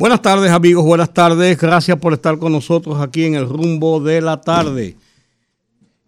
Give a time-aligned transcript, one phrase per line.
[0.00, 1.58] Buenas tardes amigos, buenas tardes.
[1.58, 4.96] Gracias por estar con nosotros aquí en el rumbo de la tarde.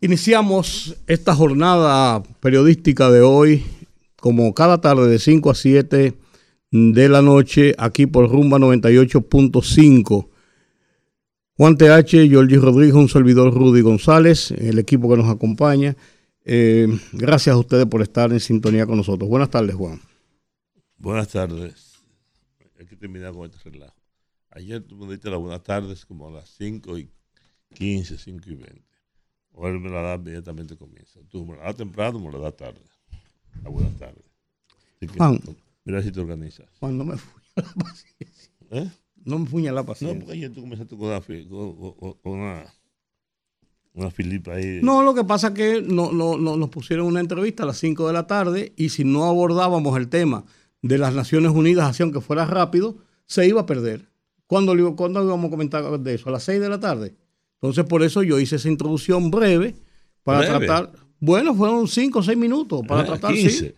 [0.00, 3.62] Iniciamos esta jornada periodística de hoy,
[4.16, 6.14] como cada tarde de 5 a 7
[6.70, 10.26] de la noche, aquí por Rumba 98.5.
[11.58, 15.98] Juan TH, Georgie Rodríguez, un servidor Rudy González, el equipo que nos acompaña.
[16.46, 19.28] Eh, gracias a ustedes por estar en sintonía con nosotros.
[19.28, 20.00] Buenas tardes, Juan.
[20.96, 21.91] Buenas tardes
[23.02, 23.96] terminar con este relajo.
[24.50, 27.10] Ayer tú me diste las buenas tardes como a las 5 y
[27.74, 28.82] 15, 5 y 20.
[29.54, 31.18] Hoy me la da inmediatamente comienza.
[31.28, 32.80] Tú me la das temprano, me la das tarde.
[33.62, 34.24] La buenas tardes.
[35.16, 35.40] Juan,
[35.84, 36.68] mira si te organizas.
[36.78, 38.52] Juan, no me fuña la paciencia.
[38.70, 38.90] ¿Eh?
[39.24, 40.14] No me fuña la paciencia.
[40.14, 42.72] No, porque ayer tú comenzaste con una, con, con una,
[43.94, 44.78] una filipa ahí.
[44.80, 47.78] No, lo que pasa es que no, no, no, nos pusieron una entrevista a las
[47.78, 50.44] 5 de la tarde y si no abordábamos el tema
[50.82, 54.08] de las Naciones Unidas, así aunque fuera rápido, se iba a perder.
[54.46, 56.28] ¿Cuándo, ¿Cuándo íbamos a comentar de eso?
[56.28, 57.14] ¿A las 6 de la tarde?
[57.54, 59.74] Entonces, por eso yo hice esa introducción breve
[60.24, 60.92] para tratar.
[61.20, 63.32] Bueno, fueron 5 o 6 minutos para ah, tratar.
[63.32, 63.74] 15.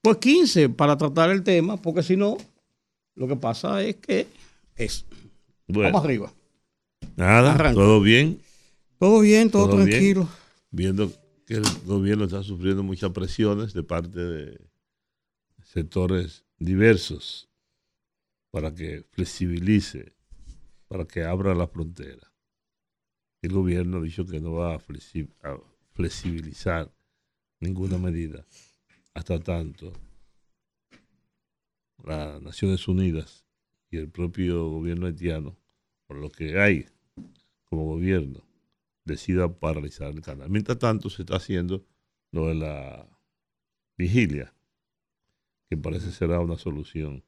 [0.00, 2.38] pues 15 para tratar el tema, porque si no,
[3.14, 4.26] lo que pasa es que
[4.74, 5.04] es.
[5.68, 6.32] Vamos arriba.
[7.16, 8.40] Nada, todo bien.
[8.98, 10.26] Todo bien, todo, tranquilo.
[10.70, 11.12] Viendo
[11.46, 14.58] que el gobierno está sufriendo muchas presiones de parte de
[15.62, 17.48] sectores diversos
[18.50, 20.14] para que flexibilice,
[20.88, 22.32] para que abra la frontera.
[23.42, 24.82] El gobierno ha dicho que no va a
[25.92, 26.90] flexibilizar
[27.60, 28.46] ninguna medida
[29.14, 29.92] hasta tanto
[32.02, 33.46] las Naciones Unidas
[33.90, 35.56] y el propio gobierno haitiano,
[36.06, 36.86] por lo que hay
[37.64, 38.42] como gobierno,
[39.04, 40.48] decida paralizar el canal.
[40.50, 41.84] Mientras tanto, se está haciendo
[42.30, 43.08] lo de la
[43.96, 44.55] vigilia
[45.68, 47.24] que parece será una solución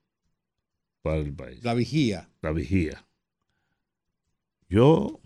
[1.02, 1.62] para el país.
[1.64, 2.30] La vigía.
[2.40, 3.06] La vigía.
[4.68, 5.20] Yo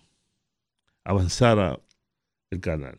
[1.05, 1.81] avanzara
[2.51, 2.99] el canal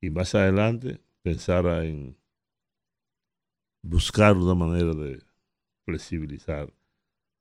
[0.00, 2.16] y más adelante pensara en
[3.82, 5.22] buscar una manera de
[5.84, 6.72] flexibilizar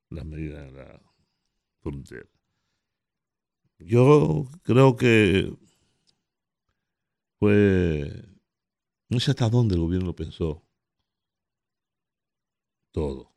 [0.09, 1.01] las medidas en la
[1.81, 2.29] frontera.
[3.79, 5.53] Yo creo que
[7.39, 8.25] fue,
[9.09, 10.64] no sé hasta dónde el gobierno pensó
[12.95, 13.29] todo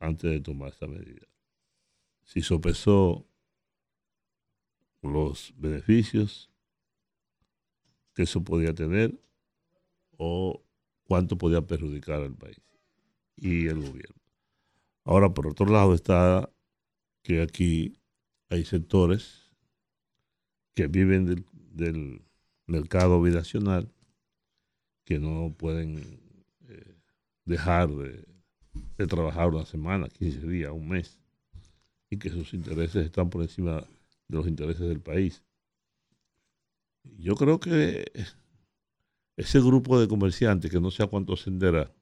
[0.00, 1.26] antes de tomar esta medida.
[2.22, 3.26] Si sopesó
[5.02, 6.50] los beneficios
[8.14, 9.20] que eso podía tener
[10.16, 10.64] o
[11.02, 12.58] cuánto podía perjudicar al país
[13.36, 14.22] y el gobierno.
[15.04, 16.50] Ahora, por otro lado, está
[17.22, 18.00] que aquí
[18.48, 19.52] hay sectores
[20.74, 22.22] que viven del, del
[22.66, 23.92] mercado binacional
[25.04, 26.23] que no pueden
[27.44, 28.26] dejar de,
[29.06, 31.18] trabajar una semana, 15 días, un mes,
[32.10, 33.80] y que sus intereses están por encima
[34.28, 35.42] de los intereses del país.
[37.18, 38.10] Yo creo que
[39.36, 41.92] ese grupo de comerciantes, que no sé a cuánto ascenderá,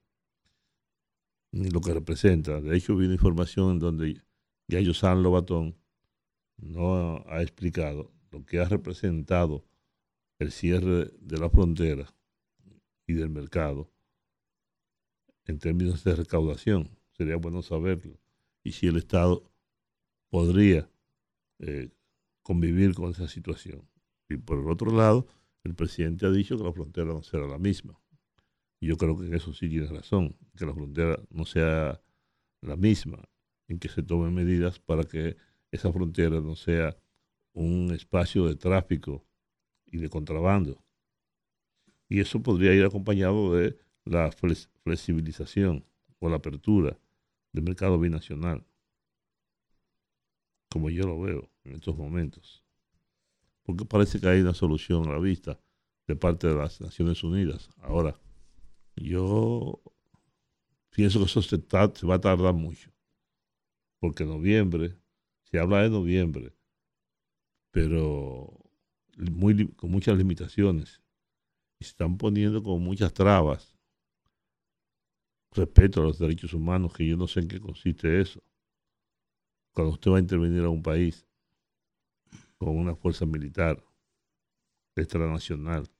[1.51, 4.23] ni lo que representa, de hecho vi una información en donde
[4.69, 5.77] ya San Lobatón
[6.57, 9.67] no ha explicado lo que ha representado
[10.39, 12.15] el cierre de la frontera
[13.07, 13.92] y del mercado
[15.47, 16.91] en términos de recaudación.
[17.13, 18.19] Sería bueno saberlo.
[18.63, 19.51] Y si el Estado
[20.31, 20.89] podría
[21.59, 21.91] eh,
[22.43, 23.89] convivir con esa situación.
[24.29, 25.27] Y por el otro lado,
[25.65, 28.01] el presidente ha dicho que la frontera no será la misma.
[28.81, 32.01] Y yo creo que en eso sí tiene razón, que la frontera no sea
[32.63, 33.23] la misma,
[33.69, 35.37] en que se tomen medidas para que
[35.71, 36.97] esa frontera no sea
[37.53, 39.25] un espacio de tráfico
[39.87, 40.83] y de contrabando.
[42.09, 45.85] Y eso podría ir acompañado de la flexibilización
[46.19, 46.99] o la apertura
[47.53, 48.65] del mercado binacional,
[50.71, 52.65] como yo lo veo en estos momentos.
[53.63, 55.61] Porque parece que hay una solución a la vista
[56.07, 57.71] de parte de las Naciones Unidas.
[57.79, 58.19] Ahora,
[58.97, 59.81] yo
[60.91, 61.57] pienso que eso se,
[62.07, 62.91] va a tardar mucho,
[63.99, 64.97] porque noviembre,
[65.45, 66.53] se habla de noviembre,
[67.71, 68.59] pero
[69.77, 71.03] con muchas limitaciones,
[71.79, 73.72] y se están poniendo con muchas trabas
[75.55, 78.43] respeto a los derechos humanos, que yo no sé en qué consiste eso.
[79.73, 81.27] cuando usted va a intervenir a un país
[82.59, 83.83] con una fuerza militar
[84.95, 85.91] extranacional,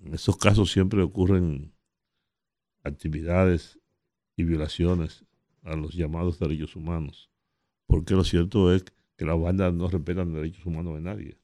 [0.00, 1.74] en esos casos siempre ocurren
[2.84, 3.78] actividades
[4.36, 5.24] y violaciones
[5.62, 7.30] a los llamados derechos humanos,
[7.86, 8.84] porque lo cierto es
[9.16, 11.38] que las bandas no respetan derechos humanos de nadie.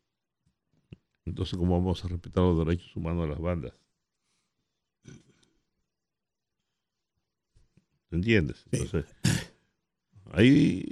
[1.27, 3.84] Entonces, ¿cómo vamos a respetar los derechos humanos de las bandas?
[8.15, 8.65] ¿Entiendes?
[8.71, 9.07] Entonces,
[10.33, 10.85] ahí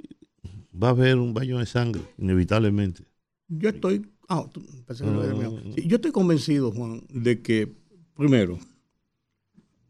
[0.71, 3.03] va a haber un baño de sangre, inevitablemente.
[3.47, 4.45] Yo estoy, ah,
[5.85, 7.71] yo estoy convencido, Juan, de que,
[8.15, 8.59] primero,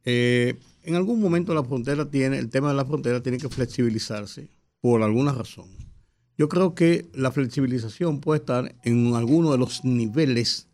[0.05, 4.47] eh, en algún momento la frontera tiene, el tema de la frontera tiene que flexibilizarse
[4.79, 5.65] por alguna razón.
[6.37, 10.67] Yo creo que la flexibilización puede estar en alguno de los niveles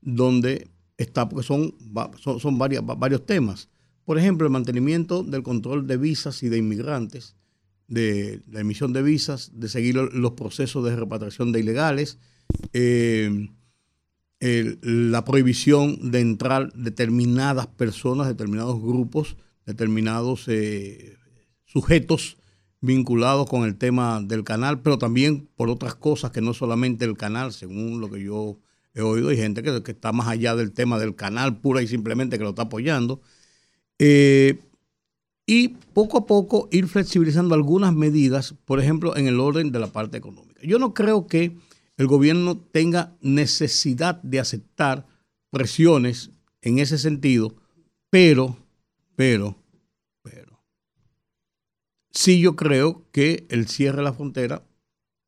[0.00, 1.74] donde está, porque son,
[2.20, 3.68] son, son varios temas.
[4.04, 7.36] Por ejemplo, el mantenimiento del control de visas y de inmigrantes,
[7.88, 12.18] de la emisión de visas, de seguir los procesos de repatriación de ilegales,
[12.72, 13.48] eh,
[14.40, 21.16] la prohibición de entrar determinadas personas, determinados grupos, determinados eh,
[21.64, 22.36] sujetos
[22.80, 27.16] vinculados con el tema del canal, pero también por otras cosas que no solamente el
[27.16, 28.58] canal, según lo que yo
[28.92, 32.36] he oído, hay gente que, está más allá del tema del canal pura y simplemente
[32.36, 33.22] que lo está apoyando.
[33.98, 34.58] Eh,
[35.46, 39.88] y poco a poco ir flexibilizando algunas medidas, por ejemplo, en el orden de la
[39.88, 40.60] parte económica.
[40.62, 41.56] Yo no creo que
[41.96, 45.06] el gobierno tenga necesidad de aceptar
[45.50, 46.30] presiones
[46.62, 47.54] en ese sentido,
[48.10, 48.56] pero,
[49.16, 49.56] pero,
[50.22, 50.60] pero,
[52.10, 54.64] sí yo creo que el cierre de la frontera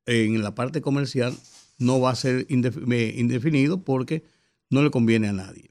[0.07, 1.37] en la parte comercial
[1.79, 4.25] no va a ser indefinido porque
[4.71, 5.71] no le conviene a nadie.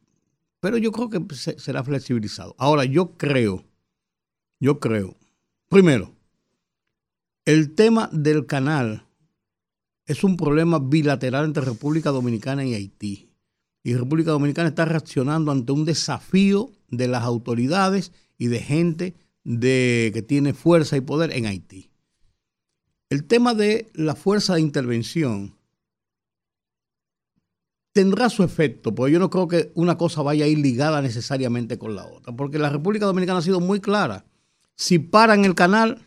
[0.66, 2.56] Pero yo creo que será flexibilizado.
[2.58, 3.64] Ahora, yo creo,
[4.60, 5.16] yo creo,
[5.70, 6.12] primero,
[7.46, 9.06] el tema del canal
[10.08, 13.30] es un problema bilateral entre República Dominicana y Haití.
[13.84, 19.14] Y República Dominicana está reaccionando ante un desafío de las autoridades y de gente
[19.44, 21.92] de, que tiene fuerza y poder en Haití.
[23.12, 25.55] El tema de la fuerza de intervención
[27.96, 31.78] tendrá su efecto, porque yo no creo que una cosa vaya a ir ligada necesariamente
[31.78, 34.26] con la otra, porque la República Dominicana ha sido muy clara.
[34.76, 36.06] Si paran el canal,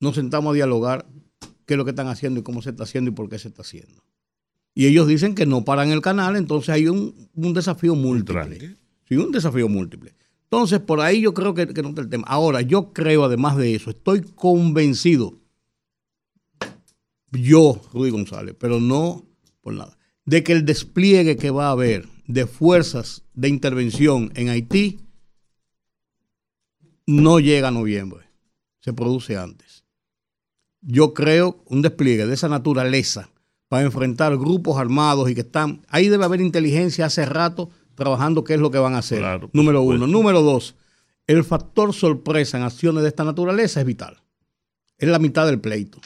[0.00, 1.04] nos sentamos a dialogar
[1.66, 3.48] qué es lo que están haciendo y cómo se está haciendo y por qué se
[3.48, 4.02] está haciendo.
[4.74, 8.78] Y ellos dicen que no paran el canal, entonces hay un, desafío múltiple.
[9.06, 10.14] Sí, un desafío múltiple.
[10.44, 12.24] Entonces, por ahí yo creo que, que no está el tema.
[12.26, 15.38] Ahora, yo creo, además de eso, estoy convencido,
[17.30, 19.26] yo, Rudy González, pero no
[19.60, 24.48] por nada, de que el despliegue que va a haber de fuerzas de intervención en
[24.48, 25.00] Haití
[27.06, 28.26] no llega a noviembre,
[28.80, 29.82] se produce antes
[30.82, 33.30] yo creo, un despliegue de esa naturaleza
[33.68, 38.54] para enfrentar grupos armados y que están, ahí debe haber inteligencia hace rato trabajando qué
[38.54, 39.48] es lo que van a hacer.
[39.52, 40.06] Número uno.
[40.06, 40.74] Número dos,
[41.26, 44.18] el factor sorpresa en acciones de esta naturaleza es vital.
[44.98, 46.00] Es la mitad del pleito.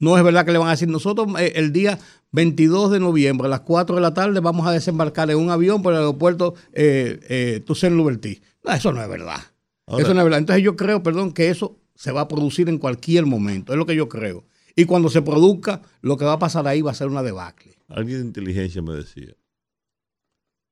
[0.00, 1.98] No es verdad que le van a decir, nosotros eh, el día
[2.32, 5.82] 22 de noviembre a las 4 de la tarde vamos a desembarcar en un avión
[5.82, 7.94] por el aeropuerto eh, eh, Toussaint.
[7.94, 9.40] No, eso no es verdad.
[9.86, 10.38] eso no es verdad.
[10.38, 13.84] Entonces yo creo, perdón, que eso se va a producir en cualquier momento, es lo
[13.84, 14.46] que yo creo.
[14.74, 17.76] Y cuando se produzca, lo que va a pasar ahí va a ser una debacle.
[17.88, 19.34] Alguien de inteligencia me decía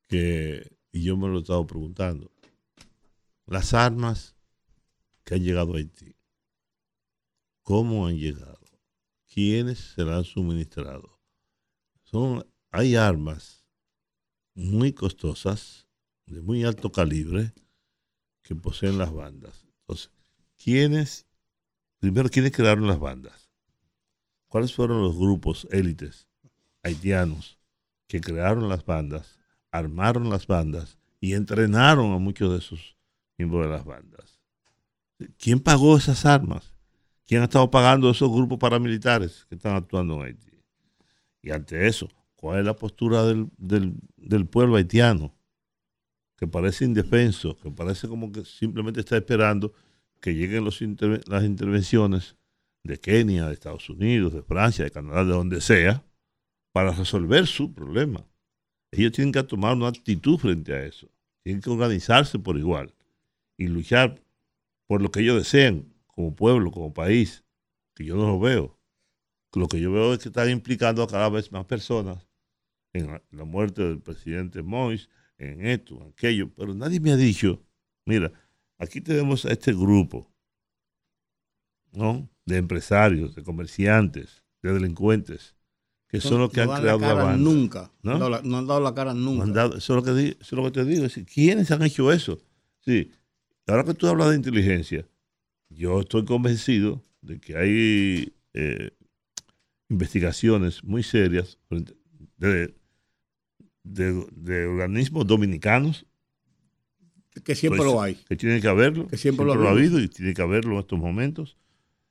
[0.06, 2.30] que, y yo me lo he estado preguntando,
[3.47, 4.37] las armas
[5.25, 6.14] que han llegado a Haití,
[7.62, 8.58] ¿cómo han llegado?
[9.38, 11.21] ¿Quiénes se las han suministrado?
[12.02, 13.64] Son, hay armas
[14.57, 15.87] muy costosas,
[16.26, 17.52] de muy alto calibre,
[18.42, 19.64] que poseen las bandas.
[19.83, 20.11] Entonces,
[20.61, 21.25] ¿quiénes,
[22.00, 23.49] primero, quiénes crearon las bandas?
[24.49, 26.26] ¿Cuáles fueron los grupos élites
[26.83, 27.61] haitianos
[28.09, 29.38] que crearon las bandas,
[29.71, 32.97] armaron las bandas y entrenaron a muchos de esos
[33.37, 34.40] miembros de las bandas?
[35.38, 36.73] ¿Quién pagó esas armas?
[37.28, 40.64] ¿Quién ha estado pagando esos grupos paramilitares que están actuando en Haití?
[41.42, 43.50] Y ante eso, ¿cuál es la postura del,
[44.16, 45.37] del pueblo haitiano?
[46.38, 49.75] Que parece indefenso, que parece como que simplemente está esperando
[50.23, 52.37] que lleguen las intervenciones
[52.82, 56.02] de Kenia, de Estados Unidos, de Francia, de Canadá, de donde sea,
[56.73, 58.25] para resolver su problema.
[58.90, 61.11] Ellos tienen que tomar una actitud frente a eso.
[61.42, 62.94] Tienen que organizarse por igual
[63.58, 64.18] y luchar
[64.87, 67.44] por lo que ellos desean como pueblo, como país,
[67.94, 68.76] que yo no lo veo.
[69.54, 72.26] Lo que yo veo es que están implicando a cada vez más personas
[72.92, 75.08] en la, la muerte del presidente Mois,
[75.38, 77.62] en esto, en aquello, pero nadie me ha dicho,
[78.04, 78.32] mira,
[78.78, 80.32] Aquí tenemos a este grupo,
[81.92, 82.28] ¿no?
[82.46, 85.56] de empresarios, de comerciantes, de delincuentes,
[86.06, 87.37] que son los que han creado la banda.
[87.37, 87.92] Nunca.
[88.02, 88.18] ¿no?
[88.18, 89.66] No, han dado la cara nunca.
[89.66, 91.04] eso, es lo que, eso es lo que te digo.
[91.04, 92.38] Es decir, ¿Quiénes han hecho eso?
[92.80, 93.10] Sí.
[93.66, 95.06] Ahora que tú hablas de inteligencia,
[95.78, 98.90] yo estoy convencido de que hay eh,
[99.88, 101.58] investigaciones muy serias
[102.37, 102.75] de,
[103.85, 106.04] de, organismos dominicanos.
[107.44, 108.16] Que siempre pues, lo hay.
[108.16, 109.06] Que tiene que haberlo.
[109.06, 111.56] Que siempre, lo, ha habido y tiene que haberlo en estos momentos.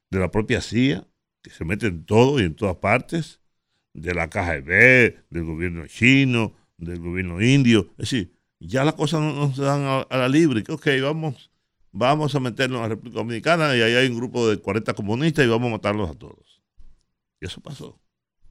[0.10, 1.06] De la propia CIA,
[1.42, 3.42] que se mete en todo y en todas partes.
[3.94, 7.90] De la KGB, del gobierno chino, del gobierno indio.
[7.98, 10.64] Es decir, ya las cosas no, se dan a, la libre.
[10.64, 11.52] Que, ok, vamos,
[11.92, 15.46] vamos a meternos a la República Dominicana y ahí hay un grupo de 40 comunistas
[15.46, 16.62] y vamos a matarlos a todos.
[17.40, 18.00] Y eso pasó.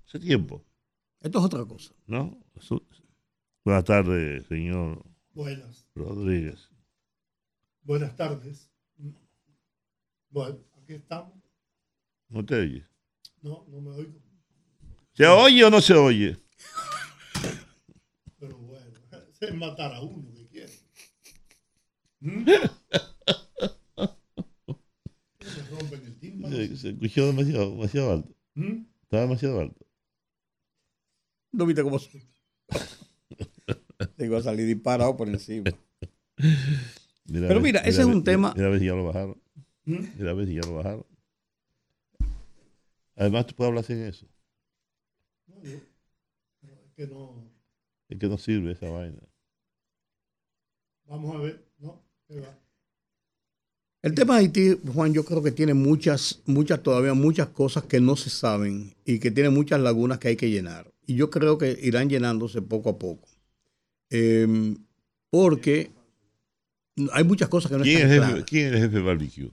[0.06, 0.64] Hace tiempo.
[1.20, 1.94] Esto es otra cosa.
[2.06, 2.38] ¿No?
[3.64, 5.04] Buenas tardes, señor.
[5.32, 5.88] Buenas.
[5.94, 6.70] Rodríguez.
[7.82, 8.70] Buenas tardes.
[10.30, 11.34] Bueno, aquí estamos.
[12.28, 12.86] ¿No te oye?
[13.42, 14.20] No, no me oigo.
[15.12, 16.36] ¿Se oye o no se oye?
[18.38, 19.00] Pero bueno,
[19.32, 20.72] se matar a uno que quiere.
[22.20, 22.44] ¿Mm?
[26.48, 26.76] se.
[26.76, 28.34] Se, escuchó demasiado, demasiado alto.
[28.54, 28.84] ¿Mm?
[29.02, 29.86] Estaba demasiado alto.
[31.52, 31.98] ¿No viste cómo
[34.36, 35.70] a salir disparado por encima.
[37.26, 38.52] Pero mira, ese es un tema.
[38.54, 39.40] Mira a ver si ya lo bajaron.
[39.84, 40.04] ¿Mm?
[40.18, 41.06] Mira a ver si ya lo bajaron.
[43.16, 44.26] Además, tú puedes hablar sin eso.
[45.46, 47.50] No, yo, es que no.
[48.08, 49.22] Es que no sirve esa vaina.
[51.06, 52.04] Vamos a ver, ¿no?
[52.30, 52.65] va?
[54.06, 57.98] El tema de Haití, Juan, yo creo que tiene muchas, muchas, todavía muchas cosas que
[57.98, 60.92] no se saben y que tiene muchas lagunas que hay que llenar.
[61.08, 63.28] Y yo creo que irán llenándose poco a poco.
[64.08, 64.76] Em,
[65.28, 65.90] porque
[67.10, 68.44] hay muchas cosas que no ¿Quién están es claras.
[68.44, 69.50] ¿Quién es el jefe de barbecue?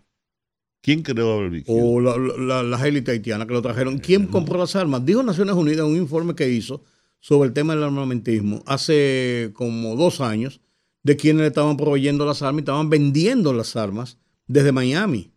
[0.83, 1.75] ¿Quién creó barbecue?
[1.75, 3.97] O la, las élites haitianas que lo trajeron.
[3.97, 5.03] ¿Quién compró las armas?
[5.03, 6.83] Dijo Naciones Unidas en un informe que hizo
[7.19, 10.61] sobre el tema del armamentismo hace como dos años
[11.01, 15.31] de quienes le estaban proveyendo las armas y estaban vendiendo las armas desde Miami.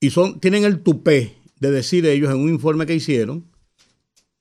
[0.00, 3.44] Y son, tienen el tupé de decir ellos en un informe que hicieron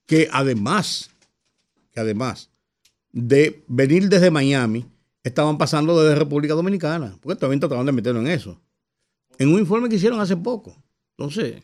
[0.06, 1.12] que además,
[1.92, 2.50] que además
[3.12, 4.86] de venir desde Miami,
[5.24, 8.60] estaban pasando desde República Dominicana, porque también trataban de meterlo en eso.
[9.38, 10.76] En un informe que hicieron hace poco.
[11.18, 11.62] Entonces.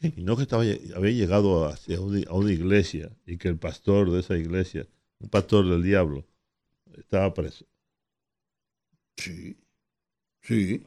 [0.00, 4.20] Y no que estaba, había llegado a, a una iglesia y que el pastor de
[4.20, 4.86] esa iglesia,
[5.18, 6.24] un pastor del diablo,
[6.96, 7.66] estaba preso.
[9.16, 9.56] Sí.
[10.42, 10.82] Sí.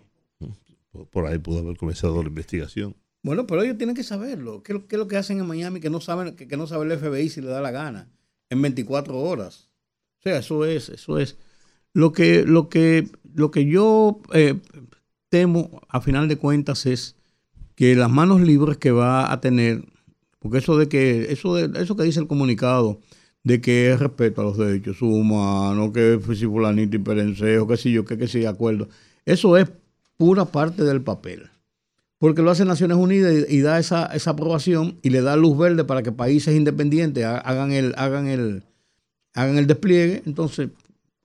[1.12, 2.96] Por ahí pudo haber comenzado la investigación.
[3.24, 4.64] Bueno, pero ellos tienen que saberlo.
[4.64, 7.30] ¿Qué, es lo que hacen en Miami que no saben, que, no sabe el FBI
[7.30, 8.10] si le da la gana?
[8.50, 9.70] En 24 horas.
[10.20, 11.38] O sea, eso es, eso es.
[11.94, 14.60] Lo que, lo que, lo que yo eh,
[15.30, 17.16] temo, a final de cuentas, es
[17.76, 19.86] que las manos libres que va a tener,
[20.40, 23.02] porque eso de que, eso de, eso que dice el comunicado,
[23.44, 27.92] de que es respeto a los derechos humanos, que si fulanito y perencejo, que si
[27.92, 28.88] yo, que, que si acuerdo.
[29.26, 29.72] Eso es
[30.22, 31.50] pura parte del papel.
[32.20, 35.84] Porque lo hace Naciones Unidas y, da esa, esa, aprobación y le da luz verde
[35.84, 38.64] para que países independientes hagan el, hagan el,
[39.34, 40.22] hagan el despliegue.
[40.28, 40.70] Entonces,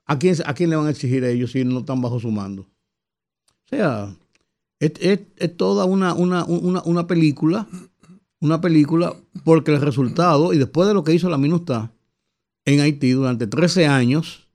[0.07, 2.31] ¿a quién, ¿a quién le van a exigir a ellos si no están bajo su
[2.31, 2.63] mando?
[2.63, 4.17] O sea,
[4.81, 7.67] es, toda una, una, una, película,
[8.41, 11.93] una película, porque el resultado, y después de lo que hizo la MINUSTA
[12.65, 14.49] en Haití durante 13 años,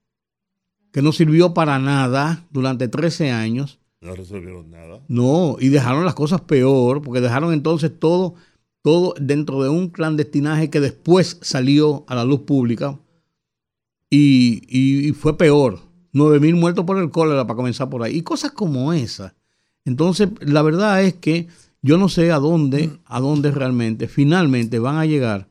[0.91, 5.01] que no sirvió para nada durante 13 años, no resolvieron nada.
[5.07, 8.33] No, y dejaron las cosas peor, porque dejaron entonces todo,
[8.81, 12.99] todo dentro de un clandestinaje que después salió a la luz pública
[14.09, 15.79] y, fue peor.
[16.13, 18.17] 9 mil muertos por el cólera para comenzar por ahí.
[18.17, 19.33] Y cosas como esas.
[19.85, 21.47] Entonces, la verdad es que
[21.81, 25.47] yo no sé a dónde, a dónde realmente, finalmente van a llegar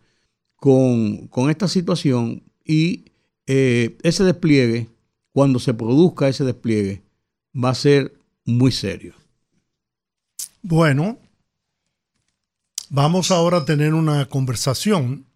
[0.57, 3.07] con, esta situación y
[3.47, 4.89] eh, ese despliegue,
[5.33, 7.03] cuando se produzca ese despliegue,
[7.55, 8.20] va a ser
[8.57, 9.15] muy serio.
[10.63, 11.19] Bueno,
[12.89, 15.27] vamos ahora a tener una conversación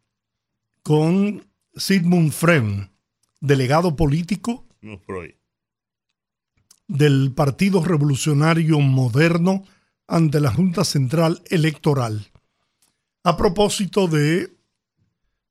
[0.83, 2.89] con Sigmund Freud,
[3.41, 4.67] delegado político
[6.87, 9.65] del Partido Revolucionario Moderno
[10.07, 12.31] ante la Junta Central Electoral,
[13.23, 14.55] a propósito de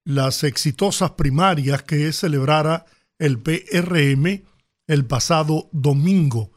[0.06, 2.86] las exitosas primarias que celebrara
[3.18, 4.44] el PRM
[4.88, 6.52] el pasado domingo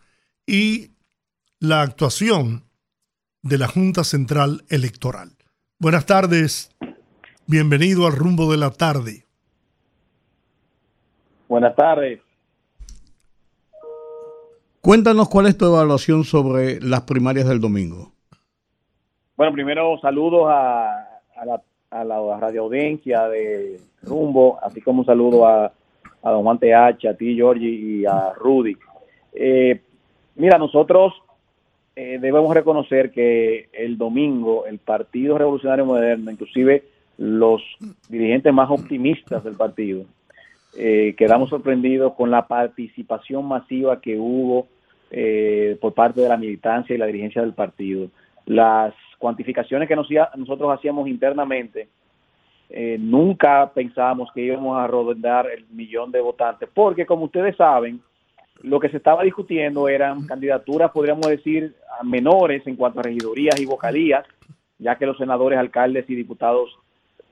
[0.46, 0.95] y
[1.60, 2.64] la actuación
[3.42, 5.30] de la Junta Central Electoral.
[5.78, 6.70] Buenas tardes,
[7.46, 9.24] bienvenido al rumbo de la tarde.
[11.48, 12.20] Buenas tardes.
[14.82, 18.12] Cuéntanos cuál es tu evaluación sobre las primarias del domingo.
[19.36, 20.90] Bueno, primero saludos a,
[21.36, 25.72] a, la, a la radio audiencia de Rumbo, así como un saludo a,
[26.22, 28.76] a Don Juan TH, a ti, Georgie, y a Rudy.
[29.32, 29.80] Eh,
[30.36, 31.12] mira, nosotros
[31.98, 36.84] eh, debemos reconocer que el domingo el Partido Revolucionario Moderno, inclusive
[37.16, 37.62] los
[38.10, 40.04] dirigentes más optimistas del partido,
[40.76, 44.66] eh, quedamos sorprendidos con la participación masiva que hubo
[45.10, 48.08] eh, por parte de la militancia y la dirigencia del partido.
[48.44, 51.88] Las cuantificaciones que nosotros hacíamos internamente,
[52.98, 58.02] nunca pensábamos que íbamos a rodar el millón de votantes, porque como ustedes saben,
[58.66, 63.64] lo que se estaba discutiendo eran candidaturas, podríamos decir, menores en cuanto a regidorías y
[63.64, 64.26] vocalías,
[64.78, 66.76] ya que los senadores, alcaldes y diputados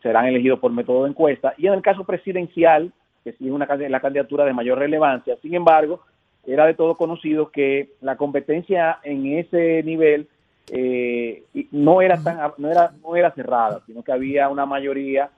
[0.00, 1.52] serán elegidos por método de encuesta.
[1.58, 2.92] Y en el caso presidencial,
[3.24, 6.02] que sí es una, la candidatura de mayor relevancia, sin embargo,
[6.46, 10.28] era de todo conocido que la competencia en ese nivel
[10.70, 15.30] eh, no era tan no era no era cerrada, sino que había una mayoría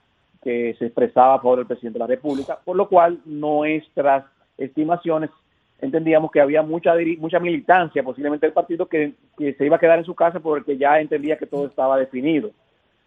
[0.43, 4.25] que se expresaba por el presidente de la República, por lo cual nuestras
[4.59, 5.31] estimaciones
[5.81, 10.05] entendíamos que había mucha mucha militancia posiblemente del partido que, se iba a quedar en
[10.05, 12.51] su casa porque ya entendía que todo estaba definido.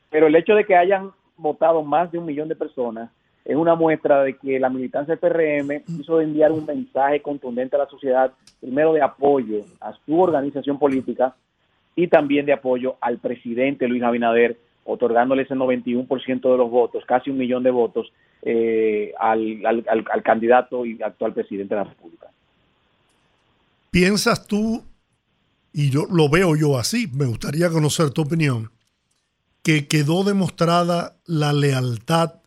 [0.10, 3.10] Pero el hecho de que hayan votado más de un millón de personas
[3.46, 7.80] es una muestra de que la militancia del PRM quiso enviar un mensaje contundente a
[7.80, 11.36] la sociedad, primero de apoyo a su organización política
[11.96, 17.30] y también de apoyo al presidente Luis Abinader, otorgándole ese 91% de los votos, casi
[17.30, 18.12] un millón de votos,
[18.42, 22.28] eh, al, al candidato y actual presidente de la República.
[23.92, 24.84] ¿Piensas tú,
[25.74, 28.70] y yo lo veo yo así, me gustaría conocer tu opinión,
[29.64, 32.42] que quedó demostrada la lealtad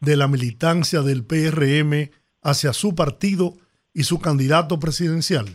[0.00, 2.10] de la militancia del PRM
[2.42, 3.54] hacia su partido
[3.92, 5.46] y su candidato presidencial?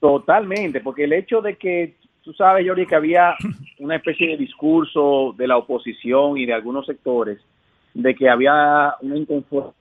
[0.00, 3.36] Totalmente, porque el hecho de que, tú sabes, Jordi, que había
[3.78, 7.38] una especie de discurso de la oposición y de algunos sectores
[7.94, 9.72] de que había una inconformidad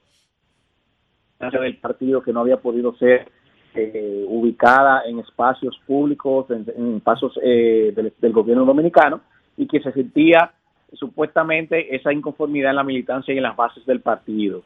[1.40, 3.30] del partido que no había podido ser
[3.78, 9.22] eh, ubicada en espacios públicos, en, espacios eh, del, gobierno dominicano,
[9.56, 10.52] y que se sentía
[10.94, 14.64] supuestamente esa inconformidad en la militancia y en las bases del partido.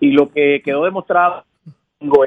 [0.00, 1.44] Y lo que quedó demostrado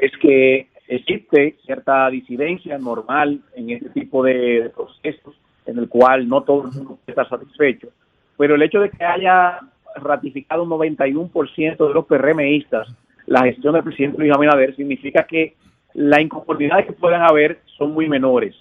[0.00, 5.34] es que existe cierta disidencia normal en este tipo de procesos
[5.66, 7.88] en el cual no todo el mundo está satisfecho,
[8.36, 9.60] pero el hecho de que haya
[9.96, 12.88] ratificado un 91% de los PRMistas
[13.26, 15.54] la gestión del presidente Luis Abinader significa que
[15.94, 18.54] las inconformidades que puedan haber son muy menores.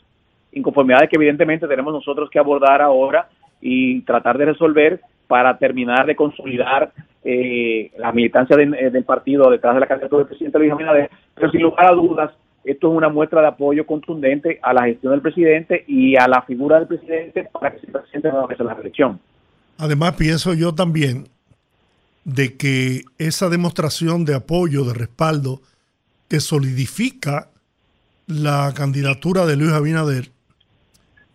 [0.51, 3.27] Inconformidades que evidentemente tenemos nosotros que abordar ahora
[3.59, 6.91] y tratar de resolver para terminar de consolidar
[7.23, 11.09] eh, la militancia eh, del partido detrás de la candidatura del presidente Luis Abinader.
[11.33, 12.31] Pero sin lugar a dudas,
[12.63, 16.43] esto es una muestra de apoyo contundente a la gestión del presidente y a la
[16.43, 19.19] figura del presidente para que se presente nuevamente la reelección.
[19.77, 21.29] Además, pienso yo también
[22.25, 25.61] de que esa demostración de apoyo, de respaldo,
[26.33, 27.51] que solidifica
[28.25, 30.31] la candidatura de Luis Abinader,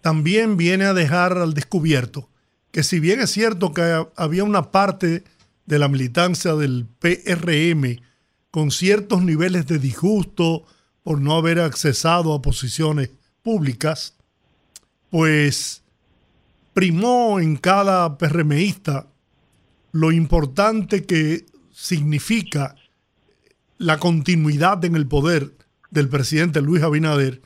[0.01, 2.29] también viene a dejar al descubierto
[2.73, 5.23] que si bien es cierto que había una parte
[5.67, 8.01] de la militancia del PRM
[8.51, 10.65] con ciertos niveles de disgusto
[11.05, 13.11] por no haber accesado a posiciones
[13.45, 14.17] públicas,
[15.11, 15.85] pues
[16.75, 19.07] primó en cada PRMista
[19.93, 22.75] lo importante que significa
[23.79, 25.45] la continuidad en el poder
[25.91, 27.41] del presidente Luis Abinader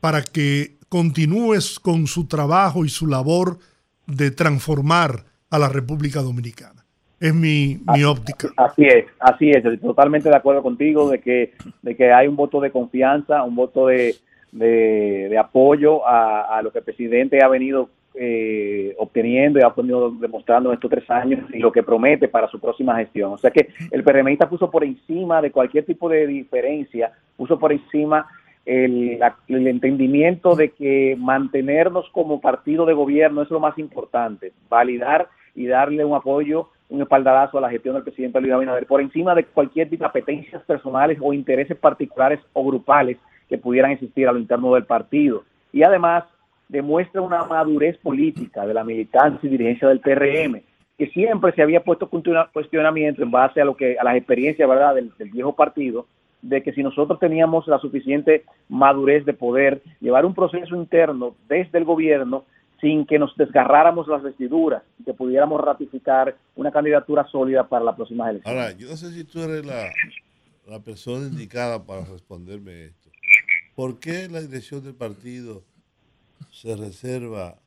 [0.00, 3.58] para que continúes con su trabajo y su labor
[4.06, 6.84] de transformar a la República Dominicana.
[7.18, 8.48] Es mi, mi óptica.
[8.56, 12.36] Así es, así es, estoy totalmente de acuerdo contigo de que, de que hay un
[12.36, 14.16] voto de confianza, un voto de,
[14.52, 20.10] de, apoyo a, a, lo que el presidente ha venido eh, obteniendo y ha venido
[20.10, 23.32] demostrando en estos tres años y lo que promete para su próxima gestión.
[23.32, 27.72] O sea que el PRMista puso por encima de cualquier tipo de diferencia, puso por
[27.72, 28.26] encima
[28.64, 35.28] el, el, entendimiento de que mantenernos como partido de gobierno es lo más importante, validar
[35.54, 39.34] y darle un apoyo, un espaldarazo a la gestión del presidente Luis Abinader por encima
[39.34, 44.32] de cualquier tipo de apetencias personales o intereses particulares o grupales que pudieran existir a
[44.32, 45.44] lo interno del partido.
[45.72, 46.24] Y además
[46.68, 50.62] demuestra una madurez política de la militancia y dirigencia del PRM,
[50.98, 54.94] que siempre se había puesto cuestionamiento en base a lo que a las experiencias verdad
[54.94, 56.06] del, viejo partido
[56.42, 61.78] de que si nosotros teníamos la suficiente madurez de poder llevar un proceso interno desde
[61.78, 62.44] el gobierno
[62.80, 67.96] sin que nos desgarráramos las vestiduras y que pudiéramos ratificar una candidatura sólida para la
[67.96, 68.54] próxima elección.
[68.54, 69.90] Ahora, yo no sé si tú eres la,
[70.66, 73.10] la persona indicada para responderme esto.
[73.74, 75.64] ¿Por qué la dirección del partido
[76.50, 77.60] se reserva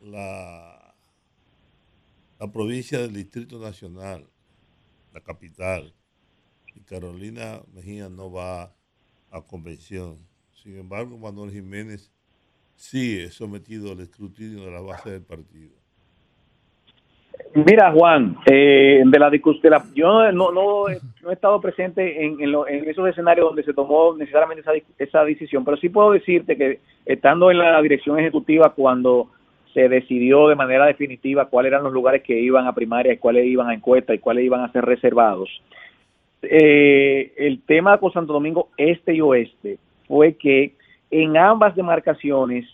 [0.00, 0.94] la,
[2.38, 4.28] la provincia del Distrito Nacional,
[5.12, 5.94] la capital,
[6.74, 8.74] y Carolina Mejía no va
[9.30, 10.18] a convención.
[10.52, 12.10] Sin embargo, Manuel Jiménez
[12.76, 15.75] es sometido al escrutinio de la base del partido.
[17.54, 20.98] Mira, Juan, eh, de la discusión, yo no, no, he,
[21.32, 22.38] estado presente en,
[22.86, 27.50] esos escenarios donde se tomó necesariamente esa, esa, decisión, pero sí puedo decirte que estando
[27.50, 29.30] en la dirección ejecutiva cuando
[29.72, 33.46] se decidió de manera definitiva cuáles eran los lugares que iban a primaria y cuáles
[33.46, 35.48] iban a encuesta y cuáles iban a ser reservados,
[36.42, 40.74] eh, el tema con Santo Domingo Este y Oeste fue que
[41.10, 42.66] en ambas demarcaciones,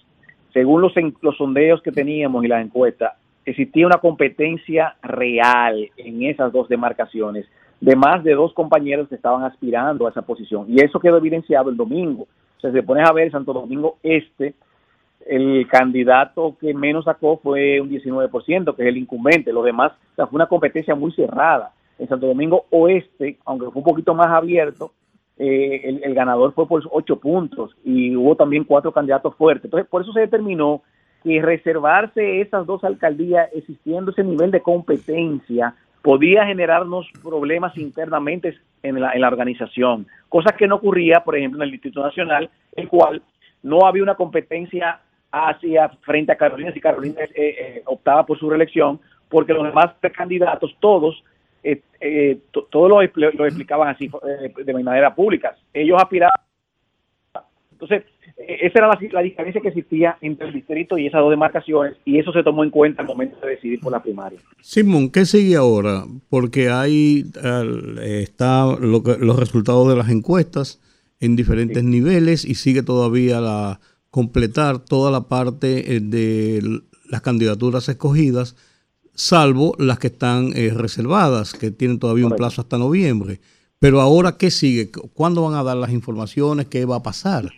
[0.52, 3.12] según los, los sondeos que teníamos y las encuestas,
[3.44, 7.46] existía una competencia real en esas dos demarcaciones
[7.80, 10.66] de más de dos compañeros que estaban aspirando a esa posición.
[10.68, 12.28] Y eso quedó evidenciado el domingo.
[12.56, 14.54] O sea, si se pone a ver Santo Domingo Este,
[15.26, 19.52] el candidato que menos sacó fue un 19%, que es el incumbente.
[19.52, 21.72] Los demás, fue una competencia muy cerrada.
[21.98, 24.92] En Santo Domingo Oeste, aunque fue un poquito más abierto,
[25.38, 29.64] eh, el, ganador fue por ocho puntos y hubo también cuatro candidatos fuertes.
[29.64, 30.82] Entonces, por eso se determinó
[31.22, 39.00] que reservarse esas dos alcaldías existiendo ese nivel de competencia podía generarnos problemas internamente en
[39.00, 42.88] la, en la organización, cosa que no ocurría, por ejemplo, en el Distrito Nacional, el
[42.88, 43.22] cual
[43.62, 48.50] no había una competencia hacia frente a Carolina si Carolina eh, eh, optaba por su
[48.50, 51.22] reelección, porque los demás candidatos, todos,
[51.62, 54.10] eh, todos lo, lo, explicaban así
[54.62, 55.54] de manera pública.
[55.72, 56.41] Ellos aspiraban.
[57.82, 61.96] Entonces, e-, esa era la, diferencia que existía entre el distrito y esas dos demarcaciones
[62.04, 64.38] y eso se tomó en cuenta al momento de decidir por la primaria.
[64.60, 66.04] Simón, ¿qué sigue ahora?
[66.28, 67.24] Porque ahí
[68.00, 70.80] están los resultados de las encuestas
[71.20, 77.88] en diferentes niveles y sigue todavía la completar toda la parte eh, de las candidaturas
[77.88, 78.56] escogidas,
[79.14, 83.40] salvo las que están eh, reservadas, que tienen todavía un plazo hasta noviembre.
[83.78, 84.90] Pero ahora, ¿qué sigue?
[84.90, 86.66] ¿Cuándo van a dar las informaciones?
[86.66, 87.50] ¿Qué va a pasar?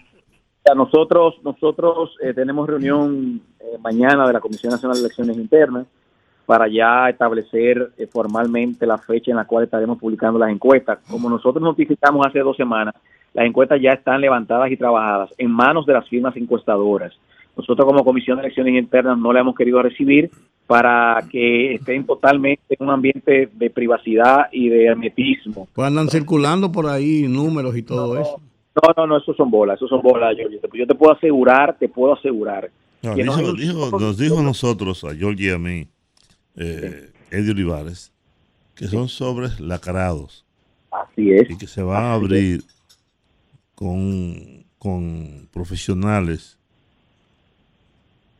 [0.73, 5.87] Nosotros, nosotros eh, tenemos reunión eh, mañana de la Comisión Nacional de Elecciones Internas
[6.47, 11.01] para ya establecer eh, formalmente la fecha en la cual estaremos publicando las encuestas.
[11.09, 12.95] Como nosotros notificamos hace dos semanas,
[13.35, 17.13] las encuestas ya están levantadas y trabajadas en manos de las firmas encuestadoras.
[17.57, 20.31] Nosotros como Comisión de Elecciones Internas no la hemos querido recibir
[20.67, 25.69] para que estén totalmente en un ambiente de privacidad y de hermetismo.
[25.75, 28.41] Pues andan circulando por ahí números y todo eso.
[28.75, 30.37] No, no, no, eso son bolas, eso son bolas,
[30.73, 32.71] Yo te puedo asegurar, te puedo asegurar.
[33.03, 35.87] nos, dijo, a nosotros, a Georgie y a mí,
[36.57, 38.13] eh, Eddie Olivares,
[38.75, 40.45] que son sobres lacrados.
[40.91, 41.51] Así es.
[41.51, 42.63] Y que se van a abrir
[43.75, 46.59] con, con profesionales.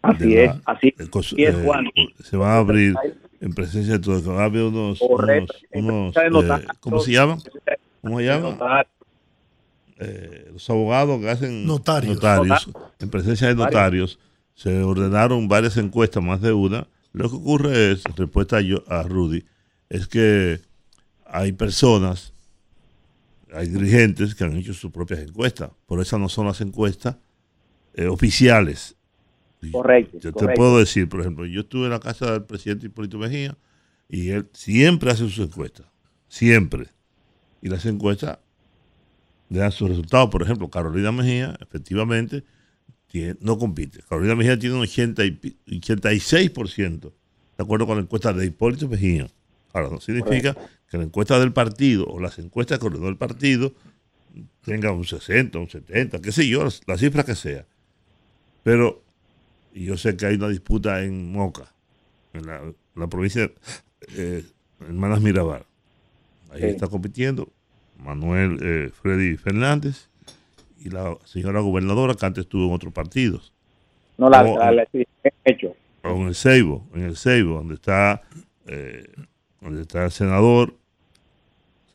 [0.03, 1.87] Así es, así es, eh, Juan.
[2.23, 2.95] Se van a abrir
[3.41, 4.29] en presencia de todos.
[4.29, 7.39] Va a haber unos, unos, unos eh, ¿cómo se llaman?
[8.03, 8.59] ¿Cómo se llaman?
[9.99, 12.19] Eh, los abogados que hacen notarios.
[12.99, 14.19] en presencia de notarios,
[14.55, 16.89] se ordenaron varias encuestas, más de una.
[17.13, 19.45] Lo que ocurre es, respuesta a, a Rudy,
[19.89, 20.61] es que
[21.27, 22.33] hay personas,
[23.53, 25.71] hay dirigentes que han hecho sus propias encuestas.
[25.87, 27.17] Por eso no son las encuestas
[27.95, 28.97] eh, oficiales.
[29.71, 30.19] Correcto.
[30.19, 33.57] Yo te puedo decir, por ejemplo, yo estuve en la casa del presidente Hipólito Mejía
[34.09, 35.87] y él siempre hace sus encuestas.
[36.29, 36.89] Siempre.
[37.63, 38.39] Y las encuestas
[39.49, 40.31] dan sus resultados.
[40.31, 42.45] Por ejemplo, Carolina Mejía, efectivamente,
[43.41, 44.01] no compite.
[44.09, 47.11] Carolina Mejía tiene un 80 y, 86%, de
[47.59, 49.29] acuerdo con la encuesta de Hipólito Mejía.
[49.73, 50.57] Ahora, no significa
[50.89, 53.73] que la encuesta del partido o las encuestas que ordenó el partido
[54.65, 57.67] tengan un 60, un 70, qué sé yo, la cifra que sea.
[58.63, 59.05] Pero
[59.75, 61.75] y yo sé que hay una disputa en Moca,
[62.33, 64.45] en la, provincia de eh,
[64.81, 65.67] Hermanas Mirabal.
[66.51, 67.53] Ahí está compitiendo
[67.99, 70.09] Manuel eh, Freddy Fernández
[70.79, 73.53] y la señora gobernadora que antes estuvo en otros partidos.
[74.19, 74.87] No, la, la,
[75.45, 75.75] hecho.
[76.03, 78.23] O en el Seibo, en el Seibo, donde está,
[78.67, 79.07] eh,
[79.61, 80.75] donde está el senador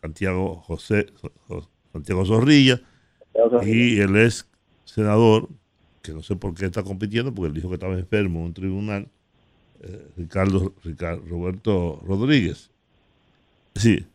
[0.02, 1.08] Santiago José
[1.92, 2.82] Santiago Zorrilla
[3.64, 4.48] y el ex
[4.86, 5.50] senador,
[6.02, 8.54] que no sé por qué está compitiendo, porque él dijo que estaba enfermo en un
[8.54, 9.08] tribunal,
[9.82, 12.72] eh, Ricardo, Ricardo Roberto Rodríguez.
[13.76, 14.06] Sí,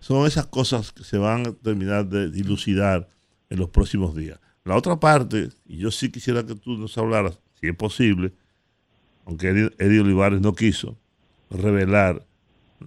[0.00, 3.08] son esas cosas que se van a terminar de dilucidar
[3.50, 4.38] en los próximos días.
[4.64, 8.32] La otra parte, y yo sí quisiera que tú nos hablaras, si es posible,
[9.24, 10.96] aunque Eddie, Olivares no quiso,
[11.50, 12.26] revelar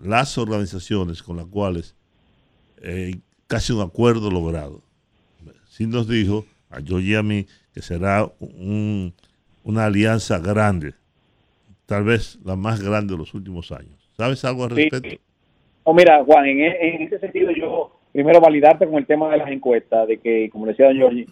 [0.03, 1.95] las organizaciones con las cuales
[2.77, 4.83] eh, casi un acuerdo logrado.
[5.69, 8.31] Sí nos dijo a yo y a mí que será
[9.63, 10.95] una alianza grande
[11.89, 14.09] tal vez la más grande de los últimos años.
[14.15, 15.19] ¿Sabes algo al Sí.
[15.89, 15.91] Respecto?
[15.91, 19.37] Oh, mira, Juan, en, e- en ese sentido yo primero validarte con el tema de
[19.37, 21.25] las encuestas, de que, como decía don Giorgi,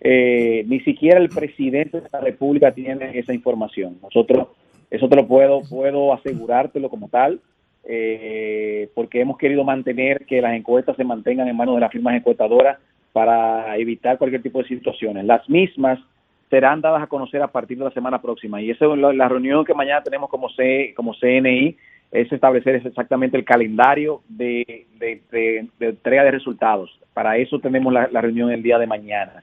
[0.00, 3.98] eh, ni siquiera el presidente de la República tiene esa información.
[4.02, 4.48] Nosotros,
[4.90, 7.40] eso te lo puedo, puedo asegurártelo como tal,
[7.84, 12.14] eh, porque hemos querido mantener que las encuestas se mantengan en manos de las firmas
[12.14, 12.78] encuestadoras
[13.12, 15.24] para evitar cualquier tipo de situaciones.
[15.24, 15.98] Las mismas
[16.50, 19.64] serán dadas a conocer a partir de la semana próxima y esa es la reunión
[19.64, 21.76] que mañana tenemos como, C, como CNI
[22.12, 24.86] es establecer exactamente el calendario de,
[25.80, 26.90] entrega de resultados.
[27.14, 29.42] Para eso tenemos la, reunión el día de mañana.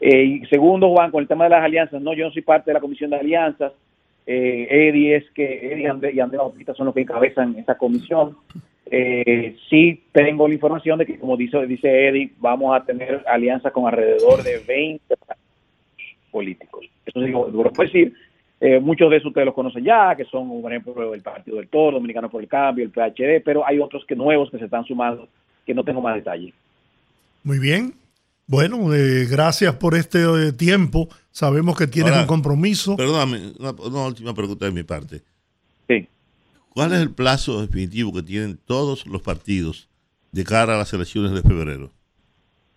[0.00, 2.70] Eh, y segundo, Juan, con el tema de las alianzas, no, yo no soy parte
[2.70, 3.72] de la comisión de alianzas.
[4.26, 7.76] Eh, Eddie es que Eddie y André, y Andrés Bautista son los que encabezan esta
[7.76, 8.36] comisión.
[8.90, 13.86] Eh, sí tengo la información de que, como dice, Eddie, vamos a tener alianzas con
[13.86, 15.14] alrededor de 20
[16.32, 16.84] políticos.
[17.06, 18.12] Eso sí, lo puedo decir.
[18.60, 21.68] Eh, muchos de esos ustedes los conocen ya, que son, por ejemplo, el Partido del
[21.68, 24.84] Toro, Dominicano por el Cambio, el PHD, pero hay otros que nuevos que se están
[24.84, 25.28] sumando
[25.64, 26.52] que no tengo más detalle.
[27.44, 27.94] Muy bien.
[28.46, 31.08] Bueno, eh, gracias por este eh, tiempo.
[31.30, 32.96] Sabemos que tienes Ahora, un compromiso.
[32.96, 35.22] Perdóname, una, una última pregunta de mi parte.
[35.86, 36.08] Sí.
[36.70, 39.88] ¿Cuál es el plazo definitivo que tienen todos los partidos
[40.32, 41.90] de cara a las elecciones de febrero?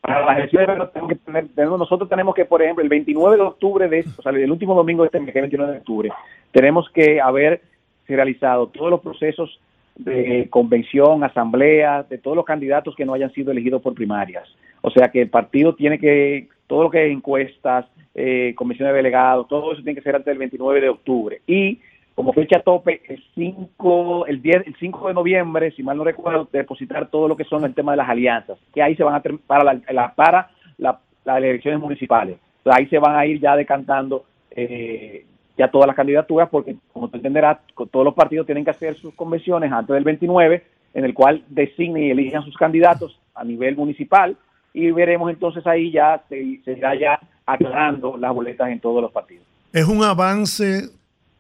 [0.01, 3.35] Para las elecciones de tenemos que tener- tenemos- nosotros tenemos que, por ejemplo, el 29
[3.37, 5.77] de octubre, de, o sea, el último domingo de este mes, que el 29 de
[5.79, 6.09] octubre,
[6.51, 7.61] tenemos que haber
[8.07, 9.59] realizado todos los procesos
[9.95, 14.47] de convención, asamblea, de todos los candidatos que no hayan sido elegidos por primarias.
[14.81, 17.85] O sea que el partido tiene que, todo lo que es encuestas,
[18.15, 21.41] eh, comisión de delegados, todo eso tiene que ser antes del 29 de octubre.
[21.45, 21.79] Y
[22.15, 26.47] como fecha tope, el 5, el 10, el 5 de noviembre, si mal no recuerdo,
[26.51, 29.21] depositar todo lo que son el tema de las alianzas, que ahí se van a
[29.47, 32.37] para la, para la- las elecciones municipales.
[32.65, 35.25] Ahí se van a ir ya decantando eh,
[35.57, 37.59] ya todas las candidaturas, porque como tú entenderás,
[37.91, 42.03] todos los partidos tienen que hacer sus convenciones antes del 29, en el cual designen
[42.03, 44.35] y elijan sus candidatos a nivel municipal,
[44.73, 49.11] y veremos entonces ahí ya, se, se irá ya aclarando las boletas en todos los
[49.11, 49.45] partidos.
[49.73, 50.89] Es un avance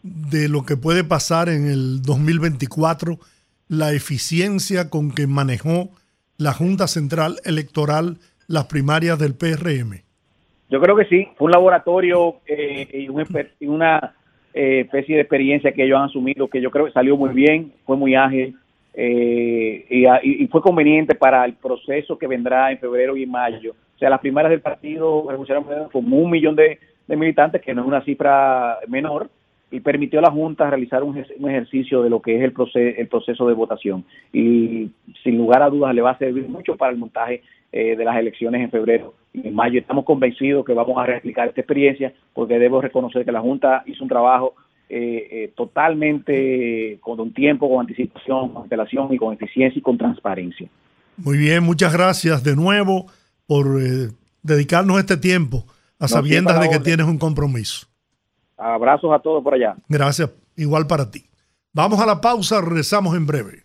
[0.03, 3.19] de lo que puede pasar en el 2024,
[3.67, 5.89] la eficiencia con que manejó
[6.37, 10.01] la Junta Central Electoral las primarias del PRM.
[10.69, 13.09] Yo creo que sí, fue un laboratorio eh, y,
[13.67, 14.13] una
[14.53, 17.73] eh, especie de experiencia que ellos han asumido, que yo creo que salió muy bien,
[17.85, 18.55] fue muy ágil
[18.93, 23.71] eh, y, y- fue conveniente para el proceso que vendrá en febrero y mayo.
[23.95, 27.87] O sea, las primarias del Partido Revolucionario como un millón de militantes, que no es
[27.87, 29.29] una cifra menor,
[29.71, 32.53] y permitió a la Junta realizar un, ejer- un ejercicio de lo que es el,
[32.53, 34.03] proce- el proceso de votación.
[34.33, 34.91] Y
[35.23, 38.17] sin lugar a dudas le va a servir mucho para el montaje eh, de las
[38.17, 39.79] elecciones en febrero y en mayo.
[39.79, 44.03] Estamos convencidos que vamos a replicar esta experiencia porque debo reconocer que la Junta hizo
[44.03, 44.55] un trabajo
[44.89, 49.97] eh, eh, totalmente con un tiempo, con anticipación, con antelación y con eficiencia y con
[49.97, 50.67] transparencia.
[51.15, 53.05] Muy bien, muchas gracias de nuevo
[53.47, 54.09] por eh,
[54.43, 55.65] dedicarnos este tiempo
[55.99, 57.87] a sabiendas de que tienes un compromiso.
[58.61, 59.75] Abrazos a todos por allá.
[59.89, 61.25] Gracias, igual para ti.
[61.73, 63.63] Vamos a la pausa, regresamos en breve.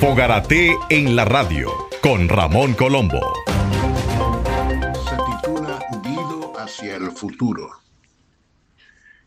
[0.00, 1.70] Fogarate en la radio
[2.02, 3.20] con Ramón Colombo.
[4.94, 7.70] se titula Guido hacia el futuro.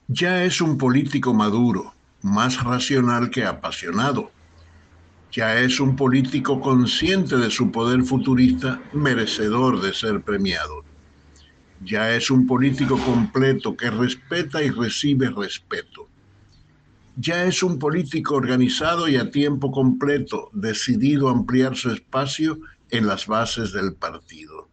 [0.08, 4.32] Ya es un político maduro, más racional que apasionado.
[5.32, 10.89] Ya es un político consciente de su poder futurista, merecedor de ser premiado.
[11.84, 16.08] Ya es un político completo que respeta y recibe respeto.
[17.16, 23.08] Ya es un político organizado y a tiempo completo, decidido a ampliar su espacio en
[23.08, 24.70] las bases del partido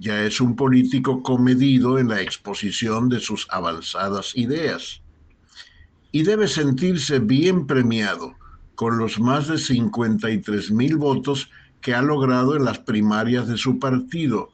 [0.00, 5.02] ya es un político comedido en la exposición de sus avanzadas ideas.
[6.10, 8.34] Y debe sentirse bien premiado
[8.74, 11.50] con los más de 53 mil votos
[11.82, 14.48] que ha logrado en las primarias de su partido,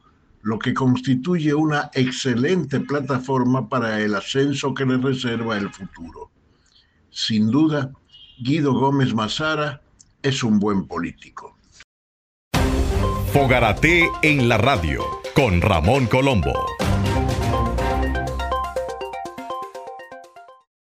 [0.47, 6.31] lo que constituye una excelente plataforma para el ascenso que le reserva el futuro.
[7.11, 7.91] Sin duda,
[8.39, 9.83] Guido Gómez Mazara
[10.23, 11.59] es un buen político.
[13.33, 15.05] Fogarate en la radio
[15.35, 16.55] con Ramón Colombo.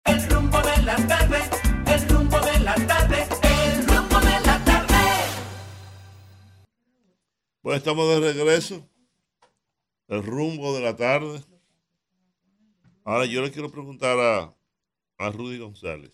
[0.04, 1.38] El rumbo de la tarde,
[1.94, 4.96] el rumbo de la tarde, el rumbo de la tarde.
[7.62, 8.93] Pues estamos de regreso.
[10.08, 11.42] El rumbo de la tarde.
[13.04, 14.54] Ahora yo le quiero preguntar a,
[15.18, 16.12] a Rudy González,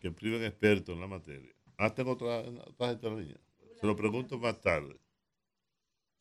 [0.00, 1.54] que es primer experto en la materia.
[1.78, 2.42] Ah, tengo otra,
[2.78, 3.40] otra línea.
[3.80, 4.98] Se lo pregunto más tarde.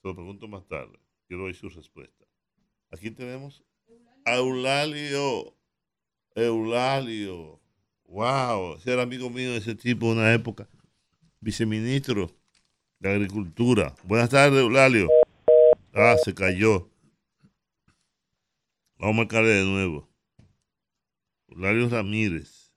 [0.02, 1.00] Se lo pregunto más tarde.
[1.28, 2.26] Quiero oír su respuesta.
[2.92, 3.64] Aquí tenemos
[4.26, 5.56] Eulalio.
[6.36, 7.62] Eulalio.
[8.08, 10.68] Wow, ese era amigo mío de ese tipo en una época.
[11.40, 12.30] Viceministro
[13.00, 13.96] de Agricultura.
[14.04, 15.08] Buenas tardes, Eulalio.
[15.96, 16.90] Ah, se cayó.
[18.98, 20.10] Vamos a marcarle de nuevo.
[21.48, 22.74] Eulalio Ramírez.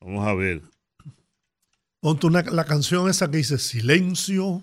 [0.00, 0.62] Vamos a ver.
[2.00, 4.62] Ponte una- la canción esa que dice Silencio,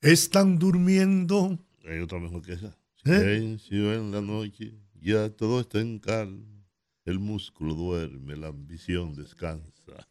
[0.00, 1.58] están durmiendo.
[1.86, 2.76] Hay otra mejor que esa.
[3.04, 3.18] ¿Eh?
[3.18, 6.46] Silencio en la noche, ya todo está en calma.
[7.04, 10.08] El músculo duerme, la ambición descansa.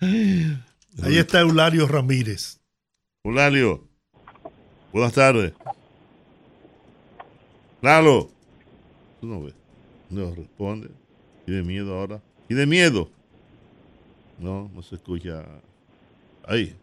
[0.00, 2.60] Ahí está Eulario Ramírez.
[3.22, 3.86] Eulalio,
[4.94, 5.52] buenas tardes.
[7.82, 8.28] Lalo.
[9.20, 9.54] Tú no ves.
[10.08, 10.88] No responde.
[11.44, 12.20] Tiene miedo ahora.
[12.46, 13.08] Tiene miedo.
[14.38, 15.44] No, no se escucha.
[16.46, 16.76] Ahí.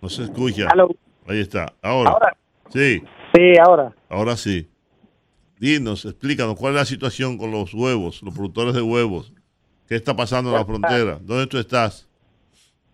[0.00, 0.68] No se escucha.
[1.26, 1.72] Ahí está.
[1.82, 2.10] Ahora.
[2.10, 2.36] Ahora.
[2.70, 3.02] Sí.
[3.34, 3.92] Sí, ahora.
[4.08, 4.70] Ahora sí.
[5.58, 9.32] Dinos, explícanos cuál es la situación con los huevos, los productores de huevos.
[9.88, 11.18] ¿Qué está pasando en la frontera?
[11.20, 12.08] ¿Dónde tú estás?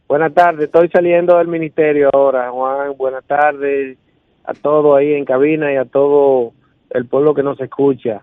[0.09, 2.97] Buenas tardes, estoy saliendo del ministerio ahora, Juan.
[2.97, 3.99] Buenas tardes
[4.45, 6.53] a todos ahí en cabina y a todo
[6.91, 8.23] el pueblo que nos escucha.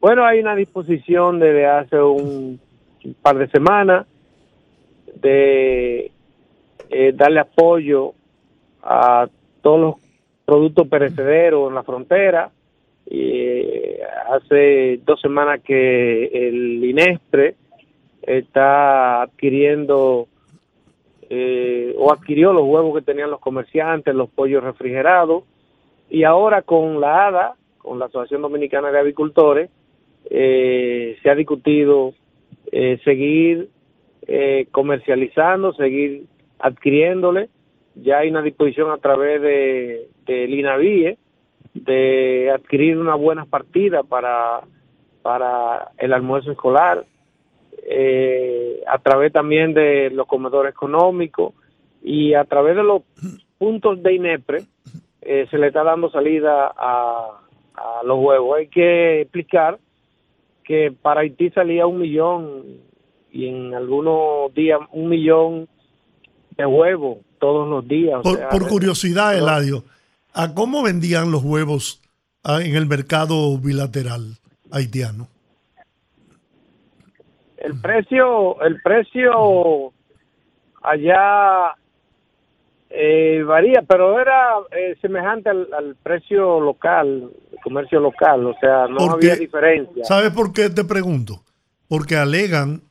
[0.00, 2.60] Bueno, hay una disposición desde hace un
[3.22, 4.06] par de semanas
[5.20, 6.10] de
[6.90, 8.14] eh, darle apoyo
[8.82, 9.28] a
[9.62, 9.94] todos los
[10.44, 12.50] productos perecederos en la frontera.
[13.06, 17.54] Eh, hace dos semanas que el INESPRE
[18.22, 20.28] está adquiriendo
[21.28, 25.44] eh, o adquirió los huevos que tenían los comerciantes, los pollos refrigerados,
[26.08, 29.70] y ahora con la ADA, con la Asociación Dominicana de Avicultores,
[30.30, 32.14] eh, se ha discutido
[32.72, 33.68] eh, seguir
[34.26, 36.26] eh, comercializando, seguir
[36.58, 37.48] adquiriéndole.
[37.94, 41.18] Ya hay una disposición a través de, del INAVIE
[41.74, 44.62] de adquirir una buena partida para,
[45.22, 47.04] para el almuerzo escolar,
[47.88, 51.54] eh, a través también de los comedores económicos
[52.02, 53.02] y a través de los
[53.58, 54.64] puntos de INEPRE
[55.22, 57.40] eh, se le está dando salida a,
[57.74, 58.58] a los huevos.
[58.58, 59.78] Hay que explicar
[60.64, 62.62] que para Haití salía un millón
[63.30, 65.68] y en algunos días un millón
[66.56, 68.18] de huevos todos los días.
[68.18, 69.38] o Por, sea, por curiosidad, no.
[69.38, 69.84] Eladio,
[70.32, 72.00] ¿a cómo vendían los huevos
[72.42, 74.38] ah, en el mercado bilateral
[74.72, 75.28] haitiano?
[77.66, 79.92] El precio el precio
[80.82, 81.74] allá
[82.90, 88.86] eh, varía pero era eh, semejante al, al precio local el comercio local o sea
[88.88, 91.42] no Porque- había diferencia ¿Sabes por qué te pregunto?
[91.88, 92.82] Porque alegan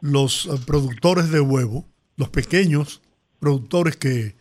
[0.00, 1.84] los eh, productores de huevo,
[2.16, 3.02] los pequeños
[3.38, 4.34] productores que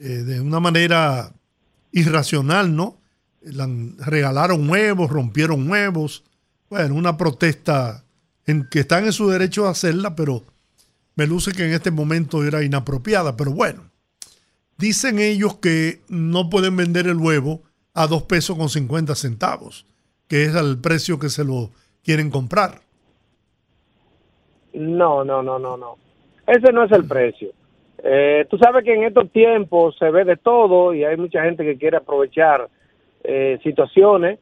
[0.00, 1.30] eh, de una manera
[1.92, 2.96] irracional, ¿no?
[3.98, 6.24] Regalaron huevos, rompieron huevos.
[6.68, 8.04] Bueno, una protesta
[8.48, 10.42] en que están en su derecho a hacerla, pero
[11.14, 13.36] me luce que en este momento era inapropiada.
[13.36, 13.90] Pero bueno,
[14.78, 19.86] dicen ellos que no pueden vender el huevo a dos pesos con 50 centavos,
[20.28, 21.70] que es el precio que se lo
[22.02, 22.80] quieren comprar.
[24.72, 25.96] no no no no no
[26.46, 27.50] ese no es el precio
[28.04, 31.64] Eh, tú sabes que en estos tiempos se ve de todo y hay mucha gente
[31.64, 32.68] que quiere aprovechar
[33.24, 34.38] eh, situaciones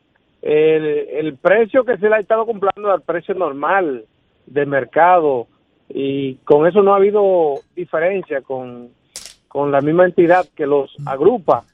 [0.47, 4.05] el, el precio que se le ha estado comprando al precio normal
[4.47, 5.49] de mercado
[5.89, 8.91] y con eso no ha habido diferencia con,
[9.49, 11.65] con la misma entidad que los agrupa.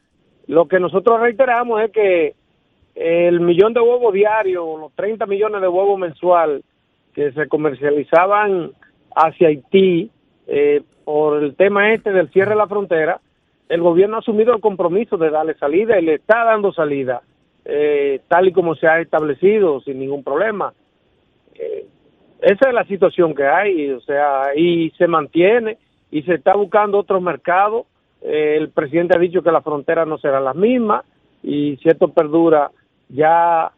[0.46, 2.35] Lo que nosotros reiteramos es que
[2.94, 6.62] el millón de huevos diarios, los 30 millones de huevos mensual
[7.14, 8.72] que se comercializaban
[9.14, 10.11] hacia Haití
[10.46, 13.20] eh, por el tema este del cierre de la frontera,
[13.68, 17.20] el gobierno ha asumido el compromiso de darle salida y le está dando salida,
[17.64, 20.72] eh, tal y como se ha establecido, sin ningún problema.
[21.55, 21.87] Eh,
[22.40, 25.79] esa es la situación que hay, o sea, y se mantiene
[26.11, 27.87] y se está buscando otros mercados.
[28.21, 31.04] Eh, el presidente ha dicho que las fronteras no serán las mismas
[31.42, 32.71] y si esto perdura,
[33.08, 33.71] ya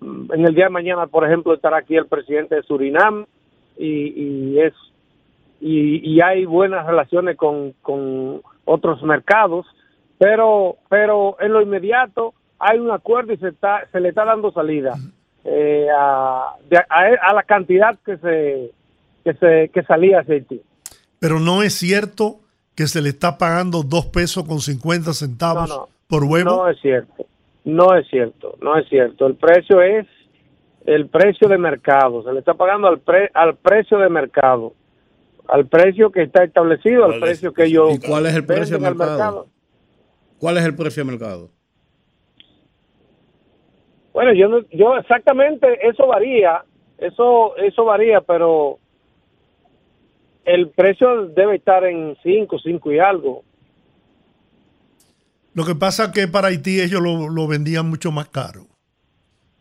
[0.00, 3.26] mm, en el día de mañana, por ejemplo, estará aquí el presidente de Surinam
[3.76, 4.74] y, y es
[5.60, 9.66] y, y hay buenas relaciones con, con otros mercados,
[10.18, 14.50] pero pero en lo inmediato hay un acuerdo y se está se le está dando
[14.52, 14.94] salida
[15.44, 18.70] eh, a, de- a, a la cantidad que se
[19.24, 20.60] que se que salía hacia Haití.
[21.18, 22.40] Pero no es cierto
[22.74, 25.88] que se le está pagando dos pesos con 50 centavos No, no.
[26.06, 26.50] por huevo.
[26.50, 27.26] No es cierto,
[27.64, 29.26] no es cierto, no es cierto.
[29.26, 30.06] El precio es
[30.86, 34.72] el precio de mercado, se le está pagando al, pre- al precio de mercado,
[35.48, 38.44] al precio que está establecido, al ¿Cuál es precio que ellos ¿Y cuál es el
[38.46, 39.48] precio de mercado?
[40.38, 41.50] ¿Cuál es el precio de mercado?
[44.18, 46.64] Bueno, yo no- yo exactamente eso varía,
[46.98, 48.80] eso eso varía, pero
[50.44, 53.44] el precio debe estar en 5, 5 y algo.
[55.54, 58.62] Lo que pasa es que para Haití ellos lo, lo vendían mucho más caro.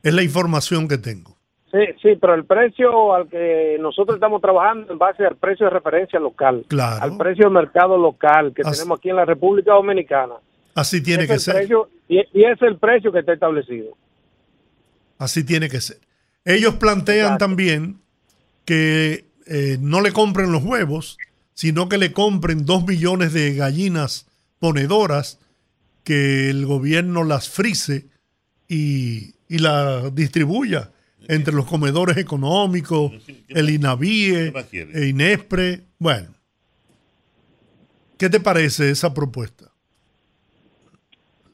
[0.02, 1.38] Es la información que tengo.
[1.72, 5.70] Sí, sí, pero el precio al que nosotros estamos trabajando en base al precio de
[5.70, 7.04] referencia local, Claro.
[7.04, 10.34] al precio de mercado local que Así- tenemos aquí en la República Dominicana.
[10.74, 11.56] Así tiene Es que ser.
[11.58, 13.94] precio- y, y es el precio que está establecido.
[15.18, 16.00] Así tiene que ser.
[16.46, 17.46] Ellos plantean Exacto.
[17.46, 18.00] también
[18.66, 21.18] que eh, no le compren los huevos,
[21.54, 24.28] sino que le compren dos millones de gallinas
[24.60, 25.40] ponedoras,
[26.04, 28.06] que el gobierno las frise
[28.68, 30.92] y, y las distribuya
[31.28, 33.12] entre los comedores económicos,
[33.50, 34.98] el INAVIE, ¿Qué más quiere?
[35.04, 35.84] e INESPRE.
[36.00, 36.30] Bueno,
[38.18, 39.72] ¿qué te parece esa propuesta?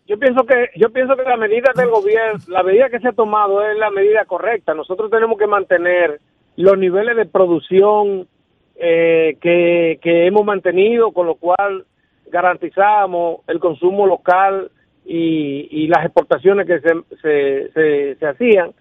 [0.07, 3.13] Yo pienso que yo pienso que la medida del gobierno, la medida que se ha
[3.13, 4.73] tomado es la medida correcta.
[4.73, 6.19] Nosotros tenemos que mantener
[6.57, 8.27] los niveles de producción
[8.75, 11.85] eh, que, hemos mantenido, con lo cual
[12.27, 14.71] garantizamos el consumo local
[15.05, 16.89] y, y las exportaciones que se,
[17.21, 18.73] se, se, se hacían.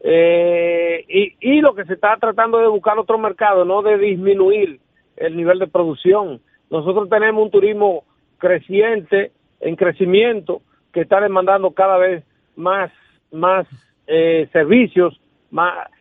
[0.00, 4.78] Eh, y, y lo que se está tratando de buscar otro mercado, no de disminuir
[5.16, 6.40] el nivel de producción.
[6.70, 8.04] Nosotros tenemos un turismo
[8.38, 9.32] creciente,
[9.66, 10.62] en crecimiento,
[10.92, 12.90] que está demandando cada vez más,
[13.32, 13.66] más
[14.06, 15.20] eh, servicios,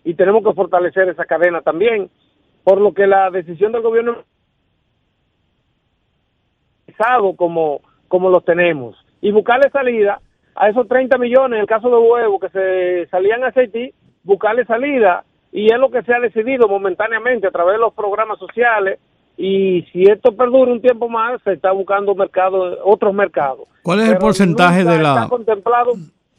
[0.03, 2.09] y tenemos que fortalecer esa cadena también,
[2.63, 4.23] por lo que la decisión del gobierno
[7.35, 10.21] como, como los tenemos, y buscarle salida
[10.55, 13.93] a esos 30 millones, en el caso de huevos que se salían a Haití,
[14.23, 18.37] buscarle salida, y es lo que se ha decidido momentáneamente a través de los programas
[18.39, 18.99] sociales,
[19.37, 23.67] y si esto perdura un tiempo más, se está buscando mercado, otros mercados.
[23.83, 25.91] ¿Cuál es el porcentaje de la- Está contemplado,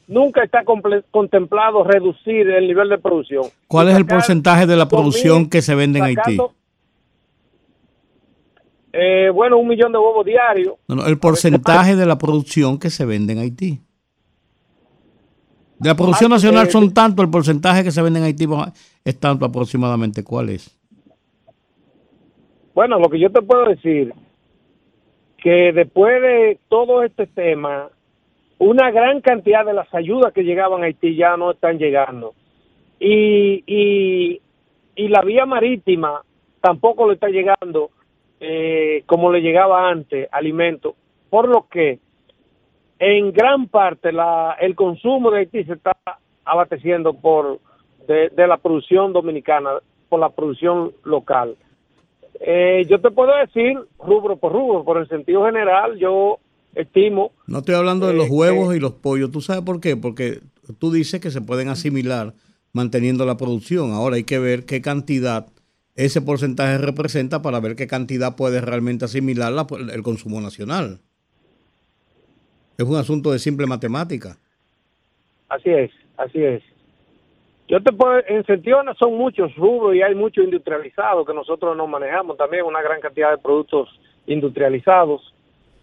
[0.09, 0.65] nunca está
[1.11, 3.45] contemplado reducir el nivel de producción.
[3.69, 6.39] ¿Cuál es el porcentaje de la 2.000, producción que se vende en Haití?
[8.93, 10.75] eh, bueno, un millón de huevos diarios.
[10.89, 13.81] No, no, el porcentaje de la producción que se vende en Haití.
[15.79, 18.47] De la producción Ah, nacional eh, son tanto, el porcentaje que se vende en Haití
[19.05, 20.25] es tanto aproximadamente.
[20.25, 20.75] ¿Cuál es?
[22.77, 24.13] Bueno, lo que yo te puedo decir,
[25.39, 27.89] que después de todo este tema,
[28.59, 32.35] una gran cantidad de las ayudas que llegaban a Haití ya no están llegando.
[33.01, 34.43] Y, y,
[34.95, 36.21] y la vía marítima
[36.61, 37.93] tampoco le está llegando
[38.41, 40.97] eh, como le llegaba antes, alimento.
[41.31, 41.99] Por lo que
[42.99, 45.97] en gran parte la, el consumo de Haití se está
[46.45, 47.59] abasteciendo por
[48.07, 49.71] de la producción dominicana,
[50.11, 51.57] por la producción local.
[52.41, 56.39] Eh, yo te puedo decir, rubro por rubro, por el sentido general, yo
[56.75, 58.77] estimo No estoy hablando de los Eh, huevos eh.
[58.77, 59.31] y los pollos.
[59.31, 59.97] ¿Tú sabes por qué?
[59.97, 60.41] Porque
[60.79, 62.35] tú dices que se pueden asimilar
[62.73, 63.93] manteniendo la producción.
[63.93, 65.47] Ahora hay que ver qué cantidad
[65.95, 71.01] ese porcentaje representa para ver qué cantidad puede realmente asimilar la- el consumo nacional.
[72.77, 74.37] Es un asunto de simple matemática.
[75.49, 76.63] Así es, así es.
[77.69, 81.87] Yo te puedo, en sentido son muchos rubros y hay mucho industrializado que nosotros no
[81.87, 83.89] manejamos también, una gran cantidad de productos
[84.27, 85.35] industrializados.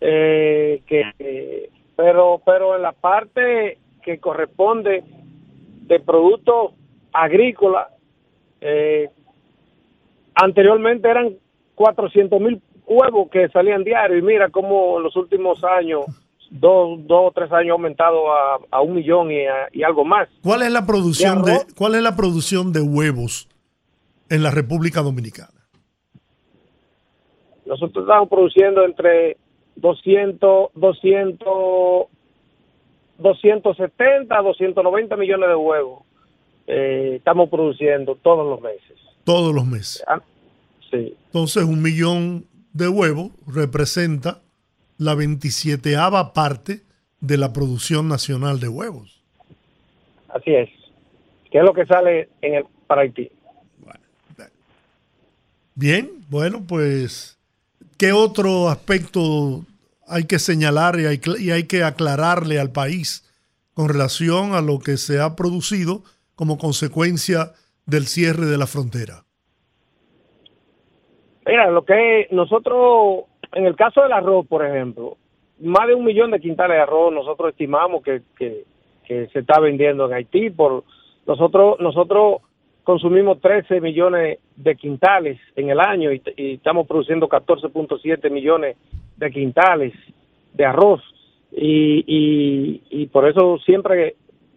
[0.01, 5.03] eh, que, pero, pero en la parte que corresponde
[5.87, 6.73] de productos
[7.11, 7.87] agrícolas,
[8.61, 9.09] eh,
[10.35, 11.35] anteriormente eran
[11.75, 16.05] 400 mil huevos que salían diario y mira cómo en los últimos años,
[16.59, 20.05] dos, dos o tres años ha aumentado a, a un millón y, a- y algo
[20.05, 20.29] más.
[20.41, 23.47] ¿Cuál es la producción De cuál es la producción de huevos
[24.29, 25.49] en la República Dominicana?
[27.65, 29.37] Nosotros estamos produciendo entre
[29.77, 31.47] 200, 200,
[33.17, 36.03] 270 a 290 millones de huevos.
[36.67, 38.97] Eh, estamos produciendo todos los meses.
[39.23, 40.03] Todos los meses.
[40.07, 40.21] Ah,
[40.91, 44.41] Sí, Entonces, un millón de huevos representa
[44.97, 45.95] la 27
[46.33, 46.81] parte
[47.19, 49.21] de la producción nacional de huevos.
[50.29, 50.69] así es.
[51.51, 53.29] ¿Qué es lo que sale en el, para Haití?
[55.75, 57.39] Bien, bueno, pues,
[57.97, 59.65] ¿qué otro aspecto
[60.07, 63.23] hay que señalar y hay, y hay que aclararle al país
[63.73, 66.03] con relación a lo que se ha producido
[66.35, 67.53] como consecuencia
[67.85, 69.23] del cierre de la frontera?
[71.45, 75.17] Mira, lo que nosotros, en el caso del arroz, por ejemplo,
[75.59, 78.65] más de un millón de quintales de arroz nosotros estimamos que, que,
[79.07, 80.49] se está vendiendo en Haití.
[80.49, 80.83] Por
[81.27, 82.41] nosotros nosotros
[82.83, 88.77] consumimos 13 millones de quintales en el año y, y estamos produciendo 14.7 millones
[89.17, 89.93] de quintales
[90.53, 91.01] de arroz.
[91.51, 94.15] Y, y, y por eso siempre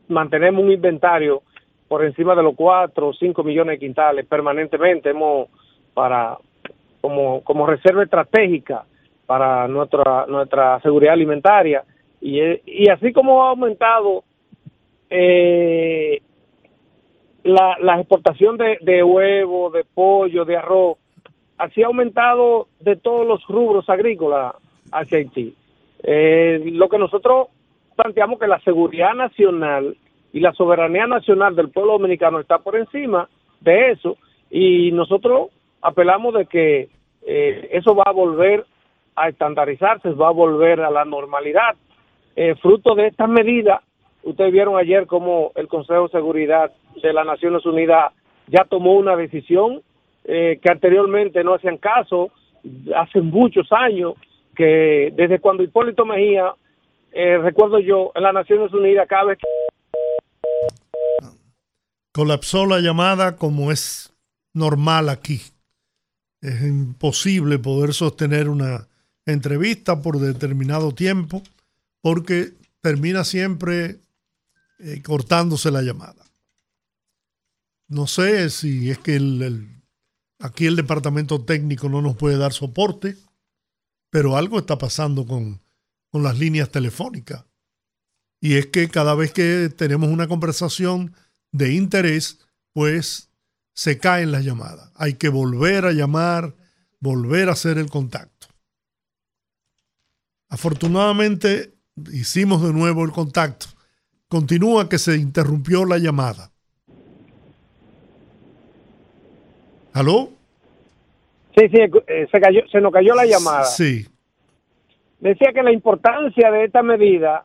[0.08, 1.42] mantenemos un inventario
[1.88, 5.48] por encima de los 4 o 5 millones de quintales permanentemente hemos
[5.94, 6.38] para
[7.06, 8.84] como, como reserva estratégica
[9.26, 11.84] para nuestra nuestra seguridad alimentaria
[12.20, 14.24] y, eh, y así como ha aumentado
[15.08, 16.20] eh,
[17.44, 20.98] la, la exportación de, de huevo, de pollo, de arroz,
[21.58, 24.56] así ha aumentado de todos los rubros agrícolas
[24.90, 25.54] hacia Haití.
[26.02, 27.50] Eh, lo que nosotros
[27.94, 29.96] planteamos que la seguridad nacional
[30.32, 33.28] y la soberanía nacional del pueblo dominicano está por encima
[33.60, 34.16] de eso
[34.50, 35.50] y nosotros
[35.80, 36.95] apelamos de que
[37.26, 38.64] eh, eso va a volver
[39.16, 41.76] a estandarizarse, va a volver a la normalidad.
[42.36, 43.80] Eh, fruto de estas medidas,
[44.22, 46.72] ustedes vieron ayer cómo el Consejo de Seguridad
[47.02, 48.12] de las Naciones Unidas
[48.46, 49.82] ya tomó una decisión
[50.24, 52.30] eh, que anteriormente no hacían caso,
[52.94, 54.14] hace muchos años,
[54.54, 56.54] que desde cuando Hipólito Mejía,
[57.12, 59.46] eh, recuerdo yo, en las Naciones Unidas, cada vez que
[62.12, 64.14] Colapsó la llamada como es
[64.54, 65.40] normal aquí.
[66.46, 68.86] Es imposible poder sostener una
[69.24, 71.42] entrevista por determinado tiempo
[72.00, 73.98] porque termina siempre
[74.78, 76.24] eh, cortándose la llamada.
[77.88, 79.82] No sé si es que el-
[80.38, 83.16] aquí el departamento técnico no nos puede dar soporte,
[84.10, 85.60] pero algo está pasando con,
[86.12, 87.44] con las líneas telefónicas.
[88.40, 91.12] Y es que cada vez que tenemos una conversación
[91.50, 92.38] de interés,
[92.72, 93.25] pues
[93.76, 94.90] se caen las llamadas.
[94.96, 96.54] Hay que volver a llamar,
[96.98, 98.48] volver a hacer el contacto.
[100.48, 101.74] Afortunadamente
[102.10, 103.66] hicimos de nuevo el contacto.
[104.28, 106.50] Continúa que se interrumpió la llamada.
[109.92, 110.30] ¿Aló?
[111.56, 113.64] sí, sí, eh, se, cayó, se nos cayó la llamada.
[113.64, 114.06] Sí.
[115.20, 117.44] decía que la importancia de esta medida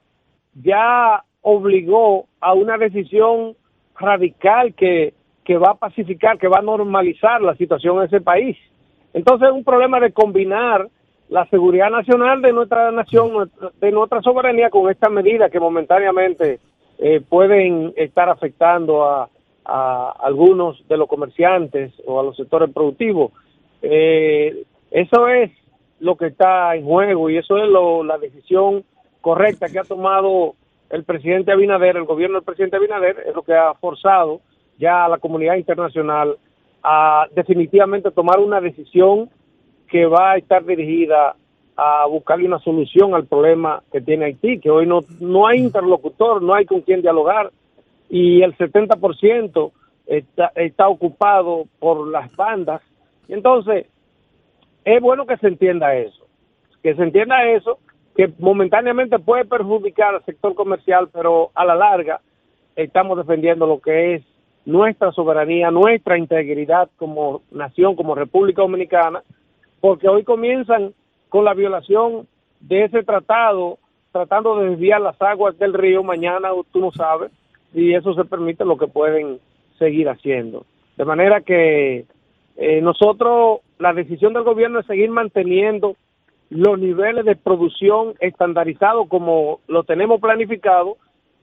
[0.53, 3.55] ya obligó a una decisión
[3.97, 5.13] radical que,
[5.43, 8.57] que va a pacificar, que va a normalizar la situación en ese país.
[9.13, 10.87] Entonces es un problema de combinar
[11.29, 16.59] la seguridad nacional de nuestra nación, de nuestra soberanía con estas medidas que momentáneamente
[16.99, 19.29] eh, pueden estar afectando a,
[19.65, 23.31] a algunos de los comerciantes o a los sectores productivos.
[23.81, 25.51] Eh, eso es
[25.99, 28.83] lo que está en juego y eso es lo- la decisión
[29.21, 30.55] correcta que ha tomado
[30.89, 34.41] el presidente Abinader, el gobierno del presidente Abinader, es lo que ha forzado
[34.82, 36.38] ya la comunidad internacional
[36.84, 39.29] a definitivamente tomar una decisión
[39.88, 41.36] que va a estar dirigida
[41.77, 46.41] a buscarle una solución al problema que tiene Haití, que hoy no, no hay interlocutor,
[46.41, 47.51] no hay con quien dialogar
[48.09, 49.71] y el 70%
[50.07, 52.82] está, está ocupado por las bandas.
[53.29, 53.86] Entonces,
[54.84, 56.25] es bueno que se entienda eso,
[56.82, 57.77] que se entienda eso,
[58.15, 62.19] que momentáneamente puede perjudicar al sector comercial, pero a la larga
[62.75, 64.23] estamos defendiendo lo que es
[64.66, 69.24] nuestra soberanía, nuestra integridad como nación, como República Dominicana,
[69.80, 70.93] porque hoy comienzan
[71.30, 72.28] con la violación
[72.59, 73.80] de ese tratado,
[74.12, 77.32] tratando de desviar las aguas del río, mañana tú no sabes,
[77.74, 79.39] y eso se permite lo que pueden
[79.80, 80.66] seguir haciendo.
[80.97, 82.05] De manera que
[82.57, 85.95] eh, nosotros, la decisión del gobierno es seguir manteniendo
[86.49, 90.97] los niveles de producción estandarizados como lo tenemos planificado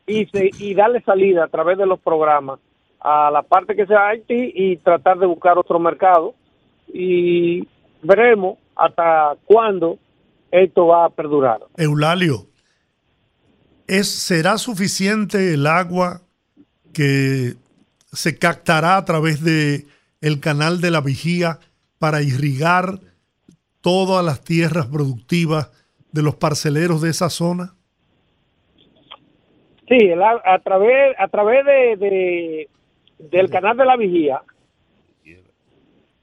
[0.07, 2.61] y, se- y darle salida a través de los programas
[3.01, 6.35] a la parte que sea Haití y tratar de buscar otro mercado
[6.93, 7.67] y
[8.03, 9.99] veremos hasta cuándo
[10.51, 11.61] esto va a perdurar.
[11.77, 12.47] Eulalio,
[13.87, 16.23] ¿es, ¿será suficiente el agua
[16.93, 17.55] que
[18.13, 19.87] se captará a través de
[20.21, 21.59] el canal de la vigía
[21.99, 23.01] para irrigar
[23.81, 25.71] todas las tierras productivas
[26.13, 27.75] de los parceleros de esa zona?
[29.89, 32.69] Sí, el a, a través a través de, de-
[33.19, 34.43] del canal de la vigía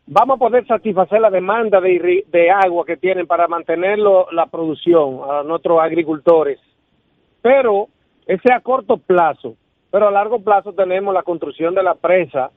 [0.08, 5.43] vamos a poder satisfacer la demanda de, agua que tienen para mantener la producción a
[5.43, 6.60] nuestros agricultores.
[7.41, 7.88] Pero
[8.26, 9.56] ese a corto plazo,
[9.91, 12.52] pero a largo plazo tenemos la construcción de la presa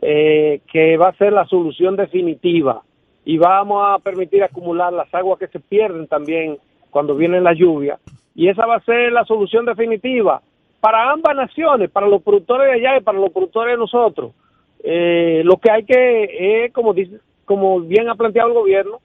[0.00, 2.82] eh, que va a ser la solución definitiva.
[3.24, 6.56] Y vamos a permitir acumular las aguas que se pierden también
[6.90, 7.98] cuando viene la lluvia.
[8.34, 10.40] Y esa va a ser la solución definitiva
[10.80, 14.32] para ambas naciones, para los productores de allá y para los productores de nosotros.
[14.84, 19.00] Eh, lo que hay que es, como dice, como bien ha planteado el gobierno,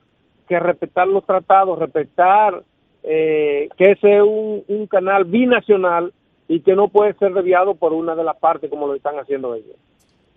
[0.48, 2.64] que respetar los tratados, respetar
[3.04, 6.14] eh, que ese es un, un canal binacional
[6.48, 9.56] y que no puede ser desviado por una de las partes como lo están haciendo
[9.56, 9.76] ellos.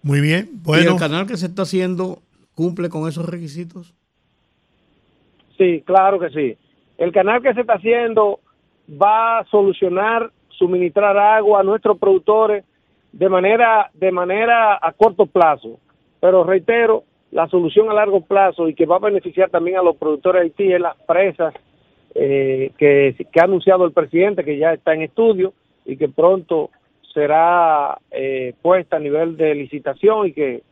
[0.03, 2.22] Muy bien, ¿Y bueno, el canal que se está haciendo
[2.55, 3.95] cumple con esos requisitos?
[5.59, 6.57] Sí, claro que sí.
[6.97, 8.41] El canal que se está haciendo
[8.91, 12.65] va a solucionar suministrar agua a nuestros productores
[13.13, 15.79] de manera, de manera a corto plazo.
[16.21, 19.97] Pero reitero, la solución a largo plazo y que va a beneficiar también a los
[19.97, 21.55] productores de Haití es las presas
[22.15, 25.53] eh, que, ha anunciado el presidente, que ya está en estudio
[25.85, 26.71] y que pronto
[27.13, 30.63] será eh, puesta a nivel de licitación y que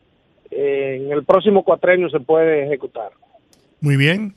[0.51, 3.11] eh, en el próximo cuatrenio se puede ejecutar.
[3.81, 4.33] Muy bien.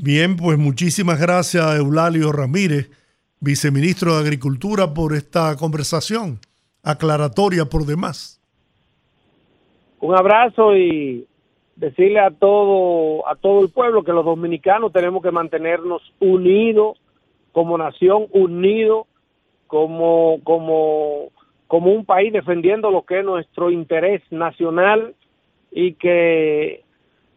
[0.00, 2.88] Bien, pues muchísimas gracias Eulalio Ramírez,
[3.40, 6.38] viceministro de Agricultura, por esta conversación
[6.82, 8.40] aclaratoria por demás.
[10.00, 11.26] Un abrazo y
[11.76, 17.00] decirle a todo a todo el pueblo que los dominicanos tenemos que mantenernos unidos
[17.52, 19.06] como nación, unidos
[19.66, 21.30] como como
[21.68, 25.14] como un país defendiendo lo que es nuestro interés nacional
[25.70, 26.82] y que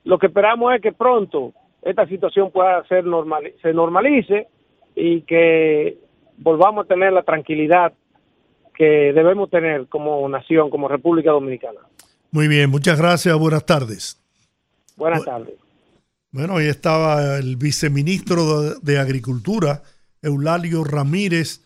[0.04, 4.48] lo que esperamos es que pronto esta situación pueda ser normal se normalice
[5.04, 5.98] y que
[6.38, 7.92] volvamos a tener la tranquilidad
[8.76, 11.80] que debemos tener como nación, como República Dominicana.
[12.30, 14.22] Muy bien, muchas gracias, buenas tardes.
[14.96, 15.56] Buenas tardes.
[16.32, 19.82] Bueno, ahí estaba el viceministro de, Agricultura,
[20.22, 21.66] Eulalio Ramírez,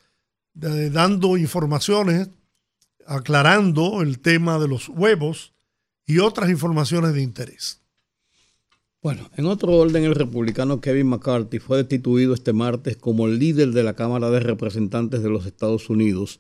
[0.54, 2.30] de- dando informaciones,
[3.06, 5.54] aclarando el tema de los huevos
[6.06, 7.84] y otras informaciones de interés.
[9.06, 13.84] Bueno, en otro orden, el republicano Kevin McCarthy fue destituido este martes como líder de
[13.84, 16.39] la Cámara de Representantes de los Estados Unidos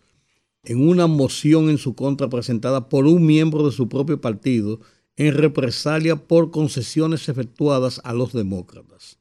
[0.63, 4.79] en una moción en su contra presentada por un miembro de su propio partido
[5.15, 9.19] en represalia por concesiones efectuadas a los demócratas.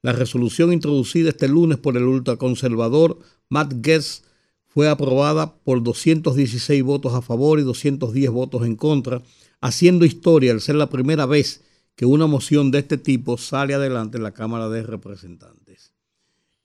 [0.00, 3.18] La resolución introducida este lunes por el ultraconservador
[3.48, 4.22] Matt Gaetz
[4.68, 9.20] fue aprobada por 216 votos a favor y 210 votos en contra,
[9.60, 11.64] haciendo historia al ser la primera vez
[11.96, 15.92] que una moción de este tipo sale adelante en la Cámara de Representantes.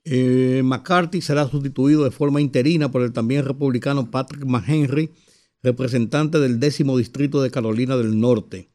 [0.04, 5.10] Eh, McCarthy será sustituido de forma interina por el también republicano Patrick McHenry,
[5.62, 8.70] representante del décimo distrito de Carolina del Norte.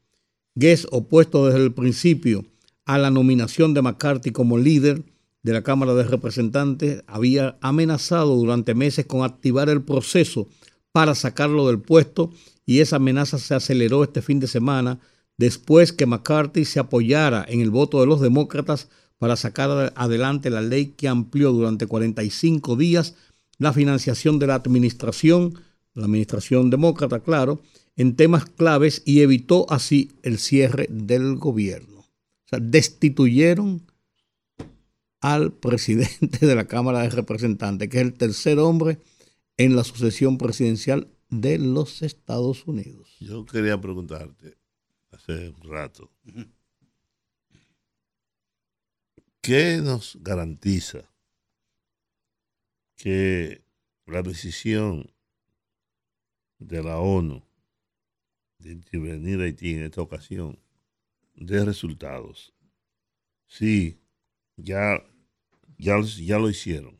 [0.54, 2.46] Guess, opuesto desde el principio
[2.84, 5.02] a la nominación de McCarthy como líder
[5.42, 10.48] de la Cámara de Representantes, había amenazado durante meses con activar el proceso
[10.92, 12.30] para sacarlo del puesto
[12.64, 14.98] y esa amenaza se aceleró este fin de semana
[15.38, 20.60] después que McCarthy se apoyara en el voto de los demócratas para sacar adelante la
[20.60, 23.14] ley que amplió durante 45 días
[23.58, 25.54] la financiación de la administración,
[25.94, 27.62] la administración demócrata, claro,
[27.96, 32.00] en temas claves y evitó así el cierre del gobierno.
[32.00, 33.82] O sea, destituyeron
[35.20, 38.98] al presidente de la Cámara de Representantes, que es el tercer hombre
[39.56, 43.16] en la sucesión presidencial de los Estados Unidos.
[43.20, 44.54] Yo quería preguntarte
[45.26, 46.10] hace un rato,
[49.40, 51.10] ¿qué nos garantiza
[52.96, 53.62] que
[54.06, 55.12] la decisión
[56.58, 57.42] de la ONU
[58.58, 60.58] de intervenir a Haití en esta ocasión
[61.34, 62.54] dé resultados?
[63.48, 64.00] Sí,
[64.56, 65.02] ya,
[65.76, 66.95] ya, ya lo hicieron.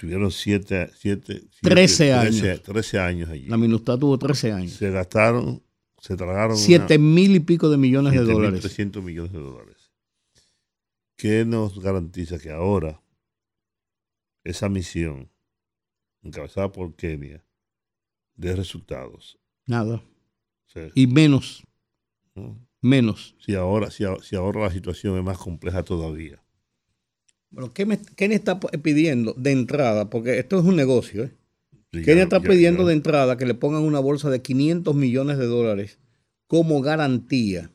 [0.00, 2.38] Tuvieron siete, siete, siete- 13 años.
[2.40, 3.46] 13 13 años allí.
[3.48, 4.72] La MINUSTAH tuvo 13 años.
[4.72, 5.62] Se gastaron,
[6.00, 8.64] se tragaron una- Siete mil y pico de millones de dólares.
[8.64, 9.92] 7.300 millones de dólares.
[11.16, 13.02] ¿Qué nos garantiza que ahora
[14.42, 15.30] esa misión,
[16.22, 17.44] encabezada por Kenia,
[18.36, 19.38] dé resultados?
[19.66, 20.02] Nada.
[20.94, 21.62] Y menos,
[22.34, 22.58] ¿no?
[22.80, 23.36] menos.
[23.38, 26.42] si, ahora, si, si ahora la situación es más compleja todavía.
[27.50, 30.08] Bueno, ¿qué me, qué me está pidiendo de entrada?
[30.10, 31.24] Porque esto es un negocio.
[31.24, 31.32] ¿eh?
[31.92, 35.38] Sí, Kenia está pidiendo ya- de entrada que le pongan una bolsa de 500 millones
[35.38, 35.98] de dólares
[36.46, 37.70] como garantía,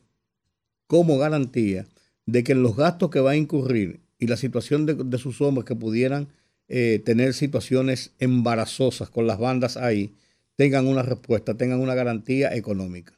[0.86, 1.86] como garantía
[2.26, 5.64] de que los gastos que va a incurrir y la situación de, de sus hombres
[5.66, 6.28] que pudieran
[6.68, 10.14] eh, tener situaciones embarazosas con las bandas ahí,
[10.56, 13.12] tengan una respuesta, tengan una garantía económica.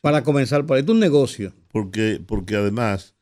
[0.00, 1.52] Para comenzar, por esto es un negocio.
[1.72, 3.14] Porque, porque además,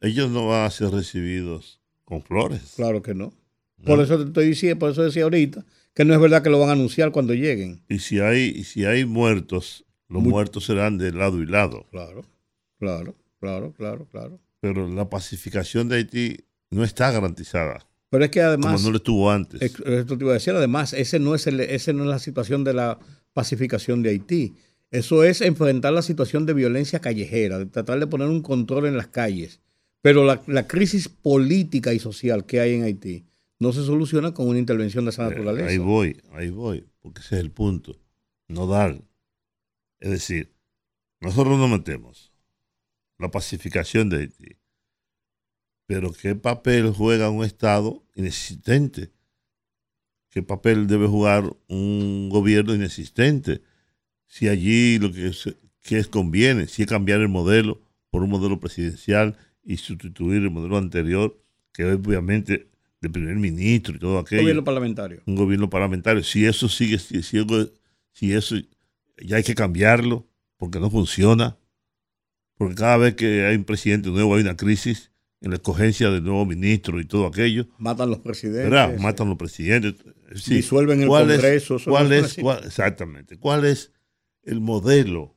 [0.00, 1.77] ellos no van a ser recibidos
[2.08, 2.72] con flores.
[2.76, 3.34] Claro que no.
[3.76, 3.84] ¿no?
[3.84, 6.58] Por eso te estoy diciendo, por eso decía ahorita, que no es verdad que lo
[6.58, 7.82] van a anunciar cuando lleguen.
[7.88, 11.86] Y si hay, y si hay muertos, los Mu- muertos serán de lado y lado.
[11.90, 12.24] Claro,
[12.78, 14.40] claro, claro, claro, claro.
[14.60, 16.36] Pero la pacificación de Haití
[16.70, 19.60] no está garantizada, Pero es que además, como no lo estuvo antes.
[19.60, 22.64] esto te iba a decir, además, ese no es el, ese no es la situación
[22.64, 22.98] de la
[23.34, 24.54] pacificación de Haití.
[24.90, 28.96] Eso es enfrentar la situación de violencia callejera, de tratar de poner un control en
[28.96, 29.60] las calles.
[30.02, 33.24] Pero la, la crisis política y social que hay en Haití
[33.58, 35.68] no se soluciona con una intervención de esa Eh, naturaleza.
[35.68, 37.98] Ahí voy, ahí voy, porque ese es el punto.
[38.46, 39.02] No dar.
[40.00, 40.52] Es decir,
[41.20, 42.32] nosotros nos metemos
[43.18, 44.56] la pacificación de Haití.
[45.86, 49.10] Pero ¿qué papel juega un Estado inexistente
[50.30, 53.62] qué papel debe jugar un gobierno inexistente.
[54.26, 57.80] Si allí lo que es, que es conviene, si es cambiar el modelo
[58.10, 59.36] por un modelo presidencial
[59.68, 61.38] y sustituir el modelo anterior,
[61.74, 62.70] que obviamente
[63.02, 64.40] de primer ministro y todo aquello.
[64.40, 65.20] Gobierno parlamentario.
[65.26, 66.24] Un gobierno parlamentario.
[66.24, 67.22] Si eso sigue, si,
[68.12, 68.56] si eso
[69.22, 71.58] ya hay que cambiarlo, porque no funciona,
[72.56, 75.12] porque cada vez que hay un presidente nuevo hay una crisis
[75.42, 78.70] en la escogencia del nuevo ministro y todo aquello, Matan los presidentes.
[78.70, 78.98] ¿verdad?
[78.98, 79.94] Matan los presidentes.
[80.34, 80.54] Sí.
[80.54, 82.40] Disuelven el ¿Cuál es- Congreso, eso ¿Cuál no es es, así.
[82.40, 83.36] cuál- exactamente.
[83.36, 83.92] ¿Cuál es
[84.44, 85.36] el modelo?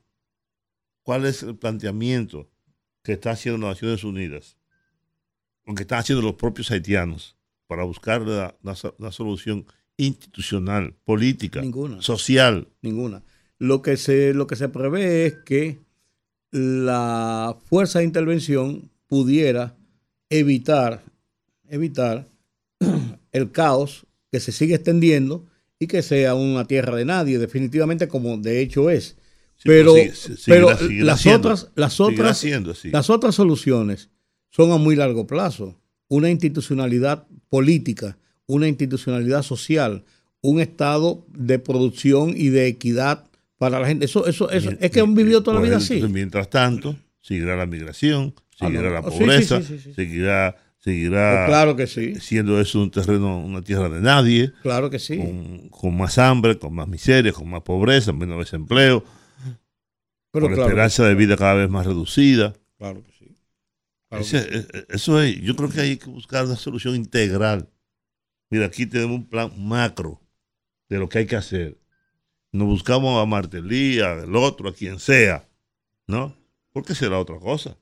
[1.02, 2.50] ¿Cuál es el planteamiento
[3.02, 4.56] que está haciendo las Naciones Unidas?
[5.66, 7.36] O que están haciendo los propios haitianos
[7.66, 12.02] para buscar la, la solución institucional, política, Ninguna.
[12.02, 12.68] social.
[12.82, 13.22] Ninguna.
[13.58, 15.78] Lo que se, lo que se prevé es que
[16.50, 19.76] la fuerza de intervención pudiera
[20.30, 21.02] evitar,
[21.68, 22.26] evitar
[23.32, 25.46] el caos que se sigue extendiendo
[25.78, 29.16] y que sea una tierra de nadie, definitivamente como de hecho es.
[29.64, 32.44] Pero pero sigue- seguirá- pero seguirá las otras, las otras,
[32.84, 34.10] las otras soluciones
[34.50, 35.78] son a muy largo plazo.
[36.08, 40.04] Una institucionalidad política, una institucionalidad social,
[40.40, 43.24] un estado de producción y de equidad
[43.58, 44.04] para la gente.
[44.06, 46.02] Eso, eso, eso, es que han vivido toda la vida así.
[46.10, 49.94] Mientras tanto, seguirá la migración, Ah, seguirá la pobreza, sí, sí, sí.
[49.94, 54.90] seguirá, seguirá Pues claro que sí, siendo eso un terreno, una tierra de nadie, claro
[54.90, 55.16] que sí.
[55.16, 59.02] con, con más hambre, con más miseria, con más pobreza, menos desempleo,
[60.32, 62.54] Pero con claro, esperanza de vida cada vez más reducida.
[62.78, 63.36] claro que sí.
[64.08, 64.68] Claro Ese- que sí.
[64.74, 67.70] eh, eso es, yo creo que hay que buscar una solución integral.
[68.50, 70.20] Mira, aquí tenemos un plan macro
[70.88, 71.78] de lo que hay que hacer.
[72.52, 75.48] Nos buscamos a Martelí, al otro, a quien sea,
[76.06, 76.36] ¿no?
[76.72, 77.78] Porque será otra cosa.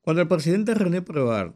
[0.00, 1.54] Cuando el presidente René Prevar,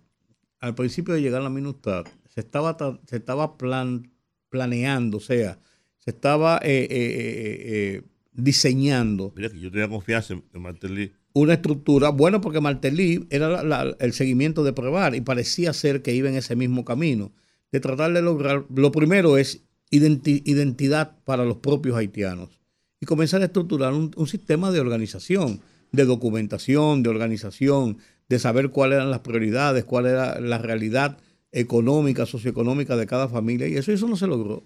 [0.61, 2.77] al principio de llegar a la minustad, se estaba,
[3.07, 4.13] se estaba plan,
[4.49, 5.59] planeando, o sea,
[5.99, 11.13] se estaba eh, eh, eh, eh, diseñando Mira que yo tenía confianza en, en Martelly.
[11.35, 16.03] una estructura, bueno, porque Martelly era la- la- el seguimiento de Prevar y parecía ser
[16.03, 17.33] que iba en ese mismo camino,
[17.71, 22.61] de tratar de lograr, lo primero es identi- identidad para los propios haitianos
[23.01, 25.61] y comenzar a estructurar un, un sistema de organización,
[25.93, 31.19] de documentación, de organización, de saber cuáles eran las prioridades, cuál era la realidad
[31.51, 34.65] económica, socioeconómica de cada familia y eso, eso no se logró,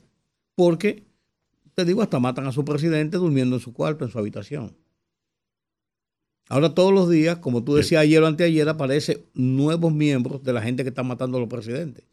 [0.54, 1.02] porque,
[1.77, 4.74] te digo, hasta matan a su presidente durmiendo en su cuarto, en su habitación.
[6.49, 10.62] Ahora todos los días, como tú decías ayer o anteayer, aparecen nuevos miembros de la
[10.62, 12.05] gente que está matando a los presidentes.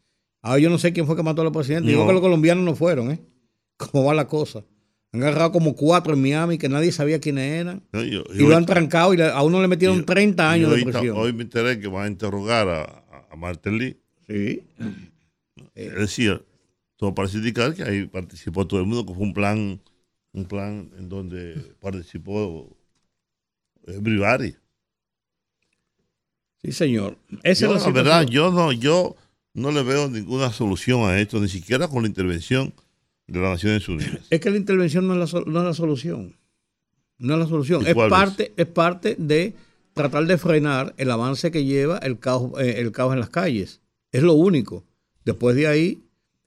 [0.42, 1.88] Ahora yo no sé quién fue que mató a los presidentes.
[1.88, 2.06] Digo No.
[2.08, 3.20] que los colombianos no fueron, ¿eh?
[3.78, 4.64] ¿Cómo va la cosa?
[5.12, 7.82] Han agarrado como cuatro en Miami que nadie sabía quiénes eran.
[7.92, 8.02] ¿no?
[8.04, 10.76] Y, yo- Y lo han trancado y a uno le metieron y- 30 y años
[10.76, 11.16] de prisión.
[11.16, 13.96] hoy me enteré que van a interrogar a, a- a Martelly.
[14.26, 14.62] Sí.
[15.74, 16.44] Es decir,
[16.96, 19.80] todo parece indicar que ahí participó todo el mundo, que fue un plan,
[20.32, 22.76] un plan en donde participó
[23.86, 24.54] everybody.
[26.62, 27.18] Sí, señor.
[27.42, 29.16] Esa Yo, es la la verdad, yo no, yo
[29.52, 32.72] no le veo ninguna solución a esto, ni siquiera con la intervención
[33.26, 34.26] de las Naciones Unidas.
[34.30, 36.36] Es que la intervención no es la, no es la solución.
[37.18, 37.82] No es la solución.
[37.82, 38.10] ¿Y Es cuál es?
[38.10, 39.54] parte, es parte de
[39.92, 43.80] tratar de frenar el avance que lleva el caos, eh, el caos en las calles.
[44.10, 44.84] Es lo único.
[45.24, 46.03] Después de ahí,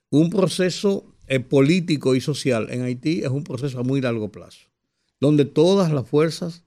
[0.10, 4.70] un proceso eh, político y social en Haití es un proceso a muy largo plazo,
[5.20, 6.64] donde todas las fuerzas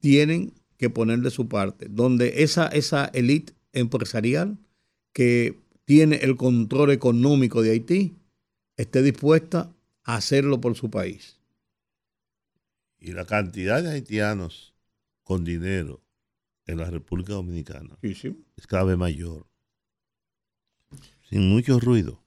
[0.00, 4.58] tienen que poner de su parte, donde esa, esa élite empresarial
[5.12, 8.16] que tiene el control económico de Haití
[8.76, 11.38] esté dispuesta a hacerlo por su país.
[13.00, 14.74] Y la cantidad de haitianos
[15.22, 16.00] con dinero
[16.66, 18.44] en la República Dominicana Sí, sí.
[18.56, 19.46] es cada vez mayor.
[21.28, 22.22] Sin mucho ruido.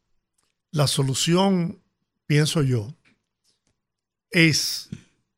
[0.72, 1.82] La solución,
[2.28, 2.96] pienso yo,
[4.30, 4.90] es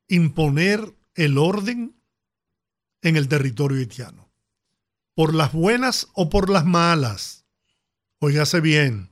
[0.07, 1.95] imponer el orden
[3.01, 4.29] en el territorio haitiano.
[5.15, 7.45] Por las buenas o por las malas.
[8.19, 9.09] Óigase bien.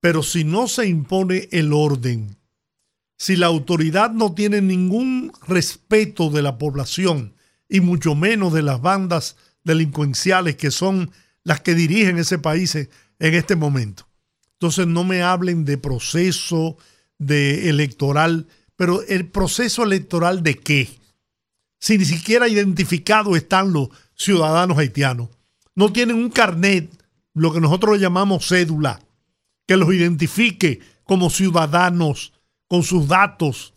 [0.00, 2.38] Pero si no se impone el orden,
[3.18, 7.34] si la autoridad no tiene ningún respeto de la población
[7.68, 11.10] y mucho menos de las bandas delincuenciales que son
[11.44, 14.09] las que dirigen ese país en este momento.
[14.60, 16.76] Entonces no me hablen de proceso
[17.18, 18.46] electoral,
[18.76, 20.90] pero el proceso electoral de qué?
[21.78, 25.30] Si ni siquiera identificados están los ciudadanos haitianos.
[25.74, 26.90] No tienen un carnet,
[27.32, 29.00] lo que nosotros llamamos cédula,
[29.66, 32.34] que los identifique como ciudadanos
[32.68, 33.72] con sus datos.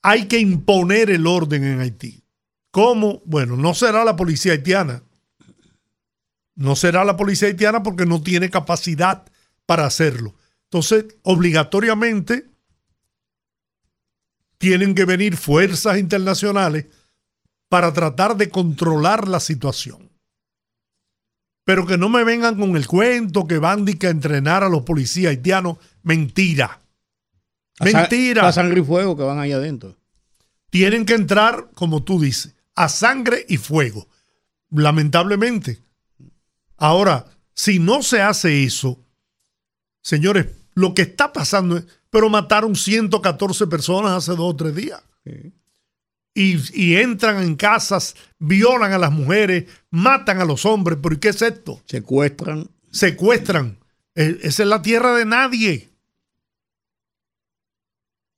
[0.00, 2.22] Hay que imponer el orden en Haití.
[2.70, 3.20] ¿Cómo?
[3.24, 5.02] Bueno, no será la policía haitiana.
[6.56, 9.24] No será la policía haitiana porque no tiene capacidad
[9.66, 10.34] para hacerlo.
[10.64, 12.48] Entonces, obligatoriamente
[14.58, 16.86] tienen que venir fuerzas internacionales
[17.68, 20.10] para tratar de controlar la situación.
[21.64, 25.30] Pero que no me vengan con el cuento que van a entrenar a los policías
[25.30, 25.78] haitianos.
[26.02, 26.80] Mentira.
[27.80, 28.48] Mentira.
[28.48, 29.96] A sangre y fuego que van ahí adentro.
[30.70, 34.08] Tienen que entrar, como tú dices, a sangre y fuego.
[34.70, 35.85] Lamentablemente.
[36.76, 38.98] Ahora, si no se hace eso,
[40.02, 45.02] señores, lo que está pasando es, pero mataron 114 personas hace dos o tres días.
[46.34, 50.98] Y, y entran en casas, violan a las mujeres, matan a los hombres.
[51.02, 51.80] ¿Pero qué es esto?
[51.86, 52.68] Secuestran.
[52.90, 53.78] Secuestran.
[54.14, 55.88] E- Esa es la tierra de nadie.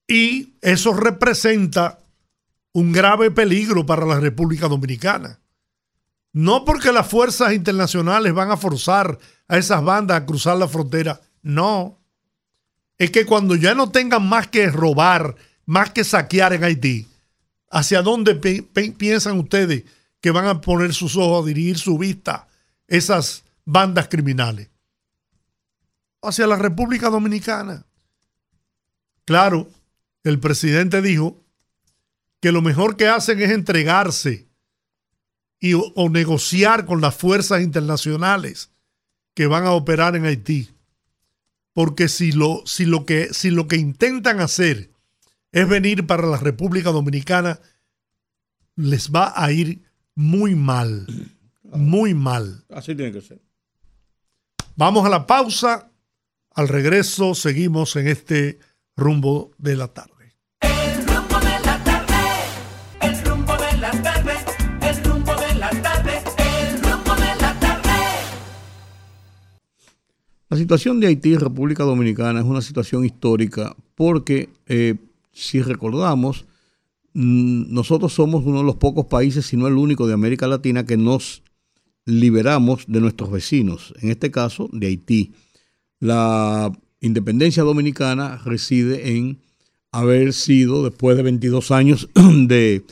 [0.07, 1.99] Y eso representa
[2.72, 5.41] un grave peligro para la República Dominicana.
[6.32, 9.18] No porque las fuerzas internacionales van a forzar
[9.48, 11.98] a esas bandas a cruzar la frontera, no.
[12.98, 17.06] Es que cuando ya no tengan más que robar, más que saquear en Haití,
[17.70, 19.84] ¿hacia dónde pi- pi- piensan ustedes
[20.20, 22.48] que van a poner sus ojos, a dirigir su vista
[22.86, 24.68] esas bandas criminales?
[26.22, 27.86] Hacia la República Dominicana.
[29.24, 29.68] Claro,
[30.24, 31.40] el presidente dijo
[32.40, 34.47] que lo mejor que hacen es entregarse
[35.61, 38.70] y, o, o negociar con las fuerzas internacionales
[39.34, 40.70] que van a operar en Haití.
[41.72, 44.90] Porque si lo, si lo, que, si lo que intentan hacer
[45.52, 47.61] es venir para la República Dominicana,
[48.74, 49.82] les va a ir
[50.14, 51.06] muy mal.
[51.62, 52.64] Muy mal.
[52.70, 53.40] Así tiene que ser.
[54.74, 55.90] Vamos a la pausa.
[56.50, 58.59] Al regreso seguimos en este
[58.96, 60.17] rumbo de la tarde.
[70.51, 74.94] La situación de Haití y República Dominicana es una situación histórica porque, eh,
[75.30, 76.46] si recordamos,
[77.12, 80.86] mm, nosotros somos uno de los pocos países, si no el único de América Latina,
[80.86, 81.42] que nos
[82.07, 85.32] liberamos de nuestros vecinos, en este caso de Haití.
[86.01, 89.38] La independencia dominicana reside en
[89.92, 92.84] haber sido, después de 22 años de,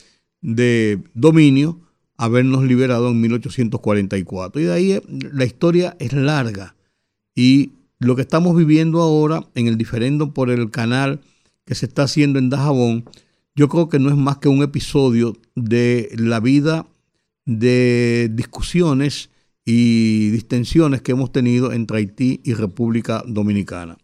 [1.15, 1.79] dominio,
[2.17, 4.61] habernos liberado en 1844.
[4.61, 6.76] Y de ahí eh, la historia es larga.
[7.37, 11.21] Y lo que estamos viviendo ahora en el diferendo por el canal
[11.65, 13.05] que se está haciendo en Dajabón,
[13.55, 16.87] yo creo que no es más que un episodio de la vida
[17.45, 19.29] de discusiones
[19.63, 23.99] y distensiones que hemos tenido entre Haití y República Dominicana.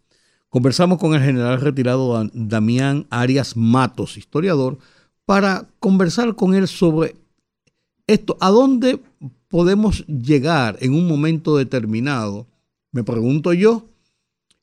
[0.50, 4.78] Conversamos con el general retirado Damián Arias Matos, historiador,
[5.26, 7.16] para conversar con él sobre
[8.06, 9.00] esto, ¿a dónde
[9.48, 12.46] podemos llegar en un momento determinado?
[12.94, 13.90] Me pregunto yo,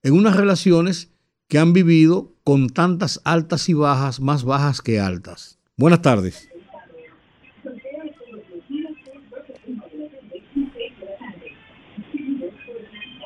[0.02, 1.12] en unas relaciones
[1.48, 5.58] que han vivido con tantas altas y bajas, más bajas que altas.
[5.76, 6.48] Buenas tardes.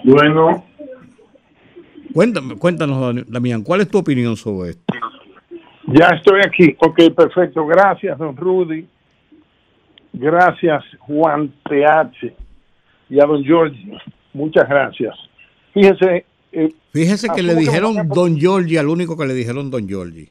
[0.05, 0.65] Bueno,
[2.15, 4.95] Cuéntame, cuéntanos, Damián, ¿cuál es tu opinión sobre esto?
[5.89, 6.77] ya estoy aquí.
[6.79, 7.67] Ok, perfecto.
[7.67, 8.87] Gracias, don Rudy.
[10.13, 12.33] Gracias, Juan TH.
[13.11, 13.77] Y a don George.
[14.35, 15.15] Muchas gracias.
[15.73, 16.27] Fíjese.
[16.53, 20.29] eh, Fíjese que le dijeron Don Giorgi al único que le dijeron Don Giorgi.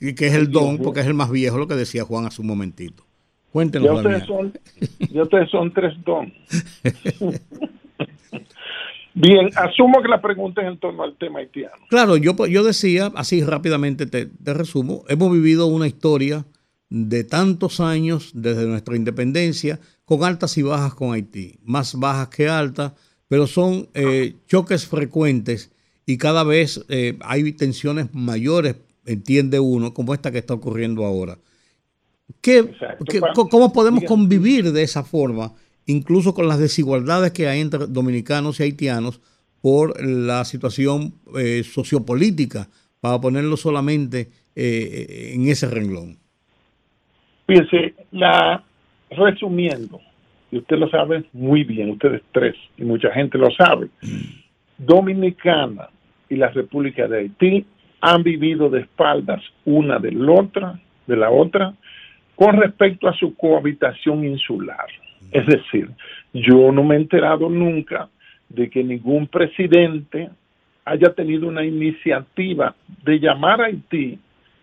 [0.00, 2.42] Y que es el don, porque es el más viejo, lo que decía Juan hace
[2.42, 3.04] un momentito.
[3.52, 4.52] Cuéntenos, Ya ustedes son,
[5.12, 6.32] ya ustedes son tres don.
[9.14, 11.76] Bien, asumo que la pregunta es en torno al tema haitiano.
[11.88, 16.44] Claro, yo, yo decía, así rápidamente te, te resumo, hemos vivido una historia
[16.90, 22.48] de tantos años desde nuestra independencia, con altas y bajas con Haití, más bajas que
[22.48, 22.92] altas,
[23.28, 25.70] pero son eh, choques frecuentes
[26.06, 31.38] y cada vez eh, hay tensiones mayores, entiende uno, como esta que está ocurriendo ahora.
[32.40, 32.72] ¿Qué,
[33.08, 33.20] qué-
[33.50, 35.52] ¿Cómo podemos convivir de esa forma,
[35.86, 39.20] incluso con las desigualdades que hay entre dominicanos y haitianos
[39.60, 42.68] por la situación eh, sociopolítica,
[43.00, 46.18] para ponerlo solamente eh, en ese renglón?
[47.46, 48.64] Fíjese, la,
[49.10, 50.00] resumiendo,
[50.54, 53.88] y usted lo sabe muy bien, ustedes tres, y mucha gente lo sabe,
[54.78, 55.88] Dominicana
[56.28, 57.66] y la República de Haití
[58.00, 61.74] han vivido de espaldas una de la otra, de la otra,
[62.36, 64.86] con respecto a su cohabitación insular.
[65.32, 65.90] Es decir,
[66.32, 68.08] yo no me he enterado nunca
[68.48, 70.30] de que ningún presidente
[70.84, 74.20] haya tenido una iniciativa de llamar a Haití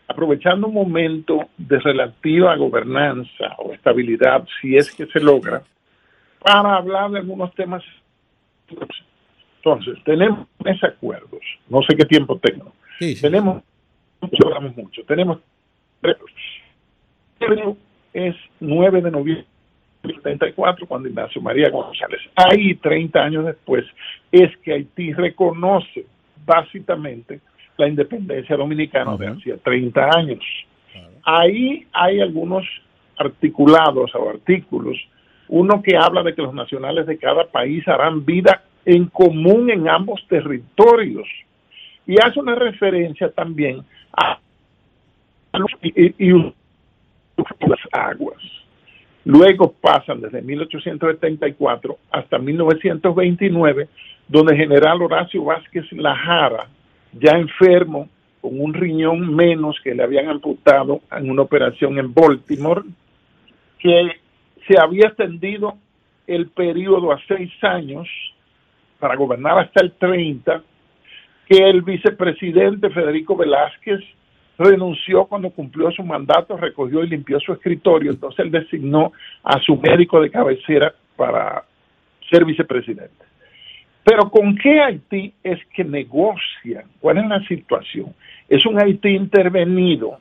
[0.08, 5.64] aprovechando un momento de relativa gobernanza o estabilidad, si es que se logra,
[6.44, 7.84] para hablar de algunos temas
[9.58, 11.42] Entonces, tenemos ese acuerdos.
[11.70, 12.74] No sé qué tiempo tengo.
[13.00, 13.22] Sí, sí.
[13.22, 13.64] Tenemos,
[14.44, 15.04] hablamos mucho.
[15.06, 15.40] Tenemos,
[18.14, 19.46] es 9 de noviembre
[20.04, 23.86] del 74, cuando Ignacio María González, ahí 30 años después,
[24.32, 26.06] es que Haití reconoce
[26.44, 27.40] básicamente
[27.78, 30.44] la independencia dominicana de hacía 30 años.
[31.24, 32.66] Ahí hay algunos
[33.18, 34.98] articulados o artículos,
[35.52, 39.90] uno que habla de que los nacionales de cada país harán vida en común en
[39.90, 41.28] ambos territorios
[42.08, 43.84] y hace una referencia también
[44.14, 44.40] a,
[45.52, 45.66] las
[47.92, 48.42] aguas.
[49.26, 53.90] Luego pasan desde 1874 hasta 1929,
[54.30, 56.68] donde el general Horacio Vázquez Lajara,
[57.12, 58.08] ya enfermo,
[58.40, 62.84] con un riñón menos que le habían amputado en una operación en Baltimore,
[63.80, 64.21] que
[64.68, 65.78] se había extendido
[66.28, 68.08] el periodo a seis años
[69.00, 70.62] para gobernar hasta el 30,
[71.48, 74.00] que el vicepresidente Federico Velázquez
[74.58, 79.12] renunció cuando cumplió su mandato, recogió y limpió su escritorio, entonces él designó
[79.44, 81.64] a su médico de cabecera para
[82.30, 83.26] ser vicepresidente.
[84.04, 86.86] Pero ¿con qué Haití es que negocian?
[87.00, 88.14] ¿Cuál es la situación?
[88.50, 90.18] Es un Haití intervenido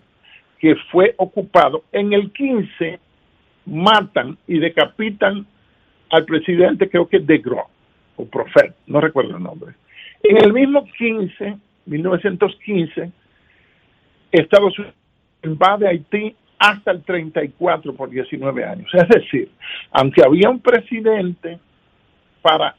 [0.59, 1.85] que fue ocupado.
[1.93, 2.99] En el 15
[3.71, 5.47] matan y decapitan
[6.11, 7.67] al presidente, creo que de Gros,
[8.17, 9.75] o Profet, no recuerdo el nombre.
[10.23, 11.57] En el mismo 15,
[11.87, 13.13] 1915,
[14.33, 14.95] Estados Unidos
[15.43, 18.91] invade Haití hasta el 34 por 19 años.
[18.93, 19.51] Es decir,
[19.93, 21.59] aunque había un presidente
[22.43, 22.77] para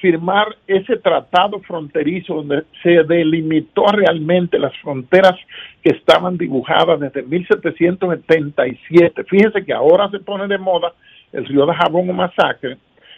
[0.00, 5.36] firmar ese tratado fronterizo donde se delimitó realmente las fronteras
[5.82, 9.24] que estaban dibujadas desde 1777.
[9.24, 10.92] Fíjense que ahora se pone de moda
[11.32, 12.76] el río de Jabón o masacre,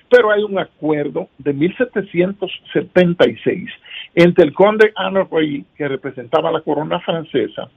[0.09, 3.68] pero hay un acuerdo de 1776
[4.14, 7.68] entre el conde Anne Rey, que representaba la corona francesa,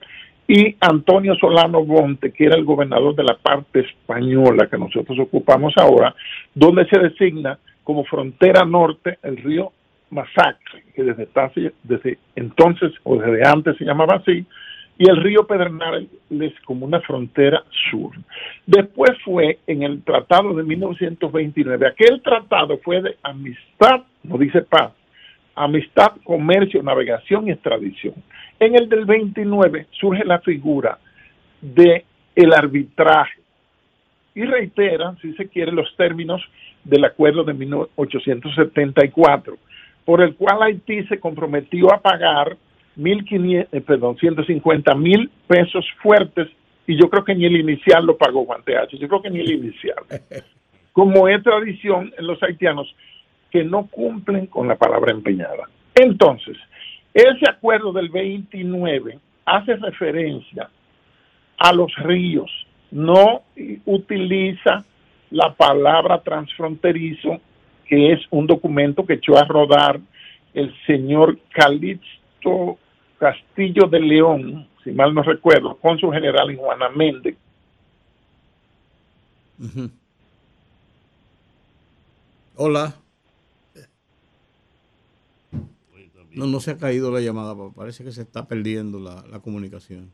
[0.46, 5.72] y Antonio Solano Bonte, que era el gobernador de la parte española que nosotros ocupamos
[5.76, 6.14] ahora,
[6.54, 9.72] donde se designa como frontera norte el río
[10.10, 11.28] Masacre, que desde,
[11.82, 14.46] desde entonces o desde antes se llamaba así,
[14.96, 16.08] y el río Pedernales
[16.64, 18.12] como una frontera sur.
[18.66, 21.86] Después fue en el tratado de 1929.
[21.88, 24.92] Aquel tratado fue de amistad, no dice paz,
[25.56, 28.14] amistad, comercio, navegación y extradición.
[28.60, 30.98] En el del 29 surge la figura
[31.60, 32.04] de
[32.36, 33.43] el arbitraje
[34.34, 36.42] y reitera, si se quiere, los términos
[36.82, 39.56] del acuerdo de 1874,
[40.04, 42.56] por el cual Haití se comprometió a pagar
[42.96, 46.48] 1.500, eh, perdón, 150 mil pesos fuertes
[46.86, 49.40] y yo creo que ni el inicial lo pagó Juan TH, yo creo que ni
[49.40, 50.04] el inicial.
[50.92, 52.94] Como es tradición en los haitianos
[53.50, 55.68] que no cumplen con la palabra empeñada.
[55.94, 56.56] Entonces,
[57.12, 60.68] ese acuerdo del 29 hace referencia
[61.58, 62.50] a los ríos,
[62.94, 63.42] no
[63.86, 64.84] utiliza
[65.30, 67.40] la palabra transfronterizo,
[67.86, 70.00] que es un documento que echó a rodar
[70.54, 72.78] el señor Calixto
[73.18, 77.36] Castillo de León, si mal no recuerdo, con su general en Juana Méndez.
[82.56, 82.94] Hola.
[86.32, 89.38] No, no se ha caído la llamada, pa- parece que se está perdiendo la, la
[89.40, 90.10] comunicación.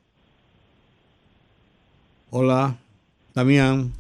[2.32, 2.78] Hola,
[3.34, 3.92] Damián.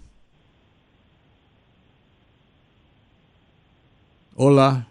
[4.36, 4.86] Hola.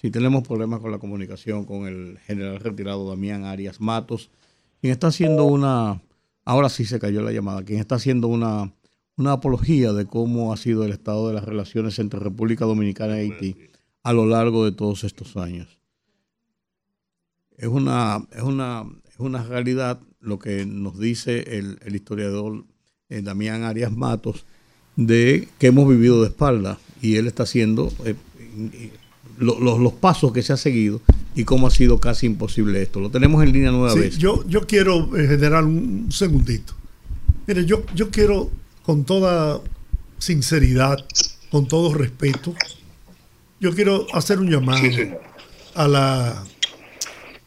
[0.00, 4.30] Si tenemos problemas con la comunicación con el general retirado Damián Arias Matos,
[4.80, 6.00] quien está haciendo una,
[6.44, 8.72] ahora sí se cayó la llamada, quien está haciendo una,
[9.16, 13.32] una apología de cómo ha sido el estado de las relaciones entre República Dominicana y
[13.32, 13.56] Haití
[14.04, 15.80] a lo largo de todos estos años.
[17.56, 22.64] Es una, es una, es una realidad lo que nos dice el, el historiador
[23.08, 24.44] eh, Damián Arias Matos
[24.96, 28.14] de que hemos vivido de espalda y él está haciendo eh,
[29.38, 31.00] lo- lo- los pasos que se ha seguido
[31.34, 33.00] y cómo ha sido casi imposible esto.
[33.00, 34.18] Lo tenemos en línea nueva Sí, vez.
[34.18, 36.72] yo, yo quiero eh, generar un segundito.
[37.46, 38.50] Mire, yo, yo quiero
[38.82, 39.60] con toda
[40.18, 40.96] sinceridad,
[41.50, 42.54] con todo respeto,
[43.60, 44.82] yo quiero hacer un llamado
[45.74, 46.44] a la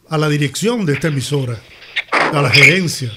[0.08, 1.60] a la dirección de esta emisora,
[2.12, 3.12] a la gerencia,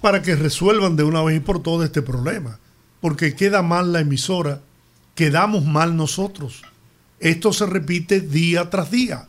[0.00, 2.58] para que resuelvan de una vez y por todas este problema.
[3.00, 4.60] Porque queda mal la emisora,
[5.14, 6.62] quedamos mal nosotros.
[7.20, 9.28] Esto se repite día tras día.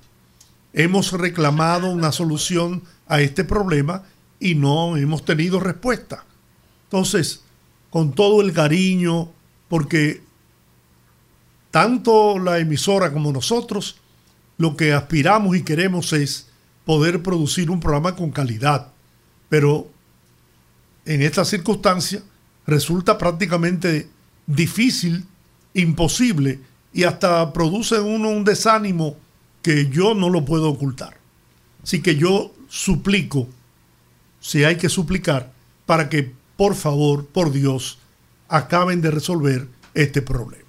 [0.73, 4.03] Hemos reclamado una solución a este problema
[4.39, 6.25] y no hemos tenido respuesta.
[6.85, 7.41] Entonces,
[7.89, 9.31] con todo el cariño,
[9.69, 10.23] porque
[11.71, 13.97] tanto la emisora como nosotros,
[14.57, 16.47] lo que aspiramos y queremos es
[16.85, 18.91] poder producir un programa con calidad.
[19.49, 19.89] Pero
[21.05, 22.21] en esta circunstancia
[22.65, 24.09] resulta prácticamente
[24.47, 25.25] difícil,
[25.73, 26.59] imposible
[26.93, 29.15] y hasta produce uno un desánimo
[29.61, 31.17] que yo no lo puedo ocultar.
[31.81, 33.47] Así que yo suplico,
[34.39, 35.51] si hay que suplicar,
[35.85, 37.97] para que por favor, por Dios,
[38.47, 40.62] acaben de resolver este problema.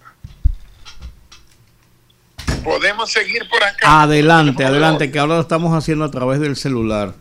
[3.04, 4.02] Podemos seguir por acá.
[4.02, 7.14] Adelante, adelante, que ahora lo estamos haciendo a través del celular.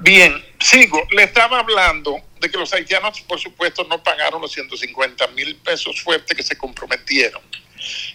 [0.00, 1.00] Bien, sigo.
[1.12, 6.00] Le estaba hablando de que los haitianos, por supuesto, no pagaron los 150 mil pesos
[6.00, 7.40] fuertes que se comprometieron.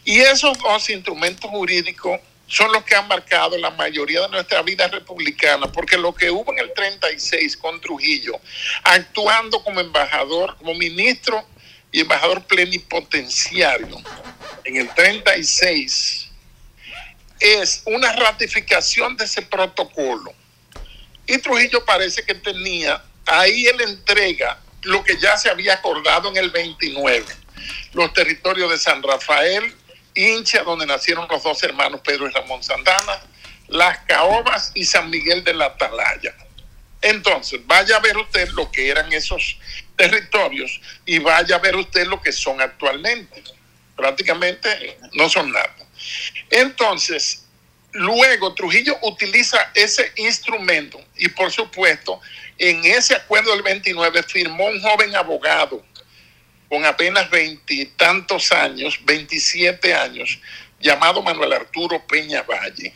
[0.03, 4.87] Y esos dos instrumentos jurídicos son los que han marcado la mayoría de nuestra vida
[4.89, 8.33] republicana, porque lo que hubo en el 36 con Trujillo,
[8.83, 11.45] actuando como embajador, como ministro
[11.89, 13.97] y embajador plenipotenciario
[14.65, 16.30] en el 36,
[17.41, 20.33] es una ratificación de ese protocolo.
[21.25, 26.37] Y Trujillo parece que tenía, ahí él entrega lo que ya se había acordado en
[26.37, 27.25] el 29,
[27.93, 29.75] los territorios de San Rafael,
[30.13, 33.21] Hincha, donde nacieron los dos hermanos Pedro y Ramón Santana,
[33.67, 36.35] Las Caobas y San Miguel de la Atalaya.
[37.01, 39.57] Entonces, vaya a ver usted lo que eran esos
[39.95, 43.43] territorios y vaya a ver usted lo que son actualmente.
[43.95, 45.75] Prácticamente no son nada.
[46.49, 47.45] Entonces,
[47.93, 52.19] luego Trujillo utiliza ese instrumento y por supuesto,
[52.57, 55.83] en ese acuerdo del 29 firmó un joven abogado
[56.69, 60.39] con apenas veintitantos años, 27 años,
[60.79, 62.93] llamado Manuel Arturo Peña Valle,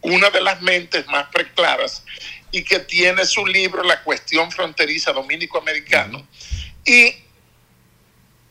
[0.00, 2.04] una de las mentes más preclaras
[2.50, 6.26] y que tiene su libro La cuestión fronteriza dominico-americano
[6.84, 7.14] y,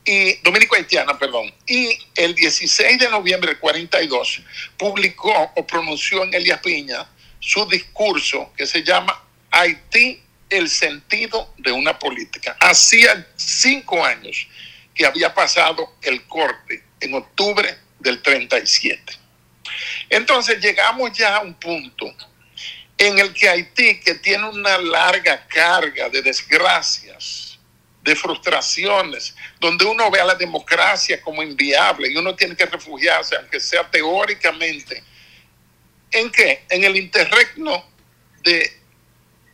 [0.08, 1.54] y dominico-haitiana, perdón.
[1.68, 4.42] Y el 16 de noviembre del 42
[4.78, 7.06] publicó o pronunció en Elias Piña
[7.42, 12.56] su discurso que se llama Haití, el sentido de una política.
[12.62, 14.48] Hacía cinco años
[14.96, 19.14] que había pasado el corte en octubre del 37.
[20.10, 22.16] Entonces llegamos ya a un punto
[22.98, 27.07] en el que Haití, que tiene una larga carga de desgracias,
[28.08, 33.36] de frustraciones, donde uno ve a la democracia como inviable y uno tiene que refugiarse,
[33.36, 35.04] aunque sea teóricamente,
[36.12, 36.64] ¿en qué?
[36.70, 37.84] En el interregno
[38.44, 38.80] de,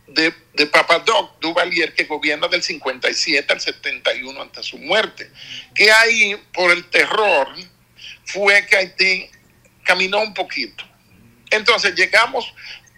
[0.06, 5.28] de, de Papadoc Duvalier, que gobierna del 57 al 71 ante su muerte,
[5.74, 7.48] que ahí, por el terror,
[8.24, 9.30] fue que Haití
[9.82, 10.84] caminó un poquito.
[11.50, 12.54] Entonces llegamos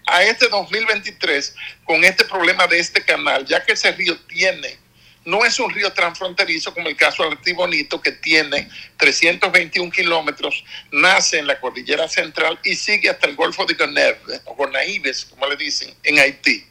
[0.06, 1.54] a este 2023
[1.84, 4.84] con este problema de este canal, ya que ese río tiene,
[5.26, 11.48] no es un río transfronterizo como el caso Artibonito, que tiene 321 kilómetros, nace en
[11.48, 15.92] la cordillera central y sigue hasta el Golfo de Gonaives, o Gonaíves, como le dicen,
[16.04, 16.64] en Haití.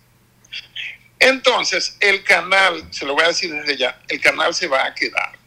[1.19, 4.95] Entonces, el canal, se lo voy a decir desde ya, el canal se va a
[4.95, 5.37] quedar.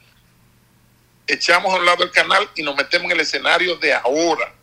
[1.27, 4.55] Echamos a un lado el canal y nos metemos en el escenario de ahora,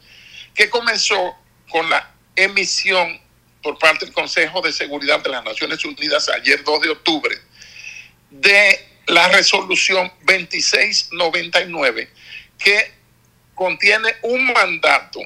[0.54, 1.36] que comenzó
[1.70, 3.20] con la emisión
[3.64, 7.45] por parte del Consejo de Seguridad de las Naciones Unidas ayer 2 de octubre
[8.42, 12.10] de la resolución 2699
[12.58, 12.92] que
[13.54, 15.20] contiene un mandato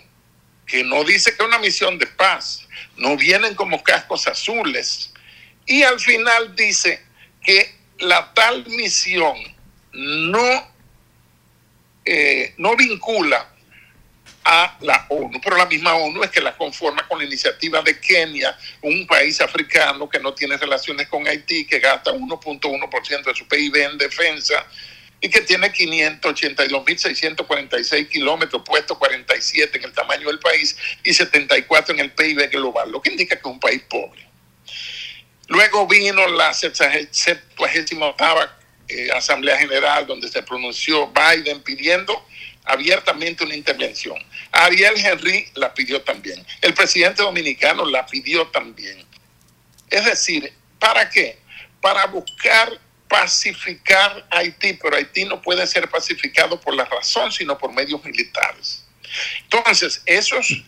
[0.65, 2.67] que no dice que es una misión de paz,
[2.97, 5.11] no vienen como cascos azules
[5.65, 7.01] y al final dice
[7.43, 9.35] que la tal misión
[9.93, 10.71] no,
[12.05, 13.49] eh, no vincula
[14.43, 17.99] a la ONU, pero la misma ONU es que la conforma con la iniciativa de
[17.99, 23.47] Kenia, un país africano que no tiene relaciones con Haití, que gasta 1.1% de su
[23.47, 24.65] PIB en defensa
[25.21, 31.99] y que tiene 582.646 kilómetros, puesto 47 en el tamaño del país y 74 en
[31.99, 34.25] el PIB global, lo que indica que es un país pobre.
[35.47, 37.41] Luego vino la 78
[38.87, 42.25] eh, Asamblea General, donde se pronunció Biden pidiendo
[42.69, 44.17] abiertamente una intervención.
[44.51, 46.45] Ariel Henry la pidió también.
[46.61, 49.05] El presidente dominicano la pidió también.
[49.89, 51.39] Es decir, ¿para qué?
[51.81, 57.73] Para buscar pacificar Haití, pero Haití no puede ser pacificado por la razón, sino por
[57.73, 58.85] medios militares.
[59.43, 60.63] Entonces, esos,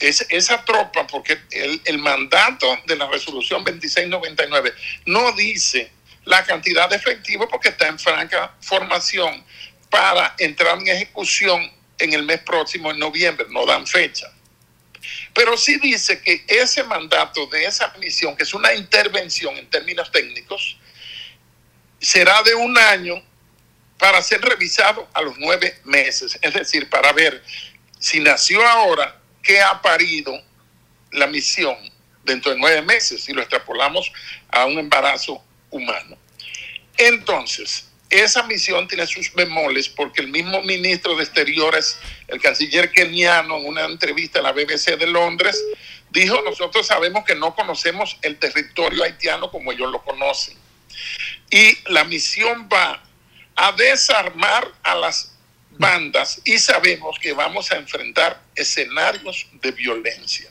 [0.00, 4.74] es, esa tropa, porque el, el mandato de la resolución 2699
[5.06, 5.92] no dice
[6.24, 9.44] la cantidad de efectivo porque está en franca formación,
[9.90, 14.32] para entrar en ejecución en el mes próximo, en noviembre, no dan fecha.
[15.34, 20.10] Pero sí dice que ese mandato de esa misión, que es una intervención en términos
[20.10, 20.78] técnicos,
[21.98, 23.22] será de un año
[23.98, 27.42] para ser revisado a los nueve meses, es decir, para ver
[27.98, 30.32] si nació ahora, qué ha parido
[31.12, 31.76] la misión
[32.24, 34.10] dentro de nueve meses, si lo extrapolamos
[34.48, 36.16] a un embarazo humano.
[36.96, 43.58] Entonces, esa misión tiene sus bemoles porque el mismo ministro de Exteriores, el canciller keniano,
[43.58, 45.62] en una entrevista a la BBC de Londres,
[46.10, 50.56] dijo, nosotros sabemos que no conocemos el territorio haitiano como ellos lo conocen.
[51.50, 53.02] Y la misión va
[53.54, 55.36] a desarmar a las
[55.70, 60.50] bandas y sabemos que vamos a enfrentar escenarios de violencia.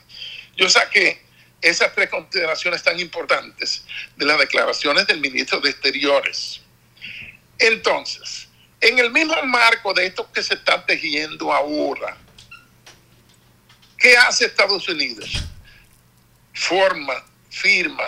[0.56, 1.22] Yo saqué
[1.60, 3.84] esas tres consideraciones tan importantes
[4.16, 6.59] de las declaraciones del ministro de Exteriores.
[7.60, 8.48] Entonces,
[8.80, 12.16] en el mismo marco de esto que se está tejiendo ahora,
[13.98, 15.30] ¿qué hace Estados Unidos?
[16.54, 17.14] Forma,
[17.50, 18.04] firma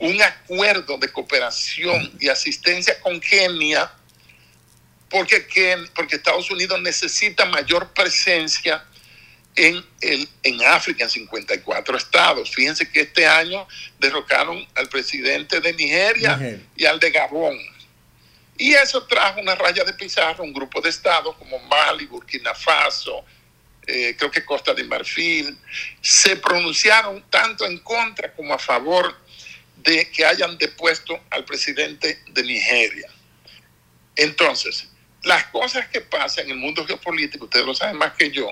[0.00, 3.90] un acuerdo de cooperación y asistencia con Kenia
[5.10, 8.84] porque, Ken- porque Estados Unidos necesita mayor presencia
[9.56, 12.50] en, el, en África, en 54 estados.
[12.54, 13.66] Fíjense que este año
[13.98, 16.62] derrocaron al presidente de Nigeria Nigeria.
[16.76, 17.58] y al de Gabón.
[18.58, 23.24] Y eso trajo una raya de pizarra, un grupo de estados como Mali, Burkina Faso,
[23.86, 25.56] eh, creo que Costa de Marfil,
[26.00, 29.16] se pronunciaron tanto en contra como a favor
[29.76, 33.08] de que hayan depuesto al presidente de Nigeria.
[34.16, 34.88] Entonces,
[35.22, 38.50] las cosas que pasan en el mundo geopolítico, ustedes lo saben más que yo,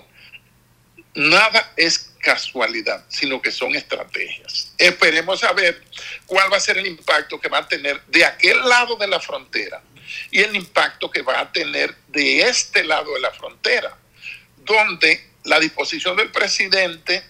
[1.15, 4.73] nada es casualidad, sino que son estrategias.
[4.79, 5.83] Esperemos a ver
[6.27, 9.19] cuál va a ser el impacto que va a tener de aquel lado de la
[9.19, 9.83] frontera
[10.31, 13.97] y el impacto que va a tener de este lado de la frontera,
[14.65, 17.25] donde la disposición del presidente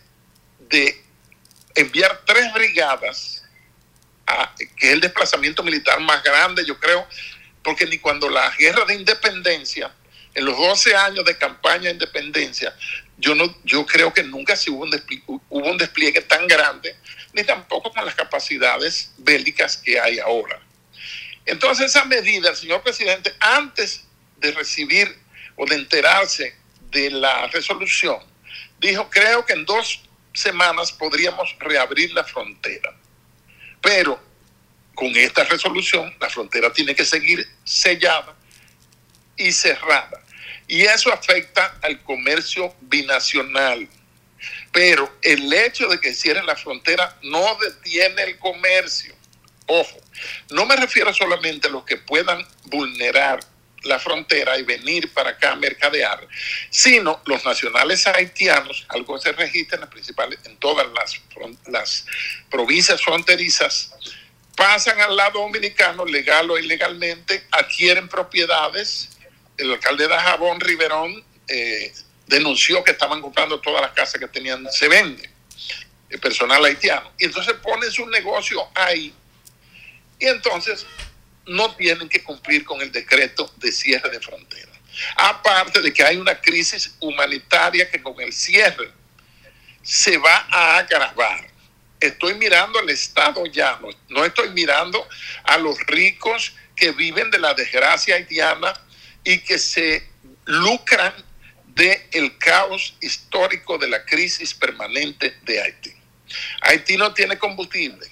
[0.60, 1.02] de
[1.74, 3.44] enviar tres brigadas,
[4.76, 7.06] que es el desplazamiento militar más grande, yo creo,
[7.62, 9.92] porque ni cuando la guerra de independencia,
[10.34, 12.74] en los 12 años de campaña de independencia,
[13.18, 15.40] yo, no, yo creo que nunca se hubo un, desplie- hubo
[15.70, 16.94] un despliegue tan grande,
[17.32, 20.60] ni tampoco con las capacidades bélicas que hay ahora.
[21.46, 24.04] Entonces esa medida, el señor presidente, antes
[24.38, 25.16] de recibir
[25.56, 26.54] o de enterarse
[26.90, 28.18] de la resolución,
[28.78, 30.02] dijo, creo que en dos
[30.34, 32.94] semanas podríamos reabrir la frontera.
[33.80, 34.20] Pero
[34.94, 38.34] con esta resolución, la frontera tiene que seguir sellada
[39.36, 40.22] y cerrada.
[40.66, 43.88] Y eso afecta al comercio binacional.
[44.72, 49.14] Pero el hecho de que cierren la frontera no detiene el comercio.
[49.66, 49.98] Ojo,
[50.50, 53.40] no me refiero solamente a los que puedan vulnerar
[53.82, 56.26] la frontera y venir para acá a mercadear,
[56.70, 61.20] sino los nacionales haitianos, algo se registra en las principales, en todas las,
[61.66, 62.06] las
[62.50, 63.92] provincias fronterizas,
[64.56, 69.10] pasan al lado dominicano, legal o ilegalmente, adquieren propiedades.
[69.56, 71.92] El alcalde de Jabón, Riverón, eh,
[72.26, 75.30] denunció que estaban comprando todas las casas que tenían, se vende,
[76.08, 77.12] el personal haitiano.
[77.18, 79.14] Y entonces ponen su negocio ahí.
[80.18, 80.86] Y entonces
[81.46, 84.72] no tienen que cumplir con el decreto de cierre de frontera.
[85.16, 88.90] Aparte de que hay una crisis humanitaria que con el cierre
[89.82, 91.46] se va a agravar.
[92.00, 95.06] Estoy mirando al Estado llano, no estoy mirando
[95.44, 98.74] a los ricos que viven de la desgracia haitiana
[99.24, 100.06] y que se
[100.44, 101.14] lucran
[101.66, 105.92] del caos histórico de la crisis permanente de Haití.
[106.62, 108.06] Haití no tiene combustible.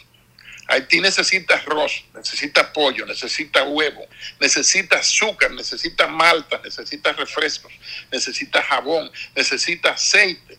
[0.67, 4.07] Haití necesita arroz, necesita pollo, necesita huevo,
[4.41, 7.73] necesita azúcar, necesita malta, necesita refrescos,
[8.11, 10.59] necesita jabón, necesita aceite.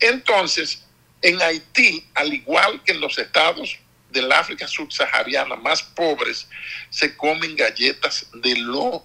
[0.00, 0.84] Entonces,
[1.22, 3.78] en Haití, al igual que en los estados
[4.10, 6.48] del África subsahariana más pobres,
[6.90, 9.04] se comen galletas de lodo.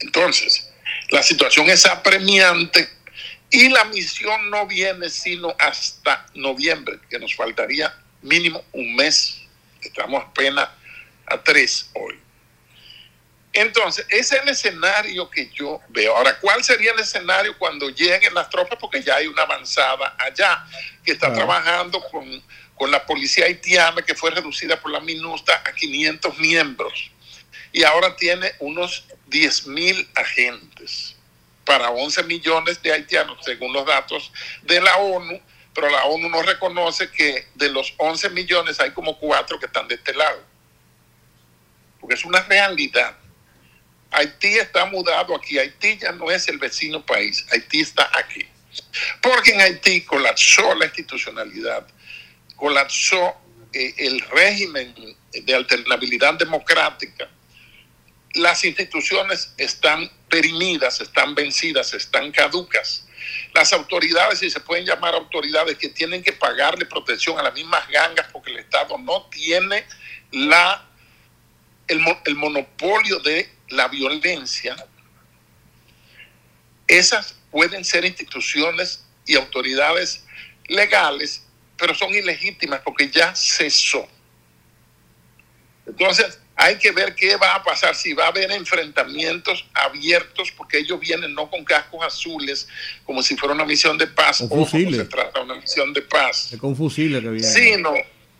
[0.00, 0.68] Entonces,
[1.10, 2.88] la situación es apremiante
[3.52, 9.42] y la misión no viene sino hasta noviembre, que nos faltaría mínimo un mes.
[9.82, 10.70] Estamos apenas
[11.26, 12.18] a tres hoy.
[13.52, 16.16] Entonces, ese es el escenario que yo veo.
[16.16, 18.78] Ahora, ¿cuál sería el escenario cuando lleguen las tropas?
[18.80, 20.64] Porque ya hay una avanzada allá
[21.04, 22.42] que está trabajando con,
[22.74, 27.10] con la policía haitiana que fue reducida por la MINUSTA a 500 miembros
[27.70, 31.11] y ahora tiene unos 10 mil agentes
[31.64, 34.32] para 11 millones de haitianos, según los datos
[34.62, 35.40] de la ONU,
[35.74, 39.88] pero la ONU no reconoce que de los 11 millones hay como cuatro que están
[39.88, 40.42] de este lado,
[42.00, 43.16] porque es una realidad.
[44.10, 48.46] Haití está mudado aquí, Haití ya no es el vecino país, Haití está aquí.
[49.22, 51.86] Porque en Haití colapsó la institucionalidad,
[52.56, 53.34] colapsó
[53.72, 54.94] eh, el régimen
[55.32, 57.28] de alternabilidad democrática,
[58.34, 63.06] las instituciones están perimidas, están vencidas, están caducas.
[63.54, 67.86] Las autoridades, si se pueden llamar autoridades, que tienen que pagarle protección a las mismas
[67.88, 69.84] gangas porque el Estado no tiene
[70.30, 70.88] la,
[71.86, 74.76] el, el monopolio de la violencia,
[76.86, 80.24] esas pueden ser instituciones y autoridades
[80.66, 81.46] legales,
[81.76, 84.08] pero son ilegítimas porque ya cesó.
[85.86, 90.78] Entonces, hay que ver qué va a pasar, si va a haber enfrentamientos abiertos, porque
[90.78, 92.68] ellos vienen no con cascos azules,
[93.04, 96.02] como si fuera una misión de paz, o como se trata de una misión de
[96.02, 97.46] paz, Es con fusiles que viene.
[97.46, 97.94] sino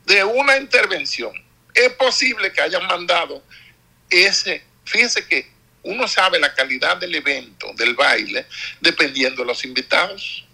[0.05, 1.33] de una intervención.
[1.75, 3.43] Es posible que hayan mandado
[4.11, 5.51] ese, fíjese que
[5.85, 8.47] uno sabe la calidad del evento, del baile,
[8.81, 10.45] dependiendo de los invitados.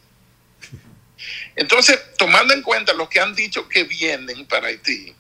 [1.57, 5.13] Entonces, tomando en cuenta los que han dicho que vienen para Haití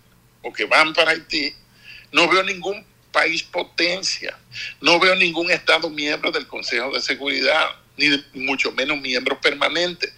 [0.42, 1.52] o que van para Haití,
[2.12, 4.38] no veo ningún país potencia,
[4.80, 10.12] no veo ningún Estado miembro del Consejo de Seguridad, ni mucho menos miembro permanente.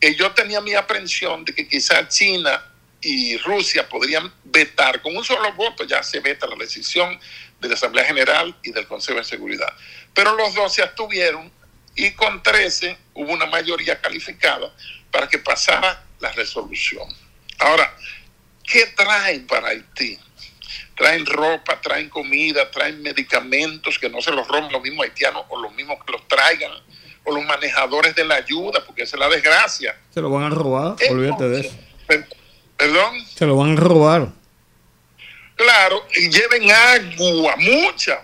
[0.00, 2.62] Eh, yo tenía mi aprensión de que quizás China
[3.00, 7.18] y Rusia podrían vetar, con un solo voto ya se veta la decisión
[7.60, 9.72] de la Asamblea General y del Consejo de Seguridad.
[10.12, 11.50] Pero los dos se abstuvieron
[11.94, 14.74] y con 13 hubo una mayoría calificada
[15.10, 17.08] para que pasara la resolución.
[17.58, 17.96] Ahora,
[18.64, 20.18] ¿qué traen para Haití?
[20.96, 25.60] Traen ropa, traen comida, traen medicamentos que no se los roben los mismos haitianos o
[25.60, 26.70] los mismos que los traigan,
[27.24, 29.96] o los manejadores de la ayuda, porque esa es la desgracia.
[30.12, 31.76] Se lo van a robar, olvídate de eso.
[32.06, 32.28] Per-
[32.76, 34.28] Perdón, Se lo van a robar.
[35.56, 38.20] claro, y lleven agua, mucha,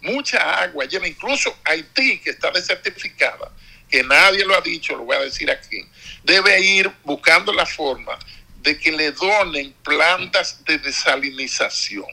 [0.00, 3.50] mucha agua, lleven incluso Haití, que está desertificada,
[3.88, 5.84] que nadie lo ha dicho, lo voy a decir aquí,
[6.24, 8.18] debe ir buscando la forma
[8.62, 12.06] de que le donen plantas de desalinización,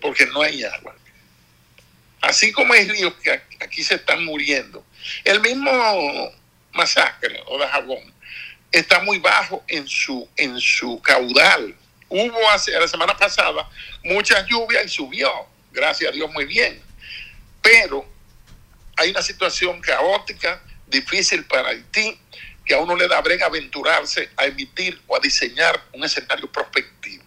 [0.00, 0.94] porque no hay agua.
[2.20, 3.30] Así como hay ríos que
[3.60, 4.84] aquí- se están muriendo.
[5.24, 5.70] El mismo
[6.72, 8.14] masacre o de jabón
[8.70, 11.74] está muy bajo en su, en su caudal.
[12.08, 13.68] Hubo hace la semana pasada
[14.04, 15.30] mucha lluvia y subió,
[15.72, 16.80] gracias a Dios muy bien.
[17.62, 18.06] Pero
[18.96, 22.18] hay una situación caótica, difícil para Haití,
[22.64, 27.24] que a uno le da brega aventurarse a emitir o a diseñar un escenario prospectivo.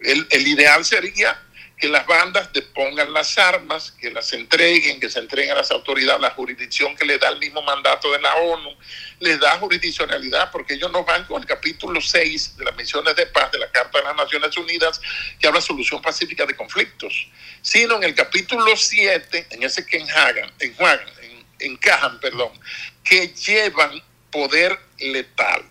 [0.00, 1.40] El, ideal sería
[1.78, 6.20] que las bandas depongan las armas, que las entreguen, que se entreguen a las autoridades
[6.20, 8.70] la jurisdicción que le da el mismo mandato de la ONU,
[9.20, 13.26] les da jurisdiccionalidad porque ellos no van con el capítulo 6 de las misiones de
[13.26, 15.00] paz de la Carta de las Naciones Unidas
[15.40, 17.28] que habla solución pacífica de conflictos,
[17.62, 22.52] sino en el capítulo 7, en ese que enjagan, enjuagan, en- encajan, perdón,
[23.04, 23.90] que llevan
[24.30, 25.62] poder letal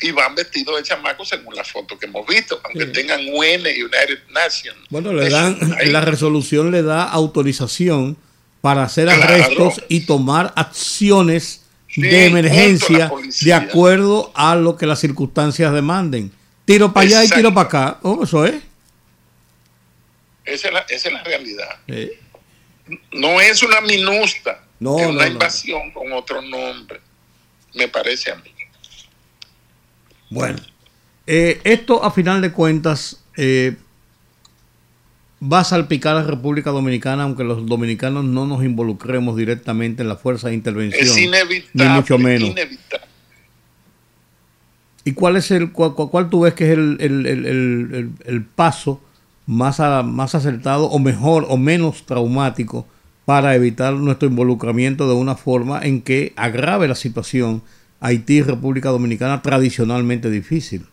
[0.00, 2.92] y van vestidos de chamacos según la foto que hemos visto, aunque Sí.
[2.92, 4.78] tengan UN y United Nations.
[4.90, 5.90] Bueno, le dan, Ahí.
[5.90, 8.16] la resolución le da autorización
[8.60, 9.22] para hacer Claro.
[9.22, 16.30] arrestos y tomar acciones Sí, de emergencia de acuerdo a lo que las circunstancias demanden.
[16.66, 17.98] Tiro para allá y tiro para acá.
[18.02, 18.56] Oh, eso es.
[20.44, 21.78] Esa es la, esa es la realidad.
[23.12, 25.32] No es una minusta, No, es una no.
[25.32, 27.00] invasión con otro nombre,
[27.74, 28.50] me parece a mí.
[30.30, 30.58] Bueno,
[31.26, 33.76] eh, esto a final de cuentas eh,
[35.42, 40.08] va a salpicar a la República Dominicana, aunque los dominicanos no nos involucremos directamente en
[40.08, 41.02] la fuerza de intervención.
[41.06, 41.88] Es ni inevitable.
[41.90, 42.50] mucho menos.
[42.50, 43.06] inevitable.
[45.04, 48.44] ¿Y cuál es el cuál, cuál- cuál tú ves que es el- el- el- el
[48.44, 49.00] paso
[49.46, 52.86] más, a- más acertado o mejor o menos traumático
[53.28, 57.62] para evitar nuestro involucramiento de una forma en que agrave la situación
[58.00, 60.86] Haití República Dominicana tradicionalmente difícil?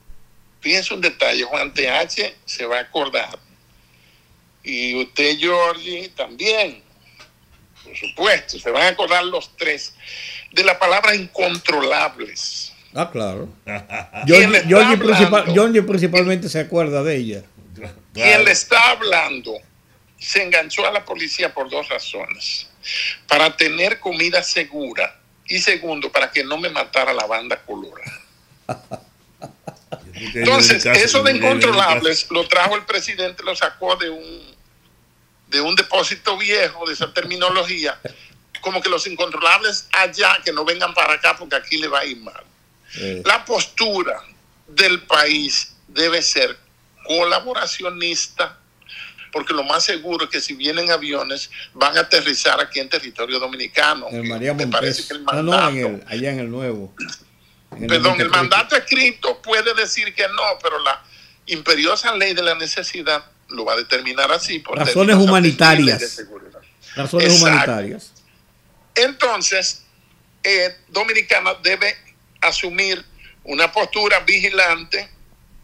[0.59, 3.39] Fíjense un detalle, Juan TH se va a acordar.
[4.65, 6.81] Y usted, Georgie, también,
[7.85, 9.95] por supuesto, se van a acordar los tres
[10.51, 12.73] de la palabra incontrolables.
[12.93, 13.47] Ah, claro.
[14.25, 15.53] ¿Quién le está Georgie, principal- hablando?
[15.53, 17.43] Georgie principalmente se acuerda de ella.
[18.13, 19.53] Quien le está hablando
[20.25, 22.67] se enganchó a la policía por dos razones.
[23.27, 28.21] Para tener comida segura y segundo, para que no me matara la banda colorada.
[30.13, 34.55] Entonces, eso de incontrolables lo trajo el presidente, lo sacó de un
[35.47, 37.99] de un depósito viejo, de esa terminología,
[38.61, 42.05] como que los incontrolables allá, que no vengan para acá porque aquí le va a
[42.05, 42.43] ir mal.
[43.23, 44.23] La postura
[44.67, 46.57] del país debe ser
[47.05, 48.57] colaboracionista,
[49.35, 53.37] porque lo más seguro es que si vienen aviones van a aterrizar aquí en territorio
[53.37, 54.07] dominicano.
[54.09, 56.95] En María Me parece que el No, no, mandato, en el- allá en el nuevo.
[57.75, 58.31] En el perdón, el 93.
[58.31, 61.03] mandato escrito puede decir que no, pero la
[61.47, 64.59] imperiosa ley de la necesidad lo va a determinar así.
[64.59, 66.15] Por Razones humanitarias.
[66.15, 66.25] de.
[66.95, 67.45] Razones Exacto.
[67.49, 68.13] humanitarias.
[68.95, 69.83] Entonces,
[70.43, 71.93] eh, Dominicana debe
[72.39, 73.03] asumir
[73.43, 75.09] una postura vigilante.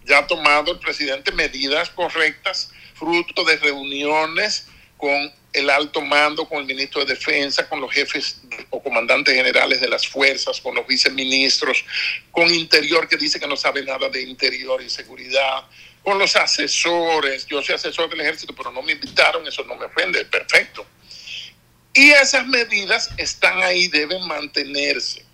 [0.04, 2.72] Ya ha tomado el presidente medidas correctas,
[3.02, 8.42] fruto de reuniones con el alto mando, con el ministro de Defensa, con los jefes
[8.70, 11.84] o comandantes generales de las fuerzas, con los viceministros,
[12.30, 15.64] con Interior, que dice que no sabe nada de Interior y seguridad,
[16.04, 17.48] con los asesores.
[17.48, 20.86] Yo soy asesor del ejército, pero no me invitaron, eso no me ofende, perfecto.
[21.96, 25.26] Y esas medidas están ahí, deben mantenerse.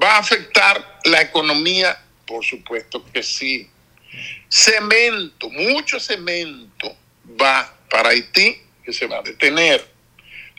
[0.00, 1.98] ¿Va a afectar la economía?
[2.26, 3.70] Por supuesto que sí.
[4.48, 6.96] Cemento, mucho cemento
[7.40, 9.86] va para Haití, que se va a detener.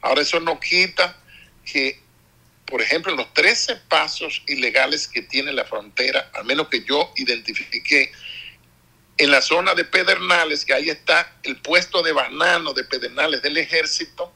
[0.01, 1.17] Ahora eso no quita
[1.65, 1.99] que,
[2.65, 8.11] por ejemplo, los 13 pasos ilegales que tiene la frontera, al menos que yo identifiqué,
[9.17, 13.57] en la zona de Pedernales, que ahí está el puesto de banano de Pedernales del
[13.57, 14.33] ejército,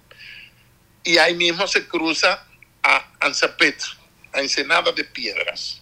[1.04, 2.46] y ahí mismo se cruza
[2.84, 3.82] a Anzapet,
[4.32, 5.79] a Ensenada de Piedras.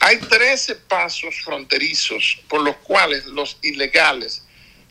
[0.00, 4.44] Hay 13 pasos fronterizos por los cuales los ilegales,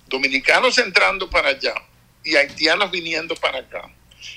[0.08, 1.74] dominicanos entrando para allá
[2.24, 3.90] y haitianos viniendo para acá,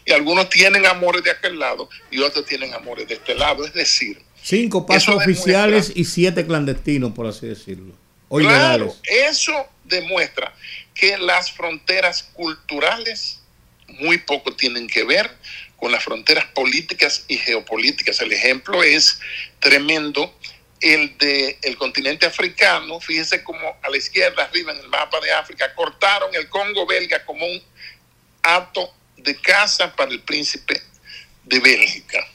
[0.05, 3.73] y algunos tienen amores de aquel lado y otros tienen amores de este lado, es
[3.73, 7.95] decir, Cinco pasos oficiales y siete clandestinos, por así decirlo.
[8.29, 9.01] O Claro, ilegales.
[9.05, 10.55] eso demuestra
[10.95, 13.41] que las fronteras culturales
[13.89, 15.31] muy poco tienen que ver
[15.77, 18.21] con las fronteras políticas y geopolíticas.
[18.21, 19.21] El ejemplo es
[19.61, 20.35] tremendo,
[20.81, 23.01] el de el continente africano.
[23.01, 27.25] Fíjese como a la izquierda arriba en el mapa de África cortaron el Congo belga
[27.25, 27.63] como un
[28.43, 30.81] acto de casa para el príncipe
[31.45, 32.27] de Bélgica.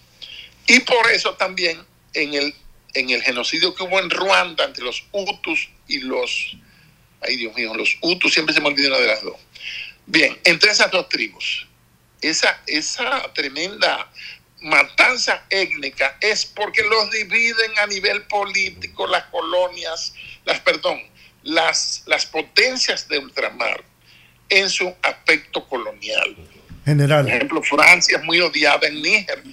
[0.67, 2.55] Y por eso también en el,
[2.93, 6.55] en el genocidio que hubo en Ruanda entre los Hutus y los,
[7.21, 9.37] ay Dios mío, los Hutus, siempre se me olvida una de las dos.
[10.05, 11.67] Bien, entre esas dos tribus,
[12.21, 14.09] esa, esa tremenda
[14.63, 20.13] matanza étnica es porque los dividen a nivel político las colonias,
[20.45, 21.01] las, perdón,
[21.43, 23.83] las, las potencias de ultramar
[24.49, 26.35] en su aspecto colonial.
[26.85, 27.23] General.
[27.23, 29.43] Por ejemplo, Francia es muy odiada en Níger.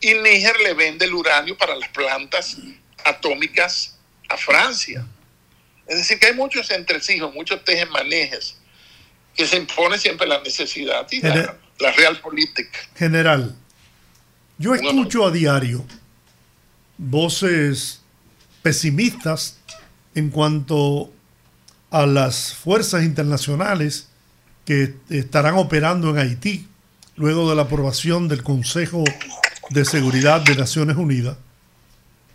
[0.00, 2.56] Y Níger le vende el uranio para las plantas
[3.04, 3.98] atómicas
[4.28, 5.06] a Francia.
[5.86, 8.56] Es decir, que hay muchos entresijos, muchos tejemanejes,
[9.34, 12.78] que se impone siempre la necesidad y la, la real política.
[12.96, 13.54] General,
[14.58, 15.84] yo escucho a diario
[16.98, 18.00] voces
[18.62, 19.58] pesimistas
[20.14, 21.10] en cuanto
[21.90, 24.08] a las fuerzas internacionales
[24.64, 26.66] que estarán operando en Haití
[27.16, 29.04] luego de la aprobación del Consejo
[29.70, 31.36] de Seguridad de Naciones Unidas,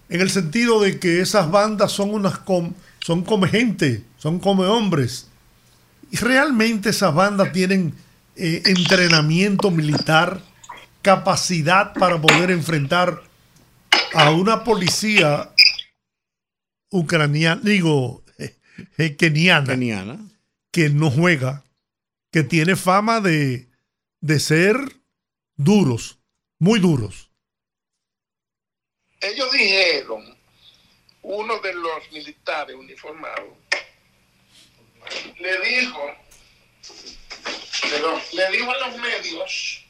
[0.09, 4.65] en el sentido de que esas bandas son unas com- son come gente, son come
[4.65, 5.27] hombres.
[6.11, 7.93] Y realmente esas bandas tienen
[8.35, 10.41] eh, entrenamiento militar,
[11.09, 13.23] capacidad para poder enfrentar
[14.13, 15.51] a una policía
[16.91, 18.55] ucraniana, digo, eh,
[18.99, 20.19] eh, keniana,
[20.71, 21.63] que no juega,
[22.31, 23.67] que tiene fama de,
[24.21, 24.75] de ser
[25.55, 26.19] duros,
[26.59, 27.31] muy duros.
[29.19, 30.37] Ellos dijeron,
[31.23, 33.57] uno de los militares uniformados
[35.39, 36.01] le dijo,
[37.89, 39.88] perdón, le dijo a los medios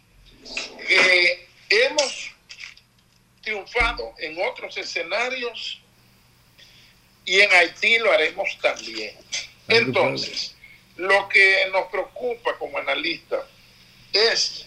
[0.88, 2.32] que hemos
[3.42, 5.80] triunfado en otros escenarios
[7.26, 9.16] y en Haití lo haremos también.
[9.68, 10.56] Entonces,
[10.98, 13.46] lo que nos preocupa como analistas
[14.12, 14.66] es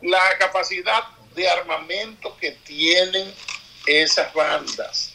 [0.00, 3.32] la capacidad de armamento que tienen
[3.86, 5.14] esas bandas,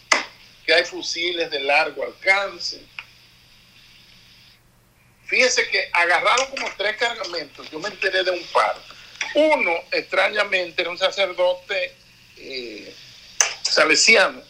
[0.65, 2.81] que hay fusiles de largo alcance.
[5.27, 8.75] Fíjese que agarraron como tres cargamentos, yo me enteré de un par.
[9.35, 11.95] Uno, extrañamente, era un sacerdote
[12.37, 12.95] eh,
[13.61, 14.41] salesiano,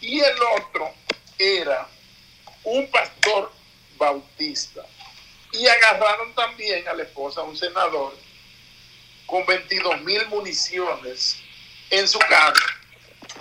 [0.00, 0.92] y el otro
[1.38, 1.88] era
[2.64, 3.52] un pastor
[3.96, 4.84] bautista.
[5.52, 8.16] Y agarraron también a la esposa de un senador
[9.26, 11.36] con 22 mil municiones
[11.90, 12.66] en su carro,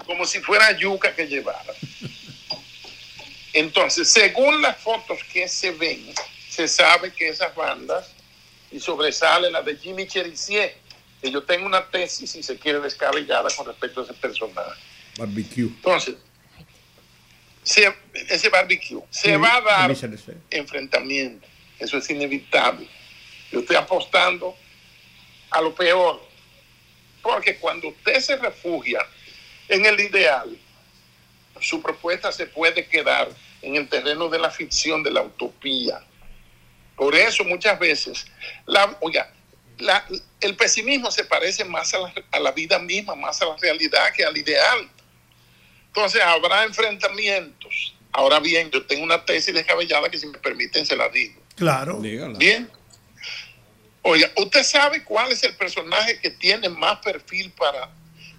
[0.06, 1.74] como si fuera yuca que llevara.
[3.58, 6.14] Entonces, según las fotos que se ven,
[6.48, 8.12] se sabe que esas bandas,
[8.72, 10.76] y sobresale la de Jimmy Cherisier,
[11.20, 14.80] que yo tengo una tesis, si se quiere, descabellada con respecto a ese personaje.
[15.18, 15.64] Barbecue.
[15.64, 16.16] Entonces,
[17.64, 17.92] se-
[18.30, 19.92] ese barbecue se va a dar
[20.52, 21.48] enfrentamiento.
[21.80, 22.88] Eso es inevitable.
[23.52, 24.56] Yo estoy apostando
[25.50, 26.22] a lo peor.
[27.24, 29.00] Porque cuando usted se refugia
[29.68, 30.56] en el ideal,
[31.60, 33.30] su propuesta se puede quedar
[33.68, 36.00] en el terreno de la ficción, de la utopía.
[36.96, 38.26] Por eso muchas veces,
[38.66, 39.32] la, oiga,
[39.78, 40.06] la-
[40.42, 44.12] el pesimismo se parece más a la, a la vida misma, más a la realidad
[44.16, 44.90] que al ideal.
[45.88, 47.94] Entonces habrá enfrentamientos.
[48.12, 51.42] Ahora bien, yo tengo una tesis descabellada que si me permiten se la digo.
[51.56, 52.00] Claro.
[52.00, 52.70] Bien.
[54.02, 57.90] Oiga, ¿usted sabe cuál es el personaje que tiene más perfil para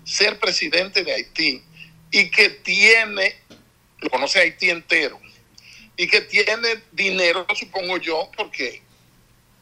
[0.05, 1.63] ser presidente de Haití
[2.11, 3.37] y que tiene,
[4.01, 5.21] lo conoce Haití entero,
[5.97, 8.83] y que tiene dinero, supongo yo, porque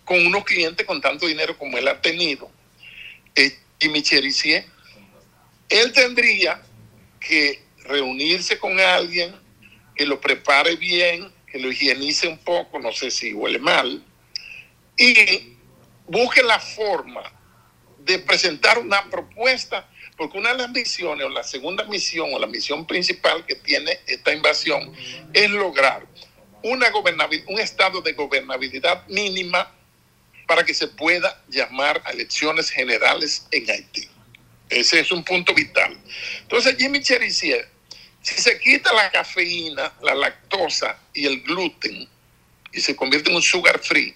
[0.04, 2.50] con unos clientes con tanto dinero como él ha tenido,
[3.34, 4.66] es Jimmy Cherizier,
[5.68, 6.62] él tendría
[7.18, 9.34] que reunirse con alguien
[9.94, 14.04] que lo prepare bien, que lo higienice un poco, no sé si huele mal,
[14.96, 15.56] y
[16.06, 17.32] busque la forma
[17.98, 22.46] de presentar una propuesta, porque una de las misiones, o la segunda misión, o la
[22.46, 24.92] misión principal que tiene esta invasión,
[25.32, 26.06] es lograr
[26.62, 26.86] una
[27.46, 29.72] un estado de gobernabilidad mínima
[30.46, 34.08] para que se pueda llamar a elecciones generales en Haití.
[34.68, 35.96] Ese es un punto vital.
[36.42, 37.68] Entonces, Jimmy Cherizier,
[38.22, 42.08] si se quita la cafeína, la lactosa y el gluten
[42.72, 44.14] y se convierte en un sugar free,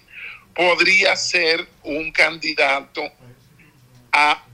[0.53, 3.01] podría ser un candidato
[4.11, 4.45] a,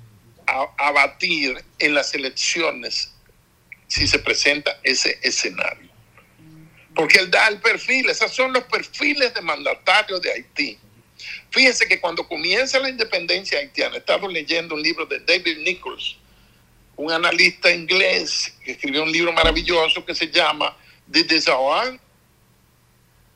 [0.47, 3.13] a, a batir en las elecciones
[3.87, 5.89] si se presenta ese escenario.
[6.95, 10.79] Porque él da el perfil, esos son los perfiles de mandatarios de Haití.
[11.51, 16.17] Fíjense que cuando comienza la independencia haitiana, he estado leyendo un libro de David Nichols,
[16.95, 20.75] un analista inglés que escribió un libro maravilloso que se llama
[21.05, 21.99] De Desahogar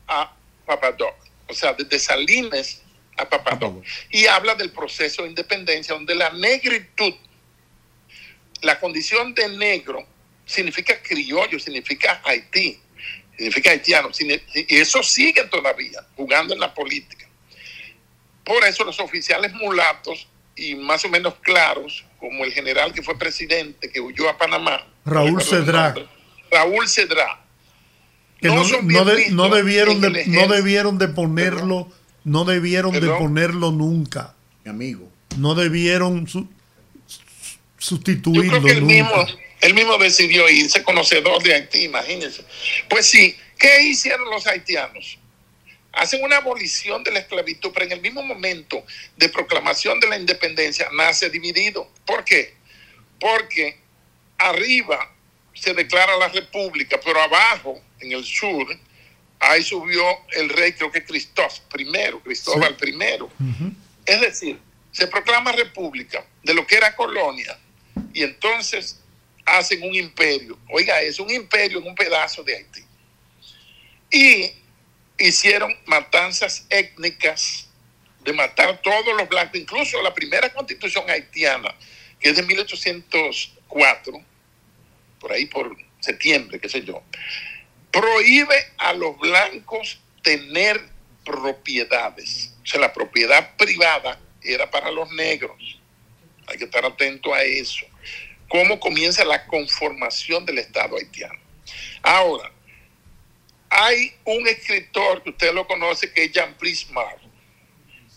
[0.08, 0.36] a
[0.66, 1.14] Papadoc,
[1.48, 2.81] o sea, de Salines
[3.22, 3.84] a Papadoc.
[4.10, 7.14] Y habla del proceso de independencia, donde la negritud,
[8.62, 10.06] la condición de negro,
[10.46, 12.78] significa criollo, significa Haití,
[13.36, 14.10] significa haitiano,
[14.54, 17.26] y eso sigue todavía jugando en la política.
[18.44, 23.18] Por eso los oficiales mulatos y más o menos claros, como el general que fue
[23.18, 25.94] presidente, que huyó a Panamá, Raúl el Cedrá.
[26.50, 27.40] Raúl Cedrá,
[28.40, 31.90] Que no no, no de- no debieron de, no debieron de ponerlo,
[32.24, 34.34] no debieron de ponerlo nunca.
[34.64, 35.10] Mi amigo.
[35.38, 36.48] No debieron su- Yo
[37.78, 38.94] sustituirlo creo que él nunca.
[38.94, 39.26] mismo,
[39.60, 42.44] él mismo decidió irse conocedor de Haití, imagínense.
[42.88, 45.18] Pues sí, ¿qué hicieron los haitianos?
[45.92, 48.82] Hacen una abolición de la esclavitud, pero en el mismo momento
[49.16, 51.90] de proclamación de la independencia nace dividido.
[52.06, 52.54] ¿Por qué?
[53.18, 53.78] Porque
[54.38, 55.12] arriba
[55.54, 58.66] se declara la república, pero abajo, en el sur,
[59.42, 62.94] ahí subió el rey, creo que Cristóbal I, Cristóbal I.
[64.06, 64.58] Es decir,
[64.90, 67.58] se proclama república de lo que era colonia
[68.12, 69.00] y entonces
[69.44, 70.58] hacen un imperio.
[70.70, 72.82] Oiga, es un imperio en un pedazo de Haití.
[74.10, 74.52] Y
[75.18, 77.68] hicieron matanzas étnicas
[78.24, 81.74] de matar todos los blancos, incluso la primera constitución haitiana,
[82.20, 84.24] que es de 1804,
[85.18, 87.02] por ahí por septiembre, qué sé yo,
[87.92, 90.80] prohíbe a los blancos tener
[91.24, 92.54] propiedades.
[92.64, 95.78] O sea, la propiedad privada era para los negros.
[96.46, 97.86] Hay que estar atento a eso.
[98.48, 101.38] ¿Cómo comienza la conformación del Estado haitiano?
[102.02, 102.50] Ahora,
[103.70, 107.16] hay un escritor que usted lo conoce que es Jean-Brice Mar.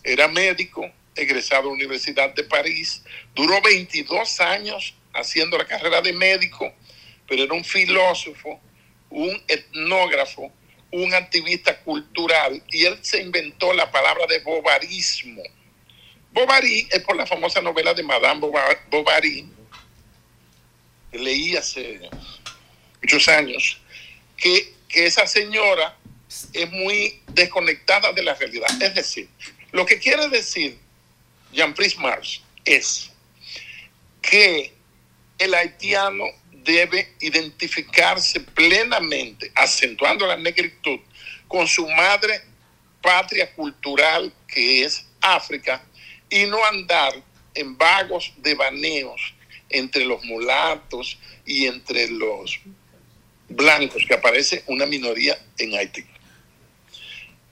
[0.04, 3.04] Era médico, egresado de la Universidad de París.
[3.34, 6.74] Duró 22 años haciendo la carrera de médico,
[7.28, 8.60] pero era un filósofo,
[9.16, 10.52] un etnógrafo,
[10.92, 15.42] un activista cultural y él se inventó la palabra de bovarismo.
[16.34, 19.48] Bovary es por la famosa novela de Madame Bova- Bovary,
[21.10, 22.02] que leí hace
[23.02, 23.78] muchos años,
[24.36, 25.96] que, que esa señora
[26.52, 28.68] es muy desconectada de la realidad.
[28.82, 29.30] Es decir,
[29.72, 30.78] lo que quiere decir
[31.54, 33.12] Jean-Brice Mars es
[34.22, 34.74] que
[35.38, 36.26] el haitiano
[36.66, 41.00] debe identificarse plenamente, acentuando la negritud,
[41.48, 42.42] con su madre
[43.02, 45.86] patria cultural que es África
[46.30, 47.14] y no andar
[47.54, 49.34] en vagos devaneos
[49.70, 52.60] entre los mulatos y entre los
[53.48, 56.04] blancos, que aparece una minoría en Haití.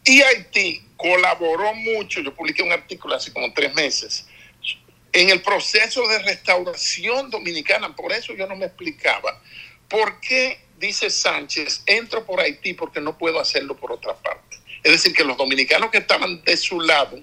[0.06, 4.26] Y Haití colaboró mucho, yo publiqué un artículo hace como tres meses,
[5.14, 7.96] en el proceso de restauración dominicana.
[7.96, 9.42] Por eso yo no me explicaba
[9.88, 14.58] por qué, dice Sánchez, entro por Haití porque no puedo hacerlo por otra parte.
[14.82, 17.20] Es decir, que los dominicanos que estaban de su lado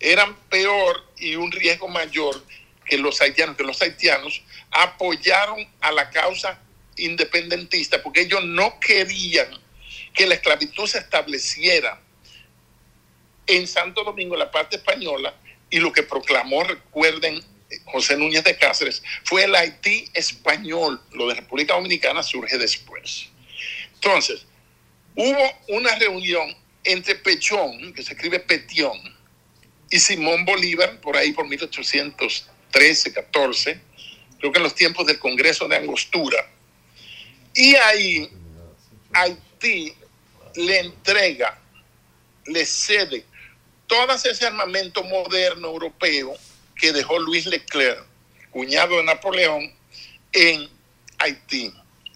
[0.00, 2.44] eran peor y un riesgo mayor
[2.84, 6.60] que los haitianos, que los haitianos apoyaron a la causa
[6.96, 9.48] independentistas porque ellos no querían
[10.12, 12.00] que la esclavitud se estableciera
[13.46, 15.34] en Santo Domingo, en la parte española,
[15.70, 17.42] y lo que proclamó, recuerden,
[17.86, 21.00] José Núñez de Cáceres, fue el Haití español.
[21.12, 23.28] Lo de República Dominicana surge después.
[23.94, 24.46] Entonces,
[25.14, 28.96] hubo una reunión entre Pechón, que se escribe Petión,
[29.90, 33.80] y Simón Bolívar, por ahí por 1813, 14,
[34.38, 36.48] creo que en los tiempos del Congreso de Angostura.
[37.54, 38.28] Y ahí
[39.12, 39.94] Haití
[40.54, 41.58] le entrega,
[42.46, 43.24] le cede
[43.86, 46.34] todo ese armamento moderno europeo
[46.74, 48.04] que dejó Luis Leclerc,
[48.50, 49.70] cuñado de Napoleón,
[50.32, 50.68] en
[51.18, 51.72] Haití.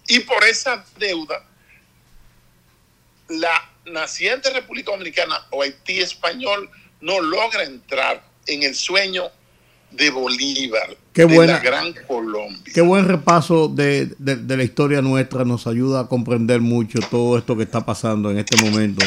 [0.07, 1.43] Y por esa deuda,
[3.29, 6.69] la naciente República Dominicana o Haití español
[6.99, 9.23] no logra entrar en el sueño
[9.91, 12.71] de Bolívar, Qué de la Gran Colombia.
[12.73, 17.37] Qué buen repaso de, de- de la historia nuestra, nos ayuda a comprender mucho todo
[17.37, 19.05] esto que está pasando en este momento,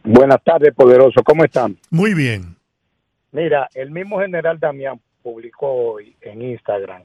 [0.04, 1.24] Buenas tardes, poderoso.
[1.24, 1.80] ¿Cómo están?
[1.90, 2.58] Muy bien.
[3.32, 7.02] Mira, el mismo general Damián publicó hoy en Instagram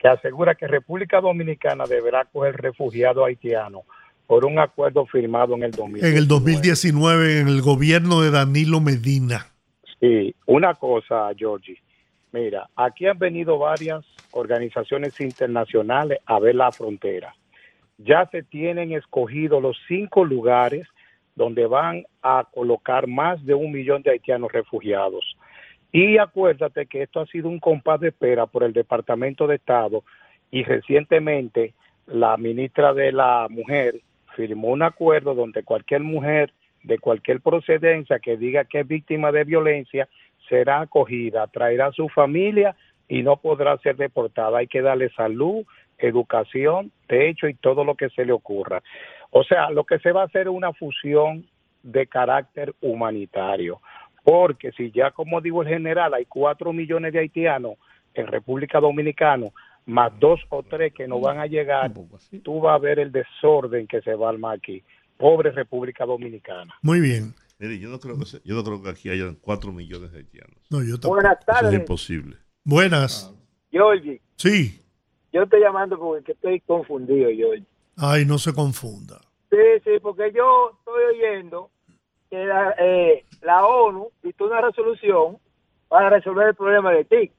[0.00, 3.82] que asegura que República Dominicana deberá coger refugiados haitianos
[4.26, 6.04] por un acuerdo firmado en el 2000.
[6.04, 9.46] En el 2019, en el gobierno de Danilo Medina.
[10.00, 11.78] Sí, una cosa, Georgie.
[12.32, 17.34] Mira, aquí han venido varias organizaciones internacionales a ver la frontera.
[17.98, 20.86] Ya se tienen escogidos los cinco lugares
[21.34, 25.36] donde van a colocar más de un millón de haitianos refugiados.
[25.92, 30.04] Y acuérdate que esto ha sido un compás de espera por el Departamento de Estado
[30.50, 31.74] y recientemente
[32.06, 34.00] la ministra de la Mujer
[34.36, 36.52] firmó un acuerdo donde cualquier mujer
[36.82, 40.08] de cualquier procedencia que diga que es víctima de violencia
[40.48, 42.74] será acogida, traerá a su familia
[43.08, 44.58] y no podrá ser deportada.
[44.58, 45.64] Hay que darle salud,
[45.98, 48.82] educación, techo y todo lo que se le ocurra.
[49.30, 51.46] O sea, lo que se va a hacer es una fusión
[51.82, 53.80] de carácter humanitario.
[54.24, 57.74] Porque si ya, como digo el general, hay cuatro millones de haitianos
[58.14, 59.46] en República Dominicana,
[59.86, 61.92] más dos o tres que no van a llegar,
[62.42, 64.82] tú vas a ver el desorden que se va a armar aquí.
[65.16, 66.74] Pobre República Dominicana.
[66.82, 67.34] Muy bien.
[67.58, 70.18] Mire, yo no creo que, se- yo no creo que aquí haya 4 millones de
[70.18, 70.56] haitianos.
[70.70, 71.14] No, yo tampoco.
[71.16, 72.36] Buenas Eso es tardes, imposible.
[72.64, 73.34] Buenas.
[73.70, 74.20] Georgie.
[74.36, 74.80] Sí.
[75.32, 77.66] Yo estoy llamando porque estoy confundido, Georgie.
[77.96, 79.20] Ay, no se confunda.
[79.50, 81.70] Sí, sí, porque yo estoy oyendo
[82.30, 85.38] que la, eh, la ONU dictó una resolución
[85.88, 87.32] para resolver el problema de TIC.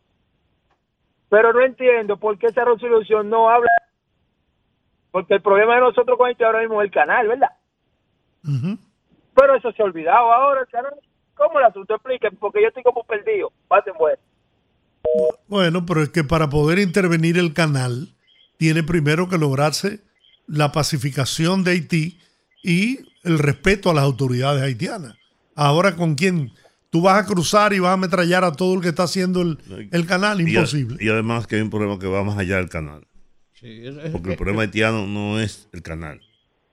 [1.29, 3.69] Pero no entiendo por qué esa resolución no habla.
[5.11, 7.51] Porque el problema de nosotros con este ahora mismo es el canal, ¿verdad?
[9.35, 10.93] Pero eso se ha olvidado ahora, el canal.
[11.35, 11.95] ¿Cómo el asunto?
[11.95, 13.51] Expliquen, porque yo estoy como perdido.
[13.67, 14.19] Pasen bueno.
[15.47, 18.09] Bueno, pero es que para poder intervenir el canal,
[18.57, 20.01] tiene primero que lograrse
[20.47, 22.19] la pacificación de Haití
[22.63, 25.15] y el respeto a las autoridades haitianas.
[25.55, 26.51] Ahora, ¿con quién?
[26.89, 29.57] Tú vas a cruzar y vas a ametrallar a todo el que está haciendo el,
[29.91, 30.97] el canal, Y a- imposible.
[30.99, 33.05] Y, además que hay un problema que va más allá del canal.
[34.11, 36.19] Porque el problema haitiano no es el canal.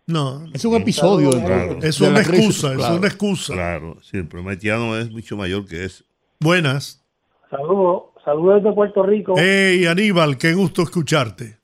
[0.07, 0.47] No.
[0.55, 1.79] Es un episodio de- Claro.
[1.83, 3.53] Es de una excusa, es una excusa.
[3.53, 6.03] Claro, sí, el problema haitiano es mucho mayor que eso.
[6.41, 7.05] Buenas.
[7.51, 9.35] Saludos, saludos desde Puerto Rico.
[9.37, 11.59] Hey, Aníbal, qué gusto escucharte.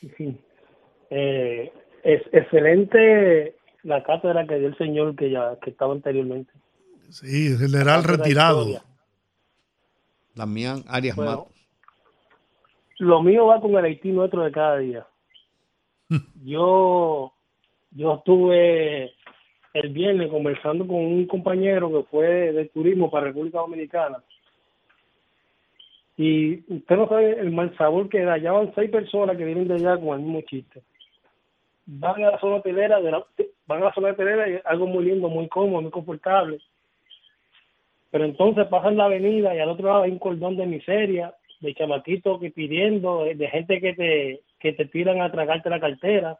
[0.00, 0.36] Sí.
[1.10, 1.72] Eh,
[2.02, 6.52] es excelente la cátedra que dio el señor que ya que estaba anteriormente.
[7.10, 8.66] Sí, general retirado.
[10.34, 11.52] Damián Arias Bueno, Matos.
[12.98, 15.06] Lo mío va con el Haití nuestro de cada día.
[16.44, 17.32] Yo
[17.92, 19.12] yo estuve
[19.74, 24.18] el viernes conversando con un compañero que fue de turismo para República Dominicana.
[26.16, 28.36] Y usted no sabe el mal sabor que da.
[28.38, 30.82] Ya van seis personas que vienen de allá con el mismo chiste.
[31.86, 33.26] Van a la zona hotelera, de la-
[33.70, 36.58] van a la zona hotelera y es algo muy lindo, muy cómodo, muy confortable.
[38.10, 41.74] Pero entonces pasan la avenida y al otro lado hay un cordón de miseria, de
[41.74, 46.38] chamaquitos que pidiendo, de gente que te, que te tiran a tragarte la cartera.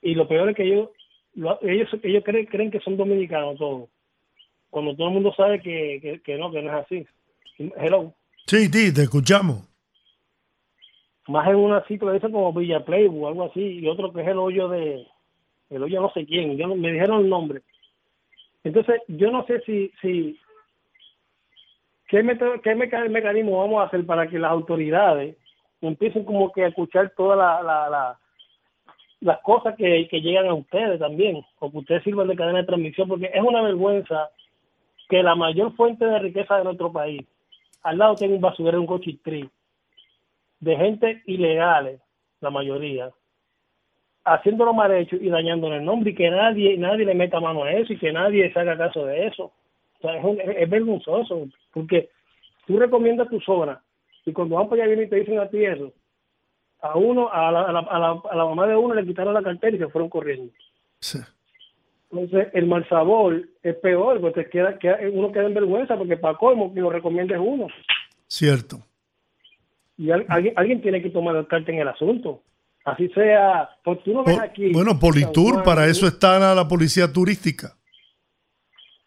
[0.00, 0.90] Y lo peor es que ellos,
[1.34, 3.88] lo- ellos, ellos creen, creen que son dominicanos todos.
[4.70, 7.06] Cuando todo el mundo sabe que, que, que no, que no es así.
[7.76, 8.14] Hello.
[8.46, 9.68] Sí, sí, te escuchamos.
[11.26, 14.28] Más en una que dicen como Villa Playboy o algo así, y otro que es
[14.28, 15.06] el hoyo de,
[15.72, 17.62] el hoyo no sé quién, yo no, me dijeron el nombre.
[18.64, 20.38] Entonces, yo no sé si, si,
[22.08, 25.36] qué, método- qué meca- mecanismo vamos a hacer para que las autoridades
[25.80, 28.18] empiecen como que a escuchar todas la, la, la-
[29.20, 32.66] las cosas que, que llegan a ustedes también, o que ustedes sirvan de cadena de
[32.66, 34.30] transmisión, porque es una vergüenza
[35.08, 37.22] que la mayor fuente de riqueza de nuestro país,
[37.82, 39.48] al lado tenga un basurero, un cochistrí,
[40.60, 42.00] de gente ilegales,
[42.40, 43.10] la mayoría,
[44.24, 47.72] haciéndolo mal hecho y dañándole el nombre y que nadie nadie le meta mano a
[47.72, 49.44] eso y que nadie se haga caso de eso.
[49.98, 52.08] O sea, es, un- es- vergonzoso porque
[52.66, 53.80] tú recomiendas tu zona
[54.24, 55.92] y cuando van para allá vienen y te dicen a ti eso,
[56.80, 59.34] a uno, a la, a la, a la, a la mamá de uno le quitaron
[59.34, 60.52] la cartera y se fueron corriendo.
[62.10, 66.36] Entonces, el mal sabor es peor, porque queda, queda- uno queda en vergüenza porque para
[66.36, 67.68] colmo que lo recomiendes uno.
[68.28, 68.78] Cierto.
[69.96, 72.42] Y al- alguien, alguien tiene que tomar carta en el asunto.
[72.84, 74.72] Así sea, pues tú no ves aquí.
[74.72, 77.76] Bueno, Politur, para eso está la, policía turística.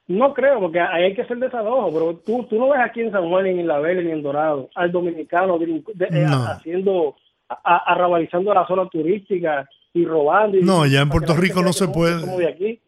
[0.07, 3.11] No creo, porque ahí hay que ser desalojo, pero tú, tú no ves aquí en
[3.11, 6.43] San Juan, ni en La Vela, ni en Dorado, al dominicano de- eh, No.
[6.45, 7.15] haciendo,
[7.49, 10.57] a- a- arrabalizando la zona turística y robando.
[10.57, 12.19] y- No, allá en Puerto Rico no se puede.
[12.21, 12.79] somos de aquí.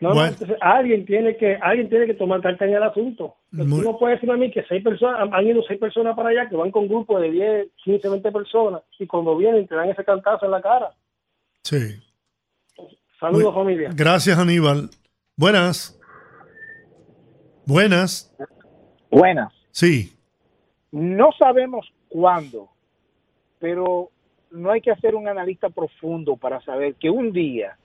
[0.00, 0.30] No, no, Bueno.
[0.32, 3.36] entonces alguien tiene que alguien tiene que tomar carta en el asunto.
[3.50, 6.30] Tú Muy- no puedes decirme a mí que seis personas, han ido seis personas para
[6.30, 9.90] allá, que van con grupos de 10, 15, 20 personas, y cuando vienen te dan
[9.90, 10.90] ese cantazo en la cara.
[11.62, 12.02] Sí.
[13.18, 13.90] Saludos, Muy- familia.
[13.94, 14.88] Gracias, Aníbal.
[15.36, 15.98] Buenas.
[17.66, 18.34] Buenas.
[19.10, 19.52] Buenas.
[19.70, 20.12] Sí.
[20.92, 22.68] No sabemos cuándo,
[23.58, 24.10] pero
[24.50, 27.76] no hay que hacer un analista profundo para saber que un día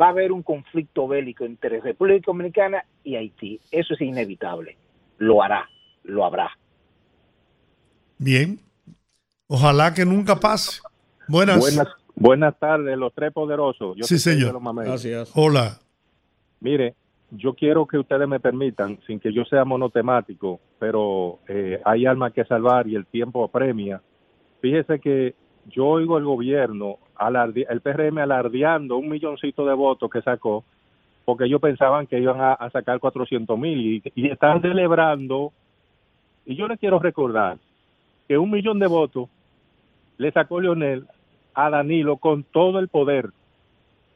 [0.00, 3.60] va a haber un conflicto bélico entre República Dominicana y Haití.
[3.70, 4.76] Eso es inevitable.
[5.18, 5.68] Lo hará,
[6.04, 6.50] lo habrá.
[8.18, 8.58] Bien.
[9.48, 10.80] Ojalá que nunca pase.
[11.28, 11.58] Buenas.
[11.58, 13.96] Buenas, buenas tardes, los tres poderosos.
[13.96, 14.60] Yo Sí, soy señor.
[14.60, 14.88] Mamey.
[15.34, 15.78] Hola.
[16.60, 16.94] Mire,
[17.30, 22.32] yo quiero que ustedes me permitan, sin que yo sea monotemático, pero eh, hay almas
[22.32, 24.00] que salvar y el tiempo apremia.
[24.60, 25.34] Fíjese que
[25.66, 30.64] yo oigo el gobierno, el PRM alardeando un milloncito de votos que sacó,
[31.24, 35.52] porque ellos pensaban que iban a, a sacar 400 mil y, y están celebrando.
[36.44, 37.58] Y yo les quiero recordar
[38.28, 39.28] que un millón de votos
[40.18, 41.06] le sacó Leonel
[41.54, 43.30] a Danilo con todo el poder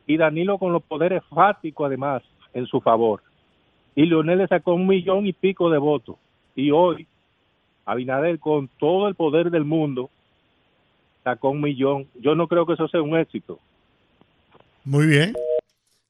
[0.06, 2.22] y Danilo con los poderes fáticos además
[2.54, 3.22] en su favor.
[3.94, 6.16] Y Leonel le sacó un millón y pico de votos.
[6.54, 7.06] Y hoy
[7.90, 10.10] Abinader con todo el poder del mundo
[11.22, 12.08] sacó un millón.
[12.14, 13.58] Yo no creo que eso sea un éxito.
[14.84, 15.34] Muy bien.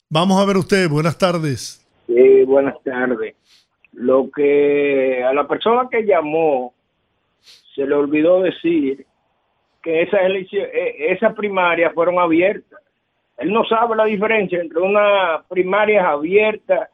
[0.09, 0.89] Vamos a ver usted.
[0.89, 1.87] Buenas tardes.
[2.07, 3.35] Sí, buenas tardes.
[3.93, 6.75] Lo que a la persona que llamó
[7.75, 9.07] se le olvidó decir
[9.83, 12.81] que esas elecciones, esas primarias fueron abiertas.
[13.39, 16.91] Él no sabe la diferencia entre una primaria abierta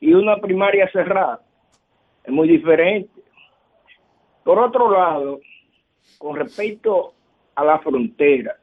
[0.00, 1.40] y una primaria cerrada.
[2.24, 3.22] Es muy diferente.
[4.42, 5.40] Por otro lado,
[6.18, 7.13] con respecto
[7.54, 8.56] a la frontera,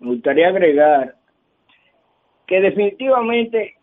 [0.00, 1.14] me gustaría agregar
[2.46, 3.76] que definitivamente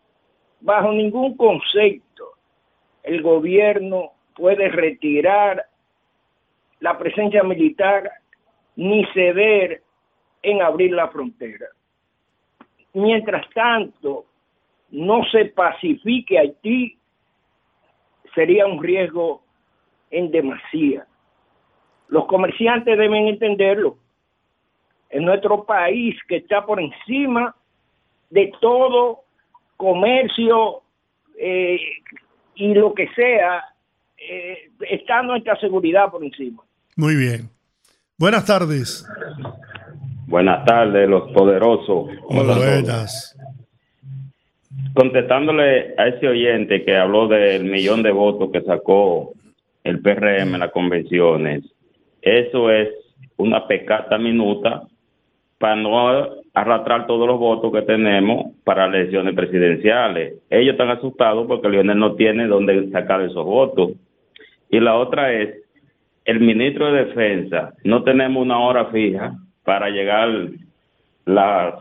[0.60, 2.32] bajo ningún concepto
[3.02, 5.64] el gobierno puede retirar
[6.80, 8.10] la presencia militar
[8.76, 9.82] ni ceder
[10.42, 11.66] en abrir la frontera.
[12.94, 14.26] Mientras tanto,
[14.90, 16.96] no se pacifique Haití,
[18.34, 19.42] sería un riesgo
[20.10, 21.06] en demasía.
[22.08, 23.98] Los comerciantes deben entenderlo.
[25.10, 27.54] En nuestro país que está por encima
[28.30, 29.24] de todo
[29.76, 30.82] comercio
[31.38, 31.78] eh,
[32.56, 33.64] y lo que sea,
[34.18, 36.62] eh, está nuestra seguridad por encima.
[36.96, 37.48] Muy bien.
[38.18, 39.06] Buenas tardes.
[40.26, 42.10] Buenas tardes, los poderosos.
[42.24, 43.36] Hola, buenas.
[44.92, 49.32] Contestándole a ese oyente que habló del millón de votos que sacó
[49.84, 51.64] el PRM en las convenciones,
[52.20, 52.88] eso es
[53.36, 54.82] una pecata minuta
[55.58, 56.08] para no
[56.54, 60.34] arrastrar todos los votos que tenemos para elecciones presidenciales.
[60.50, 63.92] Ellos están asustados porque Lionel no tiene dónde sacar esos votos.
[64.70, 65.56] Y la otra es,
[66.24, 69.32] el ministro de Defensa, no tenemos una hora fija
[69.64, 70.28] para llegar
[71.24, 71.74] las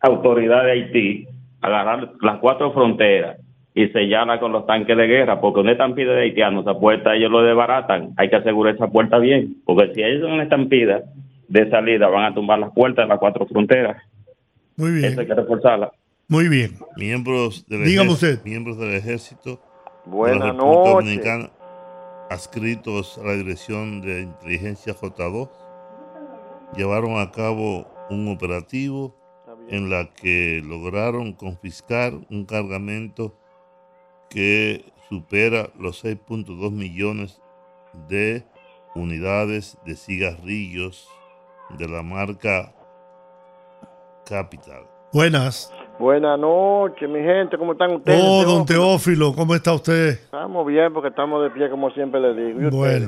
[0.00, 1.28] autoridades de Haití
[1.62, 3.38] a agarrar las cuatro fronteras
[3.74, 7.30] y sellarla con los tanques de guerra, porque una estampida de haitianos, esa puerta ellos
[7.30, 11.02] lo desbaratan, hay que asegurar esa puerta bien, porque si ellos son una estampida
[11.48, 14.02] de salida, van a tumbar las puertas de las cuatro fronteras.
[14.76, 15.04] Muy bien.
[15.12, 15.92] Eso hay que reforzarla.
[16.28, 16.76] Muy bien.
[16.96, 19.60] Miembros del Dígame ejército, miembros del ejército
[20.06, 21.50] Buenas noches.
[22.30, 25.48] Adscritos a la Dirección de Inteligencia J2,
[26.76, 29.16] llevaron a cabo un operativo
[29.68, 33.36] en la que lograron confiscar un cargamento
[34.30, 37.40] que supera los 6.2 millones
[38.08, 38.44] de
[38.94, 41.08] unidades de cigarrillos
[41.70, 42.72] de la marca
[44.28, 44.82] Capital.
[45.12, 45.72] Buenas.
[45.98, 48.20] Buenas noches, mi gente, ¿cómo están ustedes?
[48.22, 50.10] Oh, don Teófilo, ¿cómo está usted?
[50.10, 52.70] Estamos bien porque estamos de pie, como siempre les digo.
[52.76, 53.06] Bueno.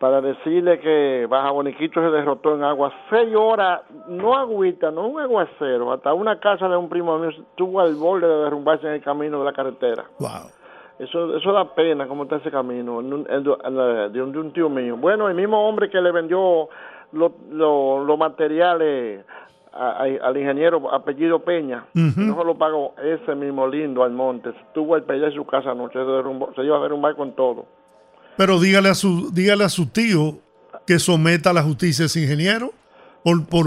[0.00, 5.20] Para decirle que Baja Boniquito se derrotó en agua seis horas, no agüita, no un
[5.20, 9.02] aguacero, hasta una casa de un primo mío estuvo al borde de derrumbarse en el
[9.02, 10.04] camino de la carretera.
[10.18, 10.50] Wow.
[10.98, 14.20] Eso, eso da pena cómo está ese camino, en un- en du- en la- de,
[14.22, 14.96] un, de un tío mío.
[14.96, 16.68] Bueno, el mismo hombre que le vendió
[17.12, 19.24] lo- lo- los materiales
[19.72, 24.50] a- a- al ingeniero apellido Peña, no se lo pagó ese mismo lindo al monte.
[24.72, 27.66] Tuvo el pelea en su casa anoche, se, derrumbó, se iba a derrumbar con todo.
[28.36, 30.38] Pero dígale a su, dígale a su tío
[30.86, 32.70] que someta a la justicia a ese ingeniero
[33.22, 33.66] por, por,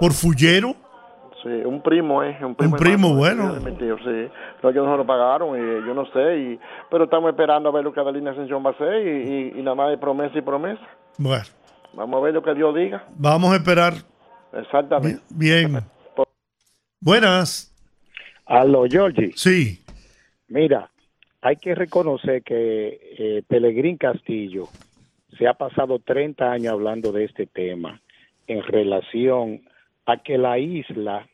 [0.00, 0.74] por fullero.
[1.42, 2.72] Sí, un primo es, un primo.
[2.72, 3.54] Un primo, hermano, bueno.
[3.54, 4.28] de mi tío, sí.
[4.62, 7.84] No, ellos no lo pagaron y yo no sé, y, pero estamos esperando a ver
[7.84, 9.10] lo que Adelina Ascensión va a hacer y,
[9.54, 10.80] y, y nada más de promesa y promesa.
[11.18, 11.44] Bueno,
[11.96, 13.04] Vamos a ver lo que Dios diga.
[13.16, 13.94] vamos a esperar.
[14.52, 15.20] Exactamente.
[15.30, 15.80] Bien.
[17.00, 17.70] Buenas.
[18.46, 19.32] Aló, Georgie.
[19.36, 19.82] Sí.
[20.48, 20.90] Mira,
[21.40, 24.68] hay que reconocer que eh, Pelegrín Castillo
[25.38, 28.00] se ha pasado 30 años hablando de este tema
[28.46, 29.62] en relación
[30.06, 31.26] a que la isla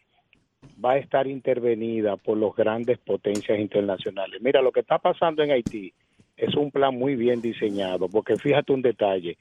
[0.84, 4.40] va a estar intervenida por los grandes potencias internacionales.
[4.42, 5.92] Mira, lo que está pasando en Haití
[6.36, 9.36] es un plan muy bien diseñado, porque fíjate un detalle,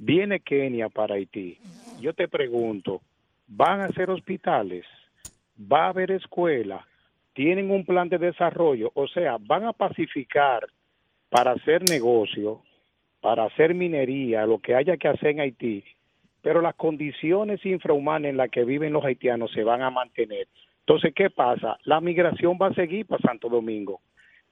[0.00, 1.58] viene Kenia para Haití.
[2.00, 3.02] Yo te pregunto,
[3.46, 4.86] ¿van a ser hospitales?
[5.60, 6.86] ¿Va a haber escuela?
[7.34, 8.90] ¿Tienen un plan de desarrollo?
[8.94, 10.66] O sea, van a pacificar
[11.28, 12.62] para hacer negocio,
[13.20, 15.84] para hacer minería, lo que haya que hacer en Haití,
[16.40, 20.48] pero las condiciones infrahumanas en las que viven los haitianos se van a mantener.
[20.80, 21.78] Entonces, ¿qué pasa?
[21.84, 24.00] La migración va a seguir para Santo Domingo.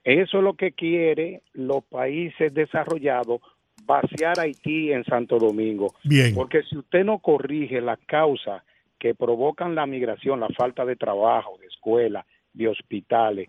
[0.04, 3.40] Eso es lo que quiere los países desarrollados,
[3.84, 5.94] vaciar Haití en Santo Domingo.
[6.04, 6.34] Bien.
[6.34, 8.62] Porque si usted no corrige las causas
[8.98, 13.48] que provocan la migración, la falta de trabajo, de escuela, de hospitales,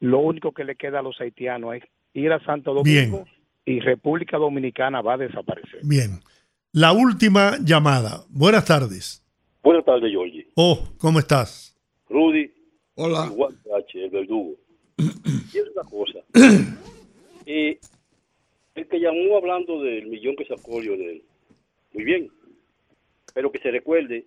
[0.00, 1.82] lo único que le queda a los haitianos es
[2.12, 3.24] ir a Santo Domingo
[3.64, 5.80] y República Dominicana va a desaparecer.
[5.82, 6.20] Bien.
[6.72, 8.24] La última llamada.
[8.28, 9.24] Buenas tardes.
[9.62, 10.48] Buenas tardes, Georgie.
[10.56, 11.76] Oh, ¿cómo estás?
[12.08, 12.52] Rudy.
[12.96, 13.28] Hola.
[13.30, 14.56] Igual H, el verdugo.
[14.98, 16.18] y es una cosa.
[17.46, 17.78] Eh,
[18.74, 21.22] el que llamó hablando del millón que sacó Lionel.
[21.92, 22.30] Muy bien.
[23.32, 24.24] Pero que se recuerde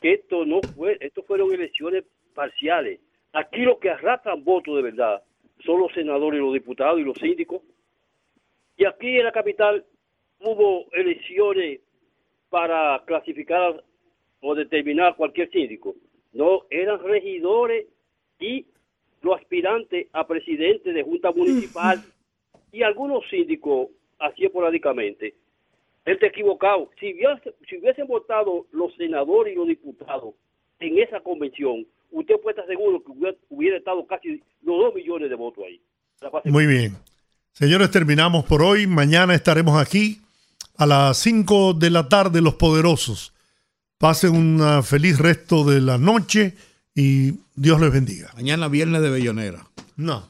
[0.00, 2.04] que esto no fue, esto fueron elecciones
[2.34, 3.00] parciales.
[3.32, 5.22] Aquí lo que arrastran votos de verdad
[5.64, 7.62] son los senadores, los diputados y los síndicos.
[8.76, 9.84] Y aquí en la capital
[10.40, 11.80] hubo elecciones
[12.48, 13.84] para clasificar
[14.40, 15.94] o determinar cualquier síndico.
[16.32, 17.86] No, eran regidores
[18.38, 18.66] y
[19.20, 22.02] los aspirantes a presidente de junta municipal
[22.72, 23.88] y algunos síndicos
[24.18, 25.34] así esporádicamente.
[26.04, 26.90] Él está equivocado.
[26.98, 30.34] Si, hubiese- si hubiesen votado los senadores y los diputados
[30.78, 35.28] en esa convención, usted puede estar seguro que hubiera, hubiera estado casi los dos millones
[35.30, 35.80] de votos ahí.
[36.44, 36.96] Muy bien.
[37.52, 38.86] Señores, terminamos por hoy.
[38.86, 40.20] Mañana estaremos aquí
[40.76, 43.34] a las 5 de la tarde, los poderosos.
[43.98, 46.54] Pasen un feliz resto de la noche
[46.94, 48.30] y Dios les bendiga.
[48.34, 49.66] Mañana viernes de Bellonera.
[49.96, 50.29] No.